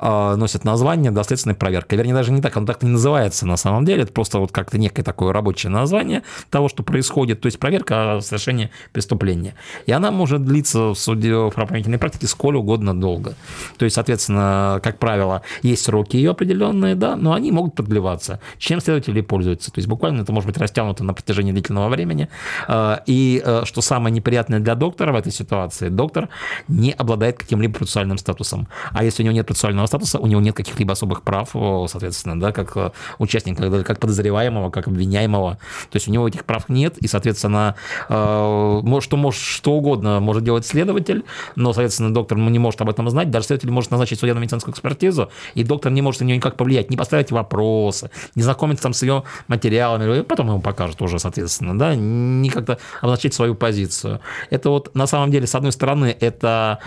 э, 0.00 0.34
носит 0.36 0.64
название 0.64 1.10
доследственной 1.10 1.54
проверка. 1.54 1.96
Вернее, 1.96 2.14
даже 2.14 2.32
не 2.32 2.40
так, 2.40 2.56
оно 2.56 2.64
так 2.64 2.82
не 2.82 2.88
называется 2.88 3.46
на 3.46 3.58
самом 3.58 3.84
деле, 3.84 4.04
это 4.04 4.12
просто 4.12 4.38
вот 4.38 4.52
как-то 4.52 4.78
некое 4.78 5.02
такое 5.02 5.34
рабочее 5.34 5.70
название 5.70 6.22
того, 6.48 6.70
что 6.70 6.82
происходит, 6.82 7.42
то 7.42 7.46
есть 7.46 7.58
проверка 7.58 8.20
совершения 8.22 8.70
преступления. 8.92 9.54
И 9.84 9.92
она 9.92 10.10
может 10.10 10.46
длиться 10.46 10.94
в 10.94 10.94
суде 10.94 11.34
в 11.34 11.50
правоохранительной 11.50 11.98
практике 11.98 12.26
сколь 12.26 12.56
угодно 12.56 12.98
долго. 12.98 13.34
То 13.76 13.84
есть, 13.84 13.96
соответственно, 13.96 14.80
как 14.82 14.98
правило, 14.98 15.42
есть 15.60 15.84
сроки 15.84 16.16
ее 16.16 16.30
определенные, 16.30 16.94
да, 16.94 17.16
но 17.16 17.34
они 17.34 17.52
могут 17.52 17.74
продлеваться. 17.74 18.40
Чем 18.56 18.80
следователи 18.80 19.20
пользуются? 19.20 19.73
То 19.74 19.78
есть 19.78 19.88
буквально 19.88 20.22
это 20.22 20.32
может 20.32 20.46
быть 20.46 20.56
растянуто 20.56 21.02
на 21.02 21.14
протяжении 21.14 21.52
длительного 21.52 21.88
времени. 21.88 22.28
А, 22.68 23.02
и 23.06 23.42
э, 23.44 23.62
что 23.64 23.80
самое 23.80 24.14
неприятное 24.14 24.60
для 24.60 24.76
доктора 24.76 25.12
в 25.12 25.16
этой 25.16 25.32
ситуации, 25.32 25.88
доктор 25.88 26.28
не 26.68 26.92
обладает 26.92 27.38
каким-либо 27.38 27.74
процессуальным 27.74 28.18
статусом. 28.18 28.68
А 28.92 29.02
если 29.02 29.22
у 29.22 29.24
него 29.24 29.34
нет 29.34 29.46
процессуального 29.46 29.86
статуса, 29.86 30.20
у 30.20 30.26
него 30.26 30.40
нет 30.40 30.54
каких-либо 30.54 30.92
особых 30.92 31.22
прав, 31.22 31.50
соответственно, 31.88 32.38
да, 32.38 32.52
как 32.52 32.76
э, 32.76 32.90
участника, 33.18 33.82
как 33.82 33.98
подозреваемого, 33.98 34.70
как 34.70 34.86
обвиняемого. 34.86 35.58
То 35.90 35.96
есть 35.96 36.06
у 36.08 36.12
него 36.12 36.28
этих 36.28 36.44
прав 36.44 36.68
нет, 36.68 36.96
и, 36.98 37.08
соответственно, 37.08 37.74
э, 38.08 38.82
что, 39.00 39.16
может, 39.16 39.40
что 39.40 39.72
угодно 39.72 40.20
может 40.20 40.44
делать 40.44 40.64
следователь, 40.66 41.24
но, 41.56 41.72
соответственно, 41.72 42.14
доктор 42.14 42.38
не 42.38 42.58
может 42.58 42.80
об 42.80 42.90
этом 42.90 43.08
знать, 43.10 43.30
даже 43.30 43.46
следователь 43.46 43.70
может 43.70 43.90
назначить 43.90 44.20
судебно-медицинскую 44.20 44.72
экспертизу, 44.72 45.30
и 45.54 45.64
доктор 45.64 45.90
не 45.90 46.02
может 46.02 46.20
на 46.20 46.26
нее 46.26 46.36
никак 46.36 46.56
повлиять, 46.56 46.90
не 46.90 46.96
поставить 46.96 47.32
вопросы, 47.32 48.10
не 48.34 48.42
знакомиться 48.42 48.84
там 48.84 48.92
с 48.92 49.02
ее 49.02 49.24
материалами, 49.54 50.22
потом 50.22 50.48
ему 50.48 50.60
покажут 50.60 51.00
уже, 51.02 51.18
соответственно, 51.18 51.78
да, 51.78 51.94
не 51.94 52.50
как-то 52.50 52.78
обозначить 53.00 53.34
свою 53.34 53.54
позицию. 53.54 54.20
Это 54.50 54.70
вот 54.70 54.94
на 54.94 55.06
самом 55.06 55.30
деле, 55.30 55.46
с 55.46 55.54
одной 55.54 55.72
стороны, 55.72 56.16
это 56.20 56.78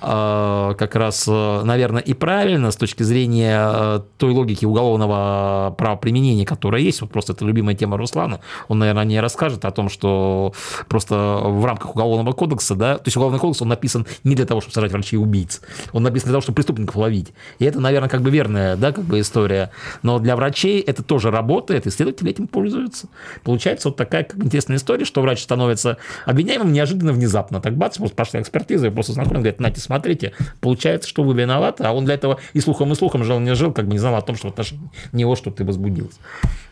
э, 0.00 0.74
как 0.78 0.94
раз, 0.94 1.26
наверное, 1.26 2.02
и 2.02 2.14
правильно 2.14 2.70
с 2.70 2.76
точки 2.76 3.02
зрения 3.02 3.58
э, 3.72 4.00
той 4.18 4.32
логики 4.32 4.64
уголовного 4.64 5.74
правоприменения, 5.76 6.46
которая 6.46 6.80
есть. 6.80 7.00
Вот 7.00 7.10
просто 7.10 7.32
это 7.32 7.44
любимая 7.44 7.74
тема 7.74 7.96
Руслана. 7.96 8.40
Он, 8.68 8.78
наверное, 8.78 9.04
не 9.04 9.20
расскажет 9.20 9.64
о 9.64 9.70
том, 9.70 9.88
что 9.88 10.52
просто 10.88 11.14
в 11.42 11.64
рамках 11.64 11.94
уголовного 11.94 12.32
кодекса, 12.32 12.74
да, 12.74 12.96
то 12.96 13.04
есть 13.06 13.16
уголовный 13.16 13.40
кодекс, 13.40 13.62
он 13.62 13.68
написан 13.68 14.06
не 14.24 14.34
для 14.34 14.46
того, 14.46 14.60
чтобы 14.60 14.74
сажать 14.74 14.92
врачей 14.92 15.18
убийц, 15.18 15.60
он 15.92 16.02
написан 16.02 16.26
для 16.26 16.32
того, 16.32 16.42
чтобы 16.42 16.56
преступников 16.56 16.96
ловить. 16.96 17.32
И 17.58 17.64
это, 17.64 17.80
наверное, 17.80 18.08
как 18.08 18.22
бы 18.22 18.30
верная, 18.30 18.76
да, 18.76 18.92
как 18.92 19.04
бы 19.04 19.20
история. 19.20 19.70
Но 20.02 20.18
для 20.18 20.36
врачей 20.36 20.80
это 20.80 21.02
тоже 21.02 21.30
работает, 21.30 21.86
и 21.86 21.90
исследователи 22.04 22.30
этим 22.30 22.46
пользуются. 22.46 23.08
Получается 23.42 23.88
вот 23.88 23.96
такая 23.96 24.24
как 24.24 24.42
интересная 24.44 24.76
история, 24.76 25.04
что 25.04 25.22
врач 25.22 25.42
становится 25.42 25.98
обвиняемым 26.26 26.72
неожиданно 26.72 27.12
внезапно. 27.12 27.60
Так 27.60 27.76
бац, 27.76 27.96
просто 27.96 28.16
пошла 28.16 28.40
экспертиза, 28.40 28.88
и 28.88 28.90
просто 28.90 29.12
знакомый 29.12 29.40
говорит, 29.40 29.60
нате, 29.60 29.80
смотрите, 29.80 30.32
получается, 30.60 31.08
что 31.08 31.22
вы 31.22 31.34
виноваты, 31.34 31.84
а 31.84 31.92
он 31.92 32.04
для 32.04 32.14
этого 32.14 32.38
и 32.52 32.60
слухом, 32.60 32.92
и 32.92 32.94
слухом 32.94 33.24
жил, 33.24 33.40
не 33.40 33.54
жил, 33.54 33.72
как 33.72 33.86
бы 33.86 33.92
не 33.92 33.98
знал 33.98 34.16
о 34.16 34.22
том, 34.22 34.36
что 34.36 34.48
в 34.48 34.50
отношении 34.50 34.90
него 35.12 35.36
что-то 35.36 35.64
возбудилось. 35.64 36.16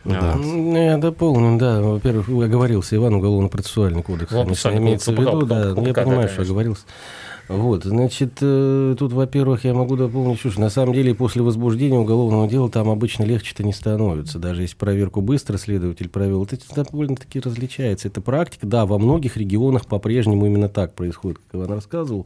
Да. 0.05 0.33
Вот. 0.35 0.75
Я 0.75 0.97
дополню, 0.97 1.57
да. 1.57 1.81
Во-первых, 1.81 2.27
оговорился 2.29 2.95
Иван, 2.95 3.15
уголовно-процессуальный 3.15 4.03
кодекс. 4.03 4.31
Вот, 4.31 4.47
имеется 4.47 5.11
в 5.11 5.19
виду, 5.19 5.45
да. 5.45 5.69
Я 5.69 5.93
понимаю, 5.93 6.29
что 6.29 6.41
оговорился. 6.41 6.83
Вот, 7.49 7.83
значит, 7.83 8.37
э, 8.41 8.95
тут, 8.97 9.11
во-первых, 9.11 9.65
я 9.65 9.73
могу 9.73 9.97
дополнить, 9.97 10.39
что 10.39 10.59
на 10.61 10.69
самом 10.69 10.93
деле 10.93 11.13
после 11.13 11.41
возбуждения 11.41 11.97
уголовного 11.99 12.47
дела 12.47 12.69
там 12.69 12.89
обычно 12.89 13.23
легче-то 13.23 13.63
не 13.63 13.73
становится. 13.73 14.39
Даже 14.39 14.61
если 14.61 14.77
проверку 14.77 15.19
быстро 15.21 15.57
следователь 15.57 16.07
провел, 16.07 16.43
это 16.43 16.57
довольно-таки 16.73 17.41
различается. 17.41 18.07
Это 18.07 18.21
практика, 18.21 18.65
да, 18.65 18.85
во 18.85 18.97
многих 18.97 19.35
регионах 19.35 19.87
по-прежнему 19.87 20.45
именно 20.45 20.69
так 20.69 20.95
происходит, 20.95 21.39
как 21.39 21.59
Иван 21.59 21.71
рассказывал. 21.71 22.25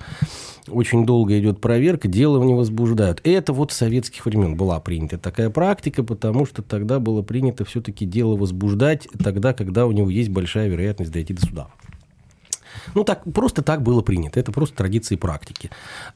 Очень 0.68 1.05
долго 1.05 1.39
идет 1.39 1.59
проверка, 1.61 2.07
дело 2.07 2.43
не 2.43 2.53
возбуждают. 2.53 3.20
Это 3.24 3.53
вот 3.53 3.72
с 3.72 3.78
советских 3.78 4.26
времен 4.26 4.55
была 4.55 4.80
принята 4.80 5.18
такая 5.18 5.49
практика, 5.49 6.03
потому 6.03 6.45
что 6.45 6.61
тогда 6.61 6.99
было 6.99 7.24
принято 7.24 7.65
все-таки 7.65 8.05
дело 8.05 8.36
возбуждать 8.36 9.07
тогда, 9.24 9.53
когда 9.53 9.88
у 9.88 9.91
него 9.91 10.09
есть 10.09 10.30
большая 10.30 10.68
вероятность 10.68 11.11
дойти 11.11 11.34
до 11.34 11.45
суда. 11.45 11.68
Ну, 12.95 13.03
так, 13.03 13.23
просто 13.34 13.61
так 13.61 13.82
было 13.82 14.01
принято. 14.01 14.39
Это 14.39 14.51
просто 14.51 14.75
традиции 14.75 15.15
практики. 15.15 15.69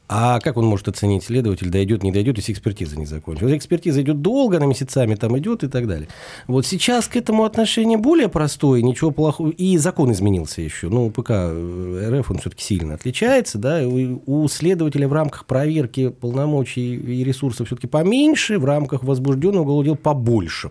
А 0.07 0.39
как 0.39 0.57
он 0.57 0.66
может 0.66 0.88
оценить 0.88 1.24
следователь, 1.24 1.70
дойдет, 1.70 2.03
не 2.03 2.12
дойдет, 2.12 2.38
если 2.38 2.53
экспертиза 2.53 2.97
не 2.97 3.05
закончилась? 3.05 3.53
Экспертиза 3.53 4.01
идет 4.01 4.22
долго, 4.22 4.59
на 4.59 4.66
месяцами 4.66 5.16
там 5.16 5.38
идет 5.38 5.64
и 5.64 5.68
так 5.68 5.88
далее. 5.88 6.07
Вот 6.47 6.66
сейчас 6.66 7.07
к 7.07 7.16
этому 7.16 7.43
отношение 7.43 7.97
более 7.97 8.30
простое, 8.30 8.82
ничего 8.82 9.12
плохого. 9.12 9.49
И 9.49 9.78
закон 9.78 10.12
изменился 10.12 10.62
еще. 10.62 10.89
Ну, 10.89 11.09
ПК 11.09 11.32
э, 11.32 12.20
РФ, 12.20 12.32
он 12.32 12.38
все-таки 12.39 12.64
сильно 12.64 12.95
отличается. 12.95 13.57
Да? 13.57 13.82
У 13.86 14.47
следователя 14.47 15.07
в 15.07 15.14
рамках 15.14 15.45
проверки 15.45 16.09
полномочий 16.09 16.95
и 16.95 17.24
ресурсов 17.24 17.68
все-таки 17.68 17.88
поменьше, 17.88 18.59
в 18.59 18.66
рамках 18.66 19.03
возбужденного 19.03 19.62
уголовного 19.62 19.84
дела 19.84 19.95
побольше. 19.95 20.70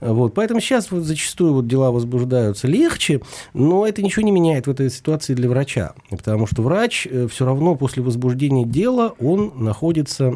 Вот. 0.00 0.34
Поэтому 0.34 0.60
сейчас 0.60 0.90
вот 0.90 1.04
зачастую 1.04 1.54
вот 1.54 1.66
дела 1.66 1.90
возбуждаются 1.90 2.66
легче, 2.66 3.20
но 3.54 3.86
это 3.86 4.02
ничего 4.02 4.22
не 4.22 4.30
меняет 4.30 4.66
в 4.66 4.70
этой 4.70 4.90
ситуации 4.96 5.34
для 5.34 5.48
врача. 5.48 5.94
Потому 6.10 6.46
что 6.46 6.62
врач 6.62 7.06
э, 7.06 7.28
все 7.28 7.44
равно 7.44 7.74
после 7.76 8.02
возбуждения 8.02 8.64
дела, 8.64 9.14
он 9.20 9.52
находится 9.56 10.34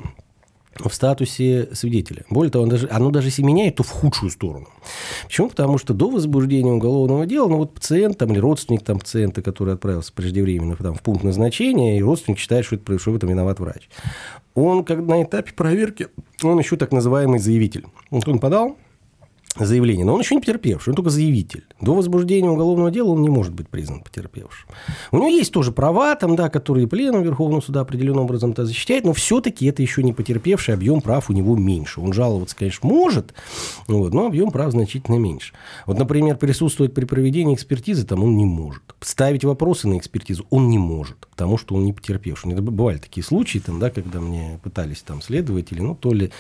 в 0.77 0.95
статусе 0.95 1.69
свидетеля. 1.73 2.25
Более 2.31 2.51
того, 2.51 2.67
даже, 2.67 2.89
оно 2.91 3.11
даже 3.11 3.29
если 3.29 3.43
меняет, 3.43 3.77
то 3.77 3.83
в 3.83 3.91
худшую 3.91 4.31
сторону. 4.31 4.69
Почему? 5.25 5.49
Потому 5.51 5.79
что 5.79 5.95
до 5.95 6.11
возбуждения 6.11 6.73
уголовного 6.73 7.27
дела, 7.27 7.49
ну 7.49 7.57
вот 7.59 7.75
пациент 7.75 8.19
там, 8.19 8.33
или 8.33 8.39
родственник 8.39 8.83
там, 8.83 8.99
пациента, 8.99 9.43
который 9.43 9.75
отправился 9.75 10.13
преждевременно 10.13 10.77
там, 10.77 10.95
в 10.95 11.03
пункт 11.03 11.25
назначения, 11.25 11.99
и 11.99 12.03
родственник 12.03 12.39
считает, 12.39 12.65
что, 12.65 12.77
это, 12.77 12.99
что 12.99 13.11
в 13.11 13.17
этом 13.17 13.29
виноват 13.29 13.61
врач. 13.61 13.89
Он 14.55 14.85
как 14.85 15.01
на 15.01 15.23
этапе 15.23 15.53
проверки, 15.53 16.09
он 16.43 16.59
еще 16.59 16.77
так 16.77 16.93
называемый 16.93 17.39
заявитель. 17.39 17.87
Вот 18.11 18.27
он 18.29 18.39
подал 18.39 18.77
заявление, 19.59 20.05
но 20.05 20.15
он 20.15 20.21
еще 20.21 20.35
не 20.35 20.41
потерпевший, 20.41 20.93
он 20.93 20.97
только 20.97 21.11
заявитель. 21.11 21.65
До 21.81 21.95
возбуждения 21.95 22.49
уголовного 22.49 22.91
дела 22.91 23.11
он 23.11 23.23
не 23.23 23.29
может 23.29 23.53
быть 23.53 23.69
признан 23.69 24.01
потерпевшим. 24.01 24.69
У 25.11 25.17
него 25.17 25.29
есть 25.29 25.53
тоже 25.53 25.73
права, 25.73 26.15
там, 26.15 26.37
да, 26.37 26.49
которые 26.49 26.87
пленум 26.87 27.23
Верховного 27.23 27.61
суда 27.61 27.81
определенным 27.81 28.25
образом 28.25 28.53
-то 28.53 28.65
защищает, 28.65 29.05
но 29.05 29.13
все-таки 29.13 29.67
это 29.67 29.83
еще 29.83 30.03
не 30.03 30.13
потерпевший, 30.13 30.75
объем 30.75 31.01
прав 31.01 31.31
у 31.31 31.33
него 31.33 31.57
меньше. 31.57 32.01
Он 32.01 32.13
жаловаться, 32.13 32.57
конечно, 32.57 32.89
может, 32.89 33.35
вот, 33.89 34.15
но 34.15 34.27
объем 34.27 34.51
прав 34.53 34.71
значительно 34.71 35.17
меньше. 35.17 35.53
Вот, 35.87 35.99
например, 35.99 36.37
присутствовать 36.37 36.95
при 36.95 37.05
проведении 37.05 37.55
экспертизы 37.55 38.07
там 38.07 38.23
он 38.23 38.37
не 38.37 38.45
может. 38.45 38.83
Ставить 39.01 39.45
вопросы 39.45 39.89
на 39.89 39.99
экспертизу 39.99 40.47
он 40.51 40.69
не 40.69 40.79
может, 40.79 41.27
потому 41.29 41.59
что 41.59 41.75
он 41.75 41.85
не 41.85 41.93
потерпевший. 41.93 42.53
Это 42.53 42.63
бывали 42.63 42.99
такие 42.99 43.25
случаи, 43.25 43.59
там, 43.59 43.81
да, 43.81 43.91
когда 43.91 44.21
мне 44.21 44.61
пытались 44.63 45.03
там 45.03 45.21
следователи, 45.23 45.81
ну, 45.81 45.97
то 45.97 46.13
ли... 46.13 46.31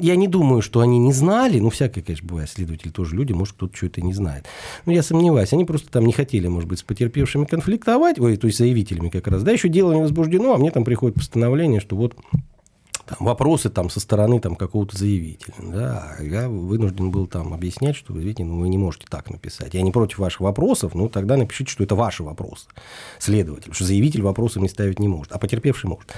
Я 0.00 0.14
не 0.14 0.28
думаю, 0.28 0.62
что 0.62 0.80
они 0.80 0.98
не 0.98 1.12
знали, 1.12 1.58
ну, 1.58 1.70
всякое, 1.70 2.02
конечно, 2.02 2.27
бывает, 2.28 2.48
следователи 2.48 2.90
тоже 2.90 3.16
люди, 3.16 3.32
может, 3.32 3.54
кто-то 3.54 3.76
что-то 3.76 4.00
не 4.02 4.12
знает. 4.12 4.46
Но 4.86 4.92
я 4.92 5.02
сомневаюсь, 5.02 5.52
они 5.52 5.64
просто 5.64 5.90
там 5.90 6.06
не 6.06 6.12
хотели, 6.12 6.46
может 6.46 6.68
быть, 6.68 6.78
с 6.78 6.82
потерпевшими 6.82 7.44
конфликтовать, 7.44 8.20
ой, 8.20 8.36
то 8.36 8.46
есть 8.46 8.58
заявителями 8.58 9.08
как 9.08 9.26
раз, 9.26 9.42
да, 9.42 9.52
еще 9.52 9.68
дело 9.68 9.92
не 9.92 10.02
возбуждено, 10.02 10.54
а 10.54 10.58
мне 10.58 10.70
там 10.70 10.84
приходит 10.84 11.16
постановление, 11.16 11.80
что 11.80 11.96
вот 11.96 12.16
там, 13.08 13.26
вопросы 13.26 13.70
там, 13.70 13.90
со 13.90 14.00
стороны 14.00 14.40
там, 14.40 14.54
какого-то 14.54 14.96
заявителя. 14.96 15.54
Да, 15.58 16.16
я 16.20 16.48
вынужден 16.48 17.10
был 17.10 17.26
там 17.26 17.54
объяснять, 17.54 17.96
что, 17.96 18.12
видите, 18.12 18.44
ну, 18.44 18.60
вы 18.60 18.68
не 18.68 18.78
можете 18.78 19.06
так 19.08 19.30
написать. 19.30 19.74
Я 19.74 19.82
не 19.82 19.90
против 19.90 20.18
ваших 20.18 20.40
вопросов, 20.40 20.94
ну, 20.94 21.08
тогда 21.08 21.36
напишите, 21.36 21.70
что 21.70 21.84
это 21.84 21.94
ваши 21.94 22.22
вопросы, 22.22 22.66
следователь. 23.18 23.72
Что 23.72 23.84
заявитель 23.84 24.22
вопросы 24.22 24.60
не 24.60 24.68
ставить 24.68 24.98
не 24.98 25.08
может, 25.08 25.32
а 25.32 25.38
потерпевший 25.38 25.88
может. 25.88 26.14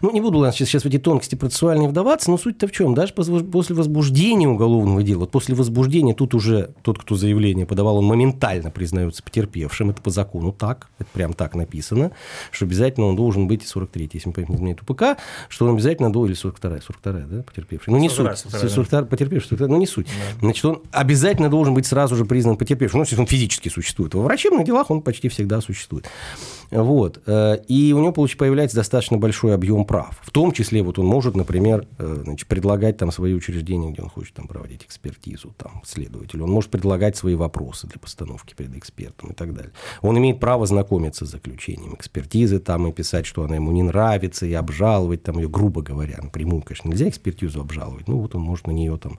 Ну, 0.00 0.10
не 0.10 0.20
буду 0.20 0.44
сейчас, 0.50 0.68
сейчас 0.68 0.82
в 0.82 0.86
эти 0.86 0.98
тонкости 0.98 1.34
процессуальные 1.34 1.88
вдаваться, 1.88 2.30
но 2.30 2.38
суть-то 2.38 2.66
в 2.66 2.72
чем? 2.72 2.94
Даже 2.94 3.12
после 3.14 3.76
возбуждения 3.76 4.48
уголовного 4.48 5.02
дела, 5.02 5.20
вот 5.20 5.30
после 5.30 5.54
возбуждения 5.54 6.14
тут 6.14 6.34
уже 6.34 6.74
тот, 6.82 6.98
кто 6.98 7.14
заявление 7.14 7.66
подавал, 7.66 7.98
он 7.98 8.06
моментально 8.06 8.70
признается 8.70 9.22
потерпевшим. 9.22 9.90
Это 9.90 10.02
по 10.02 10.10
закону 10.10 10.52
так, 10.52 10.88
это 10.98 11.08
прям 11.12 11.34
так 11.34 11.54
написано, 11.54 12.10
что 12.50 12.64
обязательно 12.64 13.06
он 13.06 13.16
должен 13.16 13.46
быть 13.46 13.66
43 13.66 14.10
если 14.12 14.28
мы 14.28 14.32
понимаем 14.32 14.76
УПК, 14.80 15.18
что 15.48 15.66
он 15.66 15.74
обязательно 15.74 16.12
должен 16.12 16.31
или 16.32 16.42
42-я, 16.42 16.78
42-я, 16.78 17.26
да, 17.26 17.42
потерпевший. 17.42 17.92
Ну, 17.92 17.98
не 17.98 18.08
42 18.08 18.36
суть. 18.36 18.52
42 18.52 18.68
42 18.70 19.02
потерпевший, 19.08 19.48
42 19.50 19.68
ну, 19.68 19.76
не 19.78 19.86
суть. 19.86 20.06
Да. 20.06 20.38
Значит, 20.40 20.64
он 20.64 20.82
обязательно 20.90 21.48
должен 21.48 21.74
быть 21.74 21.86
сразу 21.86 22.16
же 22.16 22.24
признан 22.24 22.56
потерпевшим. 22.56 22.98
Ну, 22.98 23.04
если 23.04 23.18
он 23.18 23.26
физически 23.26 23.68
существует. 23.68 24.14
Во 24.14 24.22
врачебных 24.22 24.64
делах 24.64 24.90
он 24.90 25.02
почти 25.02 25.28
всегда 25.28 25.60
существует. 25.60 26.06
Вот. 26.72 27.20
Э, 27.26 27.58
и 27.68 27.92
у 27.92 28.00
него 28.00 28.12
появляется 28.12 28.76
достаточно 28.76 29.18
большой 29.18 29.54
объем 29.54 29.84
прав. 29.84 30.18
В 30.22 30.30
том 30.30 30.52
числе 30.52 30.82
вот 30.82 30.98
он 30.98 31.06
может, 31.06 31.36
например, 31.36 31.86
э, 31.98 32.22
значит, 32.24 32.48
предлагать 32.48 32.96
там 32.96 33.12
свои 33.12 33.34
учреждения, 33.34 33.90
где 33.90 34.02
он 34.02 34.08
хочет 34.08 34.34
там 34.34 34.46
проводить 34.48 34.84
экспертизу, 34.84 35.54
там, 35.58 35.82
следователю. 35.84 36.44
Он 36.44 36.50
может 36.50 36.70
предлагать 36.70 37.16
свои 37.16 37.34
вопросы 37.34 37.86
для 37.86 37.98
постановки 37.98 38.54
перед 38.54 38.74
экспертом 38.74 39.30
и 39.30 39.34
так 39.34 39.54
далее. 39.54 39.72
Он 40.00 40.16
имеет 40.18 40.40
право 40.40 40.66
знакомиться 40.66 41.26
с 41.26 41.30
заключением 41.30 41.94
экспертизы 41.94 42.58
там 42.58 42.86
и 42.86 42.92
писать, 42.92 43.26
что 43.26 43.44
она 43.44 43.56
ему 43.56 43.70
не 43.72 43.82
нравится, 43.82 44.46
и 44.46 44.54
обжаловать 44.54 45.22
там 45.22 45.38
ее, 45.38 45.48
грубо 45.48 45.82
говоря, 45.82 46.20
напрямую, 46.22 46.62
конечно, 46.62 46.88
нельзя 46.88 47.08
экспертизу 47.08 47.60
обжаловать. 47.60 48.08
Ну, 48.08 48.18
вот 48.18 48.34
он 48.34 48.42
может 48.42 48.66
на 48.66 48.72
нее 48.72 48.96
там, 48.96 49.18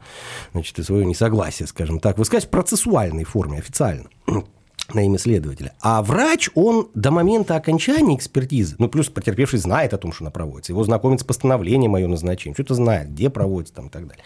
значит, 0.51 0.77
и 0.79 0.83
свое 0.83 1.05
несогласие, 1.05 1.67
скажем 1.67 1.99
так, 1.99 2.17
высказать 2.17 2.47
в 2.47 2.49
процессуальной 2.49 3.23
форме, 3.23 3.59
официально 3.59 4.05
на 4.93 5.05
имя 5.05 5.17
следователя. 5.17 5.73
А 5.81 6.01
врач, 6.01 6.49
он 6.55 6.89
до 6.93 7.11
момента 7.11 7.55
окончания 7.55 8.15
экспертизы, 8.15 8.75
ну, 8.79 8.87
плюс 8.89 9.09
потерпевший 9.09 9.59
знает 9.59 9.93
о 9.93 9.97
том, 9.97 10.11
что 10.11 10.23
она 10.23 10.31
проводится, 10.31 10.71
его 10.71 10.83
знакомит 10.83 11.21
с 11.21 11.23
постановлением 11.23 11.95
о 11.95 11.99
ее 11.99 12.07
назначении, 12.07 12.53
что-то 12.53 12.75
знает, 12.75 13.11
где 13.11 13.29
проводится 13.29 13.73
там 13.75 13.87
и 13.87 13.89
так 13.89 14.07
далее. 14.07 14.23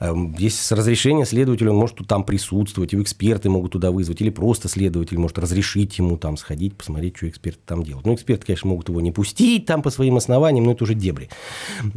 Эм, 0.00 0.34
если 0.38 0.62
с 0.62 0.72
разрешения 0.72 1.24
следователя 1.24 1.70
он 1.70 1.76
может 1.76 1.96
там 2.06 2.24
присутствовать, 2.24 2.92
его 2.92 3.02
эксперты 3.02 3.48
могут 3.48 3.72
туда 3.72 3.90
вызвать, 3.90 4.20
или 4.20 4.30
просто 4.30 4.68
следователь 4.68 5.18
может 5.18 5.38
разрешить 5.38 5.98
ему 5.98 6.16
там 6.16 6.36
сходить, 6.36 6.76
посмотреть, 6.76 7.16
что 7.16 7.28
эксперты 7.28 7.60
там 7.64 7.82
делают. 7.82 8.06
Ну, 8.06 8.14
эксперты, 8.14 8.46
конечно, 8.46 8.70
могут 8.70 8.88
его 8.88 9.00
не 9.00 9.12
пустить 9.12 9.66
там 9.66 9.82
по 9.82 9.90
своим 9.90 10.16
основаниям, 10.16 10.64
но 10.64 10.72
это 10.72 10.84
уже 10.84 10.94
дебри. 10.94 11.28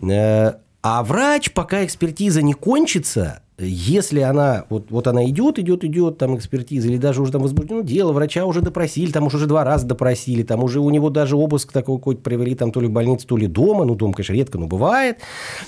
Э, 0.01 0.53
а 0.81 1.03
врач, 1.03 1.51
пока 1.51 1.85
экспертиза 1.85 2.41
не 2.41 2.53
кончится, 2.53 3.41
если 3.59 4.21
она, 4.21 4.65
вот, 4.69 4.89
вот 4.89 5.07
она 5.07 5.25
идет, 5.25 5.59
идет, 5.59 5.83
идет, 5.83 6.17
там 6.17 6.37
экспертиза, 6.37 6.87
или 6.87 6.97
даже 6.97 7.21
уже 7.21 7.31
там 7.31 7.41
возбуждено 7.41 7.81
дело, 7.81 8.13
врача 8.13 8.45
уже 8.45 8.61
допросили, 8.61 9.11
там 9.11 9.27
уже 9.27 9.45
два 9.47 9.63
раза 9.63 9.85
допросили, 9.85 10.43
там 10.43 10.63
уже 10.63 10.79
у 10.79 10.89
него 10.89 11.09
даже 11.09 11.35
обыск 11.35 11.71
такой 11.71 11.97
какой-то 11.97 12.21
провели, 12.21 12.55
там 12.55 12.71
то 12.71 12.81
ли 12.81 12.87
в 12.87 12.91
больнице, 12.91 13.27
то 13.27 13.37
ли 13.37 13.47
дома, 13.47 13.85
ну, 13.85 13.95
дом, 13.95 14.13
конечно, 14.13 14.33
редко, 14.33 14.57
но 14.57 14.67
бывает, 14.67 15.19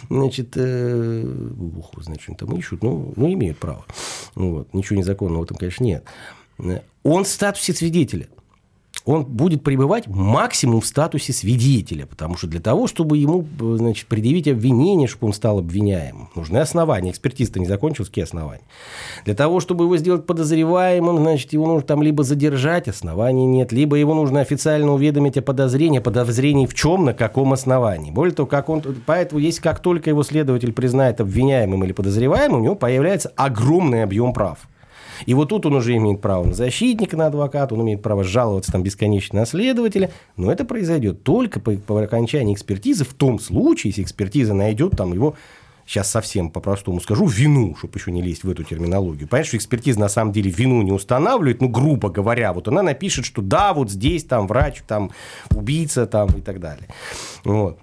значит, 0.10 0.54
э, 0.56 1.26
ух, 1.78 1.92
значит, 2.02 2.38
там 2.38 2.56
ищут, 2.56 2.84
ну, 2.84 3.14
ну, 3.16 3.32
имеют 3.34 3.58
право, 3.58 3.86
вот, 4.36 4.74
ничего 4.74 5.00
незаконного 5.00 5.42
в 5.42 5.46
этом, 5.46 5.58
конечно, 5.58 5.84
нет. 5.84 6.04
Он 7.04 7.24
в 7.24 7.28
статусе 7.28 7.74
свидетеля– 7.74 8.28
он 9.06 9.26
будет 9.26 9.64
пребывать 9.64 10.08
максимум 10.08 10.82
в 10.82 10.86
статусе 10.86 11.34
свидетеля, 11.34 12.06
потому 12.06 12.38
что 12.38 12.47
для 12.47 12.60
того, 12.60 12.88
чтобы 12.88 13.18
ему 13.18 13.45
значит, 13.60 14.08
предъявить 14.08 14.47
обвинение, 14.47 15.08
чтобы 15.08 15.28
он 15.28 15.34
стал 15.34 15.60
обвиняемым, 15.60 16.30
нужны 16.36 16.58
основания. 16.58 17.12
Экспертиза 17.12 17.60
не 17.60 17.66
закончилась, 17.66 18.10
какие 18.10 18.24
основания? 18.24 18.64
Для 19.26 19.34
того, 19.34 19.60
чтобы 19.60 19.86
его 19.86 19.97
сделать 19.97 20.26
подозреваемым, 20.26 21.18
значит, 21.18 21.54
его 21.54 21.68
нужно 21.68 21.88
там 21.88 22.04
либо 22.04 22.24
задержать, 22.24 22.88
оснований 22.88 23.45
нет, 23.45 23.72
либо 23.72 23.95
его 23.95 24.14
нужно 24.14 24.41
официально 24.41 24.93
уведомить 24.93 25.38
о 25.38 25.41
подозрении, 25.41 25.99
подозрении 25.99 26.66
в 26.66 26.74
чем, 26.74 27.06
на 27.06 27.14
каком 27.14 27.54
основании. 27.54 28.12
Более 28.12 28.36
того, 28.36 28.47
как 28.47 28.70
он, 28.70 28.84
поэтому 29.06 29.39
если 29.39 29.62
как 29.62 29.80
только 29.80 30.10
его 30.10 30.24
следователь 30.24 30.74
признает 30.74 31.22
обвиняемым 31.22 31.84
или 31.84 31.91
подозреваемым, 31.91 32.62
у 32.62 32.64
него 32.64 32.76
появляется 32.76 33.32
огромный 33.36 34.04
объем 34.04 34.34
прав. 34.34 34.68
И 35.26 35.34
вот 35.34 35.49
тут 35.49 35.65
он 35.65 35.76
уже 35.76 35.95
имеет 35.95 36.22
право 36.22 36.45
на 36.45 36.53
защитника, 36.53 37.17
на 37.17 37.28
адвоката, 37.28 37.76
он 37.76 37.82
имеет 37.82 38.01
право 38.01 38.24
жаловаться 38.24 38.72
там 38.72 38.84
бесконечно 38.84 39.39
на 39.39 39.45
следователя, 39.45 40.11
но 40.38 40.51
это 40.51 40.65
произойдет 40.65 41.24
только 41.24 41.59
по, 41.59 41.72
по 41.74 42.01
окончании 42.01 42.53
экспертизы, 42.53 43.05
в 43.05 43.13
том 43.13 43.39
случае, 43.39 43.91
если 43.91 44.03
экспертиза 44.03 44.53
найдет 44.53 44.91
там 44.97 45.13
его 45.13 45.36
сейчас 45.86 46.09
совсем 46.09 46.49
по-простому 46.49 47.01
скажу, 47.01 47.26
вину, 47.26 47.76
чтобы 47.76 47.97
еще 47.97 48.11
не 48.11 48.22
лезть 48.22 48.43
в 48.43 48.49
эту 48.49 48.63
терминологию. 48.63 49.28
Понятно, 49.28 49.47
что 49.49 49.57
экспертиза 49.57 49.99
на 49.99 50.09
самом 50.09 50.32
деле 50.32 50.49
вину 50.49 50.82
не 50.82 50.91
устанавливает, 50.91 51.61
ну, 51.61 51.67
грубо 51.67 52.09
говоря, 52.09 52.53
вот 52.53 52.67
она 52.67 52.82
напишет, 52.82 53.26
что 53.26 53.41
да, 53.41 53.74
вот 53.74 53.91
здесь 53.91 54.24
там 54.24 54.47
врач, 54.47 54.82
там 54.88 55.11
убийца, 55.53 56.05
там 56.05 56.30
и 56.30 56.41
так 56.41 56.59
далее. 56.59 56.88
Вот. 57.43 57.80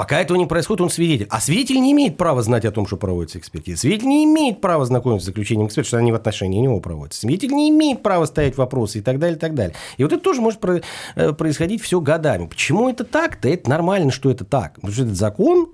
Пока 0.00 0.18
этого 0.18 0.38
не 0.38 0.46
происходит, 0.46 0.80
он 0.80 0.88
свидетель. 0.88 1.26
А 1.28 1.42
свидетель 1.42 1.78
не 1.78 1.92
имеет 1.92 2.16
права 2.16 2.40
знать 2.40 2.64
о 2.64 2.70
том, 2.70 2.86
что 2.86 2.96
проводится 2.96 3.38
экспертиза. 3.38 3.80
Свидетель 3.80 4.08
не 4.08 4.24
имеет 4.24 4.62
права 4.62 4.86
знакомиться 4.86 5.24
с 5.24 5.26
заключением 5.26 5.66
эксперта, 5.66 5.88
что 5.88 5.98
они 5.98 6.10
в 6.10 6.14
отношении 6.14 6.58
него 6.58 6.80
проводятся. 6.80 7.20
Свидетель 7.20 7.52
не 7.52 7.68
имеет 7.68 8.02
права 8.02 8.24
ставить 8.24 8.56
вопросы 8.56 9.00
и 9.00 9.02
так 9.02 9.18
далее, 9.18 9.36
и 9.36 9.38
так 9.38 9.54
далее. 9.54 9.76
И 9.98 10.02
вот 10.02 10.14
это 10.14 10.22
тоже 10.22 10.40
может 10.40 10.58
э, 10.64 11.32
происходить 11.34 11.82
все 11.82 12.00
годами. 12.00 12.46
Почему 12.46 12.88
это 12.88 13.04
так? 13.04 13.40
Да 13.42 13.50
это 13.50 13.68
нормально, 13.68 14.10
что 14.10 14.30
это 14.30 14.46
так. 14.46 14.76
Потому 14.76 14.90
что 14.94 15.02
этот 15.02 15.18
закон 15.18 15.68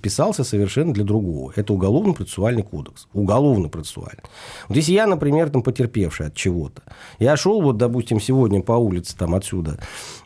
писался 0.00 0.44
совершенно 0.44 0.92
для 0.92 1.04
другого. 1.04 1.52
Это 1.56 1.72
уголовно-процессуальный 1.72 2.62
кодекс. 2.62 3.08
Уголовно-процессуальный. 3.12 4.22
Вот 4.68 4.76
если 4.76 4.92
я, 4.92 5.06
например, 5.06 5.50
там 5.50 5.62
потерпевший 5.62 6.26
от 6.26 6.34
чего-то, 6.34 6.82
я 7.18 7.36
шел, 7.36 7.60
вот, 7.60 7.76
допустим, 7.76 8.20
сегодня 8.20 8.62
по 8.62 8.72
улице 8.72 9.16
там 9.16 9.34
отсюда, 9.34 9.78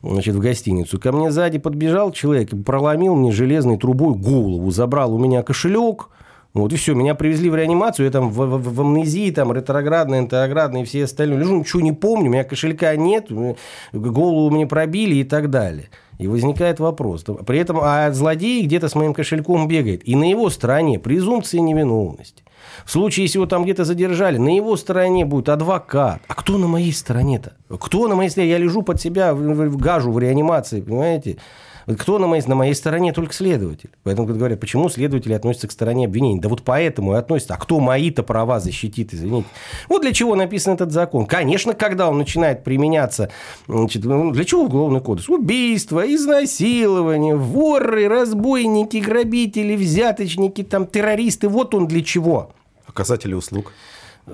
значит, 0.02 0.34
в 0.34 0.40
гостиницу, 0.40 0.98
ко 1.00 1.12
мне 1.12 1.30
сзади 1.30 1.58
подбежал 1.58 2.12
человек, 2.12 2.50
проломил 2.64 3.14
мне 3.14 3.32
железной 3.32 3.78
трубой 3.78 4.14
голову, 4.14 4.70
забрал 4.70 5.14
у 5.14 5.18
меня 5.18 5.42
кошелек, 5.42 6.10
вот 6.52 6.72
и 6.72 6.76
все, 6.76 6.94
меня 6.94 7.14
привезли 7.14 7.48
в 7.48 7.54
реанимацию, 7.54 8.06
я 8.06 8.12
там 8.12 8.30
в, 8.30 8.36
в, 8.36 8.74
в 8.74 8.80
амнезии, 8.80 9.30
там 9.30 9.52
ретроградная, 9.52 10.20
энтероградная 10.20 10.82
и 10.82 10.84
все 10.84 11.04
остальные. 11.04 11.38
Лежу, 11.38 11.60
ничего 11.60 11.80
не 11.80 11.92
помню, 11.92 12.28
у 12.28 12.32
меня 12.32 12.44
кошелька 12.44 12.96
нет, 12.96 13.28
голову 13.92 14.50
мне 14.50 14.66
пробили 14.66 15.16
и 15.16 15.24
так 15.24 15.50
далее. 15.50 15.90
И 16.18 16.26
возникает 16.26 16.80
вопрос. 16.80 17.24
При 17.46 17.58
этом 17.58 17.78
а 17.80 18.10
злодей 18.12 18.62
где-то 18.64 18.88
с 18.88 18.94
моим 18.94 19.14
кошельком 19.14 19.68
бегает. 19.68 20.06
И 20.06 20.14
на 20.16 20.28
его 20.28 20.50
стороне 20.50 20.98
презумпция 20.98 21.60
невиновности. 21.62 22.42
В 22.84 22.90
случае, 22.90 23.24
если 23.24 23.38
его 23.38 23.46
там 23.46 23.64
где-то 23.64 23.84
задержали, 23.84 24.36
на 24.36 24.54
его 24.54 24.76
стороне 24.76 25.24
будет 25.24 25.48
адвокат. 25.48 26.20
А 26.28 26.34
кто 26.34 26.58
на 26.58 26.66
моей 26.66 26.92
стороне-то? 26.92 27.54
Кто 27.78 28.06
на 28.06 28.16
моей 28.16 28.28
стороне? 28.28 28.50
Я 28.50 28.58
лежу 28.58 28.82
под 28.82 29.00
себя 29.00 29.32
в 29.34 29.76
гажу 29.78 30.12
в 30.12 30.18
реанимации, 30.18 30.82
понимаете? 30.82 31.38
Кто 31.98 32.18
на 32.18 32.26
моей, 32.26 32.42
на 32.46 32.54
моей 32.54 32.74
стороне? 32.74 33.12
Только 33.12 33.32
следователь. 33.32 33.90
Поэтому 34.02 34.26
говорят, 34.28 34.60
почему 34.60 34.88
следователи 34.88 35.32
относятся 35.32 35.68
к 35.68 35.72
стороне 35.72 36.06
обвинений? 36.06 36.40
Да 36.40 36.48
вот 36.48 36.62
поэтому 36.62 37.14
и 37.14 37.16
относятся. 37.16 37.54
А 37.54 37.56
кто 37.56 37.80
мои-то 37.80 38.22
права 38.22 38.60
защитит, 38.60 39.14
извините? 39.14 39.48
Вот 39.88 40.02
для 40.02 40.12
чего 40.12 40.34
написан 40.34 40.74
этот 40.74 40.92
закон. 40.92 41.26
Конечно, 41.26 41.74
когда 41.74 42.08
он 42.08 42.18
начинает 42.18 42.64
применяться, 42.64 43.30
значит, 43.66 44.04
ну, 44.04 44.30
для 44.30 44.44
чего 44.44 44.64
уголовный 44.64 45.00
кодекс? 45.00 45.28
Убийство, 45.28 46.00
изнасилование, 46.00 47.36
воры, 47.36 48.08
разбойники, 48.08 48.98
грабители, 48.98 49.76
взяточники, 49.76 50.62
там, 50.62 50.86
террористы. 50.86 51.48
Вот 51.48 51.74
он 51.74 51.86
для 51.86 52.02
чего. 52.02 52.52
Оказатели 52.86 53.34
услуг. 53.34 53.72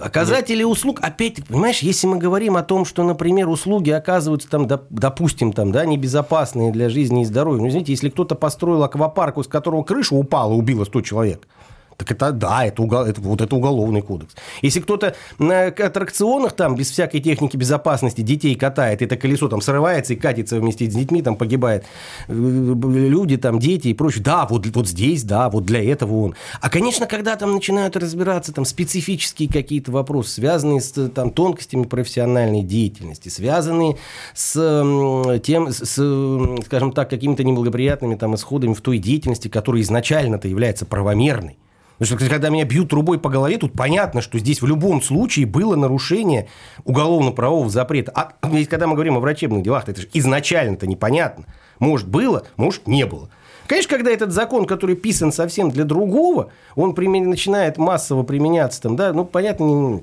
Оказатели 0.00 0.62
услуг, 0.62 1.00
опять, 1.02 1.46
понимаешь, 1.46 1.80
если 1.80 2.06
мы 2.06 2.18
говорим 2.18 2.56
о 2.56 2.62
том, 2.62 2.84
что, 2.84 3.02
например, 3.02 3.48
услуги 3.48 3.90
оказываются 3.90 4.48
там, 4.48 4.66
допустим, 4.90 5.52
там, 5.52 5.72
да, 5.72 5.84
небезопасные 5.84 6.72
для 6.72 6.88
жизни 6.88 7.22
и 7.22 7.24
здоровья. 7.24 7.62
Ну, 7.62 7.68
извините, 7.68 7.92
если 7.92 8.10
кто-то 8.10 8.34
построил 8.34 8.82
аквапарк, 8.82 9.38
из 9.38 9.46
которого 9.46 9.82
крыша 9.82 10.14
упала, 10.14 10.52
убила 10.52 10.84
100 10.84 11.00
человек, 11.02 11.48
так 11.96 12.10
это 12.10 12.32
да, 12.32 12.64
это, 12.64 12.82
угол, 12.82 13.04
это 13.04 13.20
вот 13.20 13.40
это 13.40 13.56
уголовный 13.56 14.02
кодекс. 14.02 14.34
Если 14.62 14.80
кто-то 14.80 15.14
на 15.38 15.66
аттракционах 15.66 16.52
там 16.52 16.74
без 16.74 16.90
всякой 16.90 17.20
техники 17.20 17.56
безопасности 17.56 18.20
детей 18.20 18.54
катает, 18.54 19.02
это 19.02 19.16
колесо 19.16 19.48
там 19.48 19.60
срывается 19.60 20.12
и 20.12 20.16
катится 20.16 20.60
вместе 20.60 20.90
с 20.90 20.94
детьми, 20.94 21.22
там 21.22 21.36
погибает 21.36 21.84
э, 22.28 22.32
люди, 22.32 23.36
там 23.36 23.58
дети 23.58 23.88
и 23.88 23.94
прочее. 23.94 24.22
Да, 24.22 24.46
вот, 24.46 24.66
вот 24.66 24.88
здесь, 24.88 25.24
да, 25.24 25.48
вот 25.48 25.64
для 25.64 25.82
этого 25.82 26.24
он. 26.24 26.34
А, 26.60 26.68
конечно, 26.68 27.06
когда 27.06 27.36
там 27.36 27.52
начинают 27.52 27.96
разбираться 27.96 28.52
там 28.52 28.64
специфические 28.64 29.48
какие-то 29.48 29.90
вопросы, 29.90 30.34
связанные 30.34 30.80
с 30.80 31.08
там 31.10 31.30
тонкостями 31.30 31.84
профессиональной 31.84 32.62
деятельности, 32.62 33.28
связанные 33.28 33.96
с 34.34 35.40
тем, 35.44 35.70
с, 35.70 36.60
скажем 36.66 36.92
так, 36.92 37.08
какими-то 37.08 37.44
неблагоприятными 37.44 38.16
там 38.16 38.34
исходами 38.34 38.74
в 38.74 38.80
той 38.80 38.98
деятельности, 38.98 39.48
которая 39.48 39.82
изначально-то 39.82 40.48
является 40.48 40.84
правомерной. 40.84 41.56
Потому 41.98 42.18
что 42.18 42.28
когда 42.28 42.50
меня 42.50 42.64
бьют 42.64 42.90
трубой 42.90 43.18
по 43.18 43.30
голове, 43.30 43.56
тут 43.56 43.72
понятно, 43.72 44.20
что 44.20 44.38
здесь 44.38 44.60
в 44.60 44.66
любом 44.66 45.00
случае 45.00 45.46
было 45.46 45.76
нарушение 45.76 46.48
уголовно-правового 46.84 47.70
запрета. 47.70 48.12
А 48.14 48.32
когда 48.42 48.86
мы 48.86 48.94
говорим 48.94 49.16
о 49.16 49.20
врачебных 49.20 49.62
делах, 49.62 49.88
это 49.88 50.02
же 50.02 50.08
изначально-то 50.12 50.86
непонятно. 50.86 51.46
Может, 51.78 52.08
было, 52.08 52.46
может, 52.56 52.86
не 52.86 53.06
было. 53.06 53.30
Конечно, 53.66 53.96
когда 53.96 54.10
этот 54.10 54.30
закон, 54.30 54.66
который 54.66 54.94
писан 54.94 55.32
совсем 55.32 55.70
для 55.70 55.84
другого, 55.84 56.50
он 56.76 56.94
начинает 56.94 57.78
массово 57.78 58.22
применяться, 58.22 58.80
там, 58.82 58.94
да, 58.94 59.12
ну, 59.12 59.24
понятно, 59.24 60.02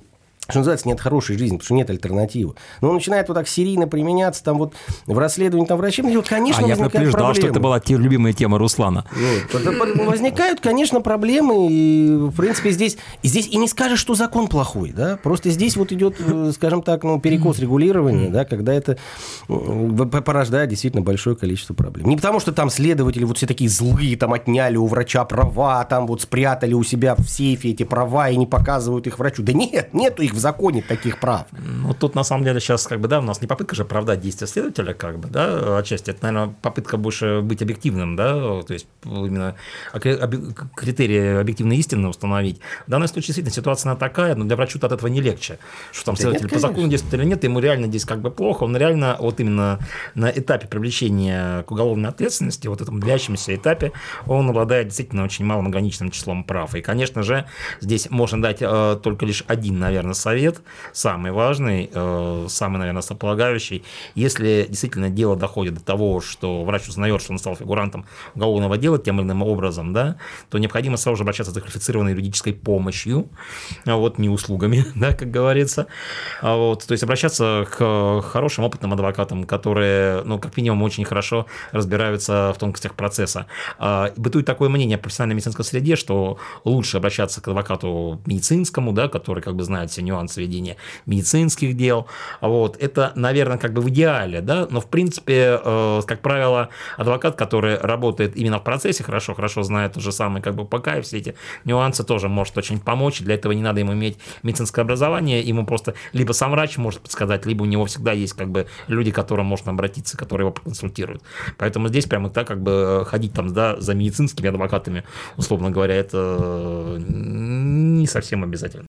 что 0.50 0.60
называется, 0.60 0.88
нет 0.88 1.00
хорошей 1.00 1.38
жизни, 1.38 1.56
потому 1.56 1.66
что 1.66 1.74
нет 1.74 1.90
альтернативы. 1.90 2.56
Но 2.82 2.90
он 2.90 2.96
начинает 2.96 3.28
вот 3.28 3.36
так 3.36 3.48
серийно 3.48 3.88
применяться 3.88 4.44
там 4.44 4.58
вот 4.58 4.74
в 5.06 5.18
расследовании 5.18 5.66
там 5.66 5.78
врачей, 5.78 6.04
вот, 6.04 6.28
конечно, 6.28 6.66
а 6.66 6.68
я 6.68 6.76
предупреждал, 6.76 7.34
что 7.34 7.48
это 7.48 7.60
была 7.60 7.82
любимая 7.88 8.34
тема 8.34 8.58
Руслана. 8.58 9.06
Вот. 9.54 10.06
Возникают, 10.06 10.60
конечно, 10.60 11.02
проблемы, 11.02 11.68
и, 11.70 12.10
в 12.10 12.36
принципе, 12.36 12.72
здесь, 12.72 12.98
здесь 13.24 13.48
и 13.48 13.58
не 13.58 13.68
скажешь, 13.68 14.00
что 14.00 14.16
закон 14.16 14.48
плохой, 14.48 14.92
да, 14.92 15.18
просто 15.22 15.50
здесь 15.50 15.78
вот 15.78 15.92
идет, 15.92 16.16
э, 16.20 16.52
скажем 16.54 16.82
так, 16.82 17.04
ну, 17.04 17.20
перекос 17.20 17.60
регулирования, 17.60 18.30
да, 18.30 18.46
когда 18.46 18.74
это 18.74 18.98
порождает 19.48 20.70
действительно 20.70 21.04
большое 21.04 21.36
количество 21.36 21.74
проблем. 21.74 22.10
Не 22.10 22.18
потому, 22.18 22.40
что 22.40 22.52
там 22.52 22.70
следователи 22.70 23.24
вот 23.24 23.38
все 23.38 23.48
такие 23.48 23.70
злые, 23.70 24.18
там 24.18 24.34
отняли 24.34 24.78
у 24.78 24.88
врача 24.88 25.24
права, 25.26 25.84
там 25.86 26.08
вот 26.08 26.22
спрятали 26.22 26.74
у 26.74 26.84
себя 26.84 27.16
в 27.16 27.28
сейфе 27.28 27.70
эти 27.70 27.84
права 27.84 28.30
и 28.30 28.36
не 28.36 28.46
показывают 28.46 29.08
их 29.08 29.20
врачу. 29.20 29.44
Да 29.44 29.54
нет, 29.54 29.94
нету 29.94 30.22
их 30.22 30.33
в 30.34 30.40
законе 30.40 30.82
таких 30.82 31.20
прав. 31.20 31.46
Ну, 31.52 31.94
тут 31.94 32.16
на 32.16 32.24
самом 32.24 32.44
деле 32.44 32.60
сейчас, 32.60 32.88
как 32.88 33.00
бы, 33.00 33.08
да, 33.08 33.20
у 33.20 33.24
нас 33.24 33.42
не 33.42 33.48
попытка 33.48 33.76
же 33.76 33.84
оправдать 33.84 34.20
действия 34.20 34.48
следователя, 34.48 34.94
как 34.94 35.20
бы, 35.20 35.30
да, 35.30 35.78
отчасти. 35.78 36.10
Это, 36.10 36.24
наверное, 36.24 36.56
попытка 36.62 36.98
больше 36.98 37.42
быть 37.42 37.62
объективным, 37.62 38.16
да, 38.16 38.62
то 38.62 38.74
есть 38.74 38.88
именно 39.04 39.56
критерии 40.76 41.40
объективной 41.40 41.78
истины 41.78 42.08
установить. 42.08 42.60
В 42.88 42.92
данном 42.92 43.08
случае 43.08 43.28
действительно 43.28 43.54
ситуация 43.54 43.96
такая, 43.96 44.36
но 44.36 44.46
для 44.46 44.56
врача 44.56 44.80
от 44.82 44.92
этого 44.92 45.08
не 45.08 45.22
легче. 45.22 45.60
Что 45.92 46.06
там 46.06 46.16
следователь 46.16 46.50
по 46.50 46.60
закону 46.60 46.88
действует 46.88 47.14
или 47.14 47.26
нет, 47.26 47.44
ему 47.44 47.60
реально 47.60 47.88
здесь 47.88 48.06
как 48.06 48.22
бы 48.22 48.32
плохо, 48.32 48.64
он 48.64 48.76
реально 48.76 49.18
вот 49.20 49.40
именно 49.40 49.80
на 50.16 50.30
этапе 50.30 50.68
привлечения 50.68 51.64
к 51.64 51.72
уголовной 51.72 52.10
ответственности, 52.10 52.68
вот 52.68 52.82
этом 52.82 53.00
длящемся 53.00 53.56
этапе, 53.56 53.92
он 54.26 54.50
обладает 54.50 54.88
действительно 54.88 55.24
очень 55.24 55.46
малым 55.46 55.68
ограниченным 55.68 56.12
числом 56.12 56.44
прав. 56.44 56.76
И, 56.76 56.82
конечно 56.82 57.24
же, 57.24 57.46
здесь 57.82 58.10
можно 58.10 58.42
дать 58.42 58.58
э, 58.62 59.00
только 59.02 59.26
лишь 59.26 59.44
один, 59.48 59.80
наверное, 59.80 60.14
совет, 60.24 60.62
самый 60.94 61.32
важный, 61.32 61.90
э, 61.94 62.46
самый, 62.50 62.78
наверное, 62.78 63.02
сополагающий. 63.02 63.84
Если 64.16 64.66
действительно 64.70 65.10
дело 65.10 65.36
доходит 65.36 65.76
до 65.76 65.84
того, 65.84 66.22
что 66.22 66.64
врач 66.64 66.88
узнает, 66.88 67.22
что 67.22 67.34
он 67.34 67.40
стал 67.40 67.56
фигурантом 67.56 68.06
уголовного 68.34 68.78
дела 68.78 68.98
тем 68.98 69.20
или 69.20 69.26
иным 69.26 69.44
образом, 69.44 69.94
да, 69.94 70.16
то 70.50 70.58
необходимо 70.58 70.98
сразу 70.98 71.18
же 71.18 71.24
обращаться 71.24 71.52
за 71.52 71.60
квалифицированной 71.60 72.12
юридической 72.12 72.54
помощью, 72.54 73.28
а 73.86 73.98
вот 73.98 74.18
не 74.18 74.30
услугами, 74.30 74.86
да, 74.96 75.14
как 75.14 75.30
говорится. 75.30 75.88
А 76.42 76.56
вот, 76.56 76.86
то 76.88 76.94
есть 76.94 77.04
обращаться 77.04 77.68
к 77.70 78.22
хорошим 78.22 78.64
опытным 78.64 78.94
адвокатам, 78.94 79.44
которые, 79.44 80.24
ну, 80.24 80.40
как 80.40 80.56
минимум, 80.58 80.84
очень 80.84 81.04
хорошо 81.06 81.46
разбираются 81.72 82.54
в 82.56 82.60
тонкостях 82.60 82.96
процесса. 82.96 83.48
А, 83.78 84.14
бытует 84.16 84.46
такое 84.46 84.70
мнение 84.70 84.98
в 84.98 85.02
профессиональной 85.02 85.36
медицинской 85.36 85.66
среде, 85.66 85.96
что 85.96 86.38
лучше 86.64 86.98
обращаться 86.98 87.42
к 87.42 87.48
адвокату 87.48 88.22
медицинскому, 88.26 88.94
да, 88.94 89.10
который 89.10 89.44
как 89.44 89.56
бы 89.56 89.64
знает 89.64 89.92
все 89.92 90.02
ведения 90.38 90.78
медицинских 91.06 91.76
дел. 91.76 92.08
Вот. 92.42 92.78
Это, 92.82 93.12
наверное, 93.16 93.58
как 93.58 93.74
бы 93.74 93.82
в 93.82 93.90
идеале, 93.90 94.42
да, 94.42 94.68
но 94.70 94.82
в 94.82 94.88
принципе, 94.88 95.60
э, 95.64 96.02
как 96.06 96.22
правило, 96.22 96.70
адвокат, 96.98 97.36
который 97.36 97.78
работает 97.78 98.36
именно 98.36 98.60
в 98.60 98.64
процессе, 98.64 99.04
хорошо, 99.04 99.34
хорошо 99.34 99.64
знает 99.64 99.94
то 99.94 100.00
же 100.00 100.12
самое, 100.12 100.44
как 100.44 100.56
бы 100.56 100.66
ПК 100.66 100.98
и 100.98 101.02
все 101.02 101.18
эти 101.18 101.36
нюансы 101.66 102.04
тоже 102.04 102.30
может 102.30 102.58
очень 102.58 102.80
помочь. 102.80 103.20
Для 103.20 103.36
этого 103.36 103.52
не 103.52 103.62
надо 103.62 103.80
ему 103.80 103.94
иметь 103.94 104.18
медицинское 104.44 104.82
образование, 104.82 105.42
ему 105.42 105.66
просто 105.66 105.94
либо 106.14 106.34
сам 106.34 106.52
врач 106.52 106.78
может 106.78 107.02
подсказать, 107.02 107.46
либо 107.46 107.64
у 107.64 107.66
него 107.66 107.86
всегда 107.86 108.12
есть 108.12 108.34
как 108.34 108.50
бы 108.50 108.68
люди, 108.88 109.12
к 109.12 109.16
которым 109.16 109.46
можно 109.46 109.72
обратиться, 109.72 110.18
которые 110.18 110.46
его 110.46 110.52
проконсультируют. 110.52 111.24
Поэтому 111.58 111.88
здесь 111.88 112.06
прямо 112.06 112.30
так 112.30 112.48
как 112.48 112.62
бы 112.62 113.06
ходить 113.08 113.34
там 113.34 113.54
да, 113.54 113.80
за 113.80 113.94
медицинскими 113.94 114.50
адвокатами, 114.50 115.04
условно 115.38 115.72
говоря, 115.72 115.96
это 115.96 116.98
не 117.00 118.08
совсем 118.08 118.44
обязательно. 118.44 118.88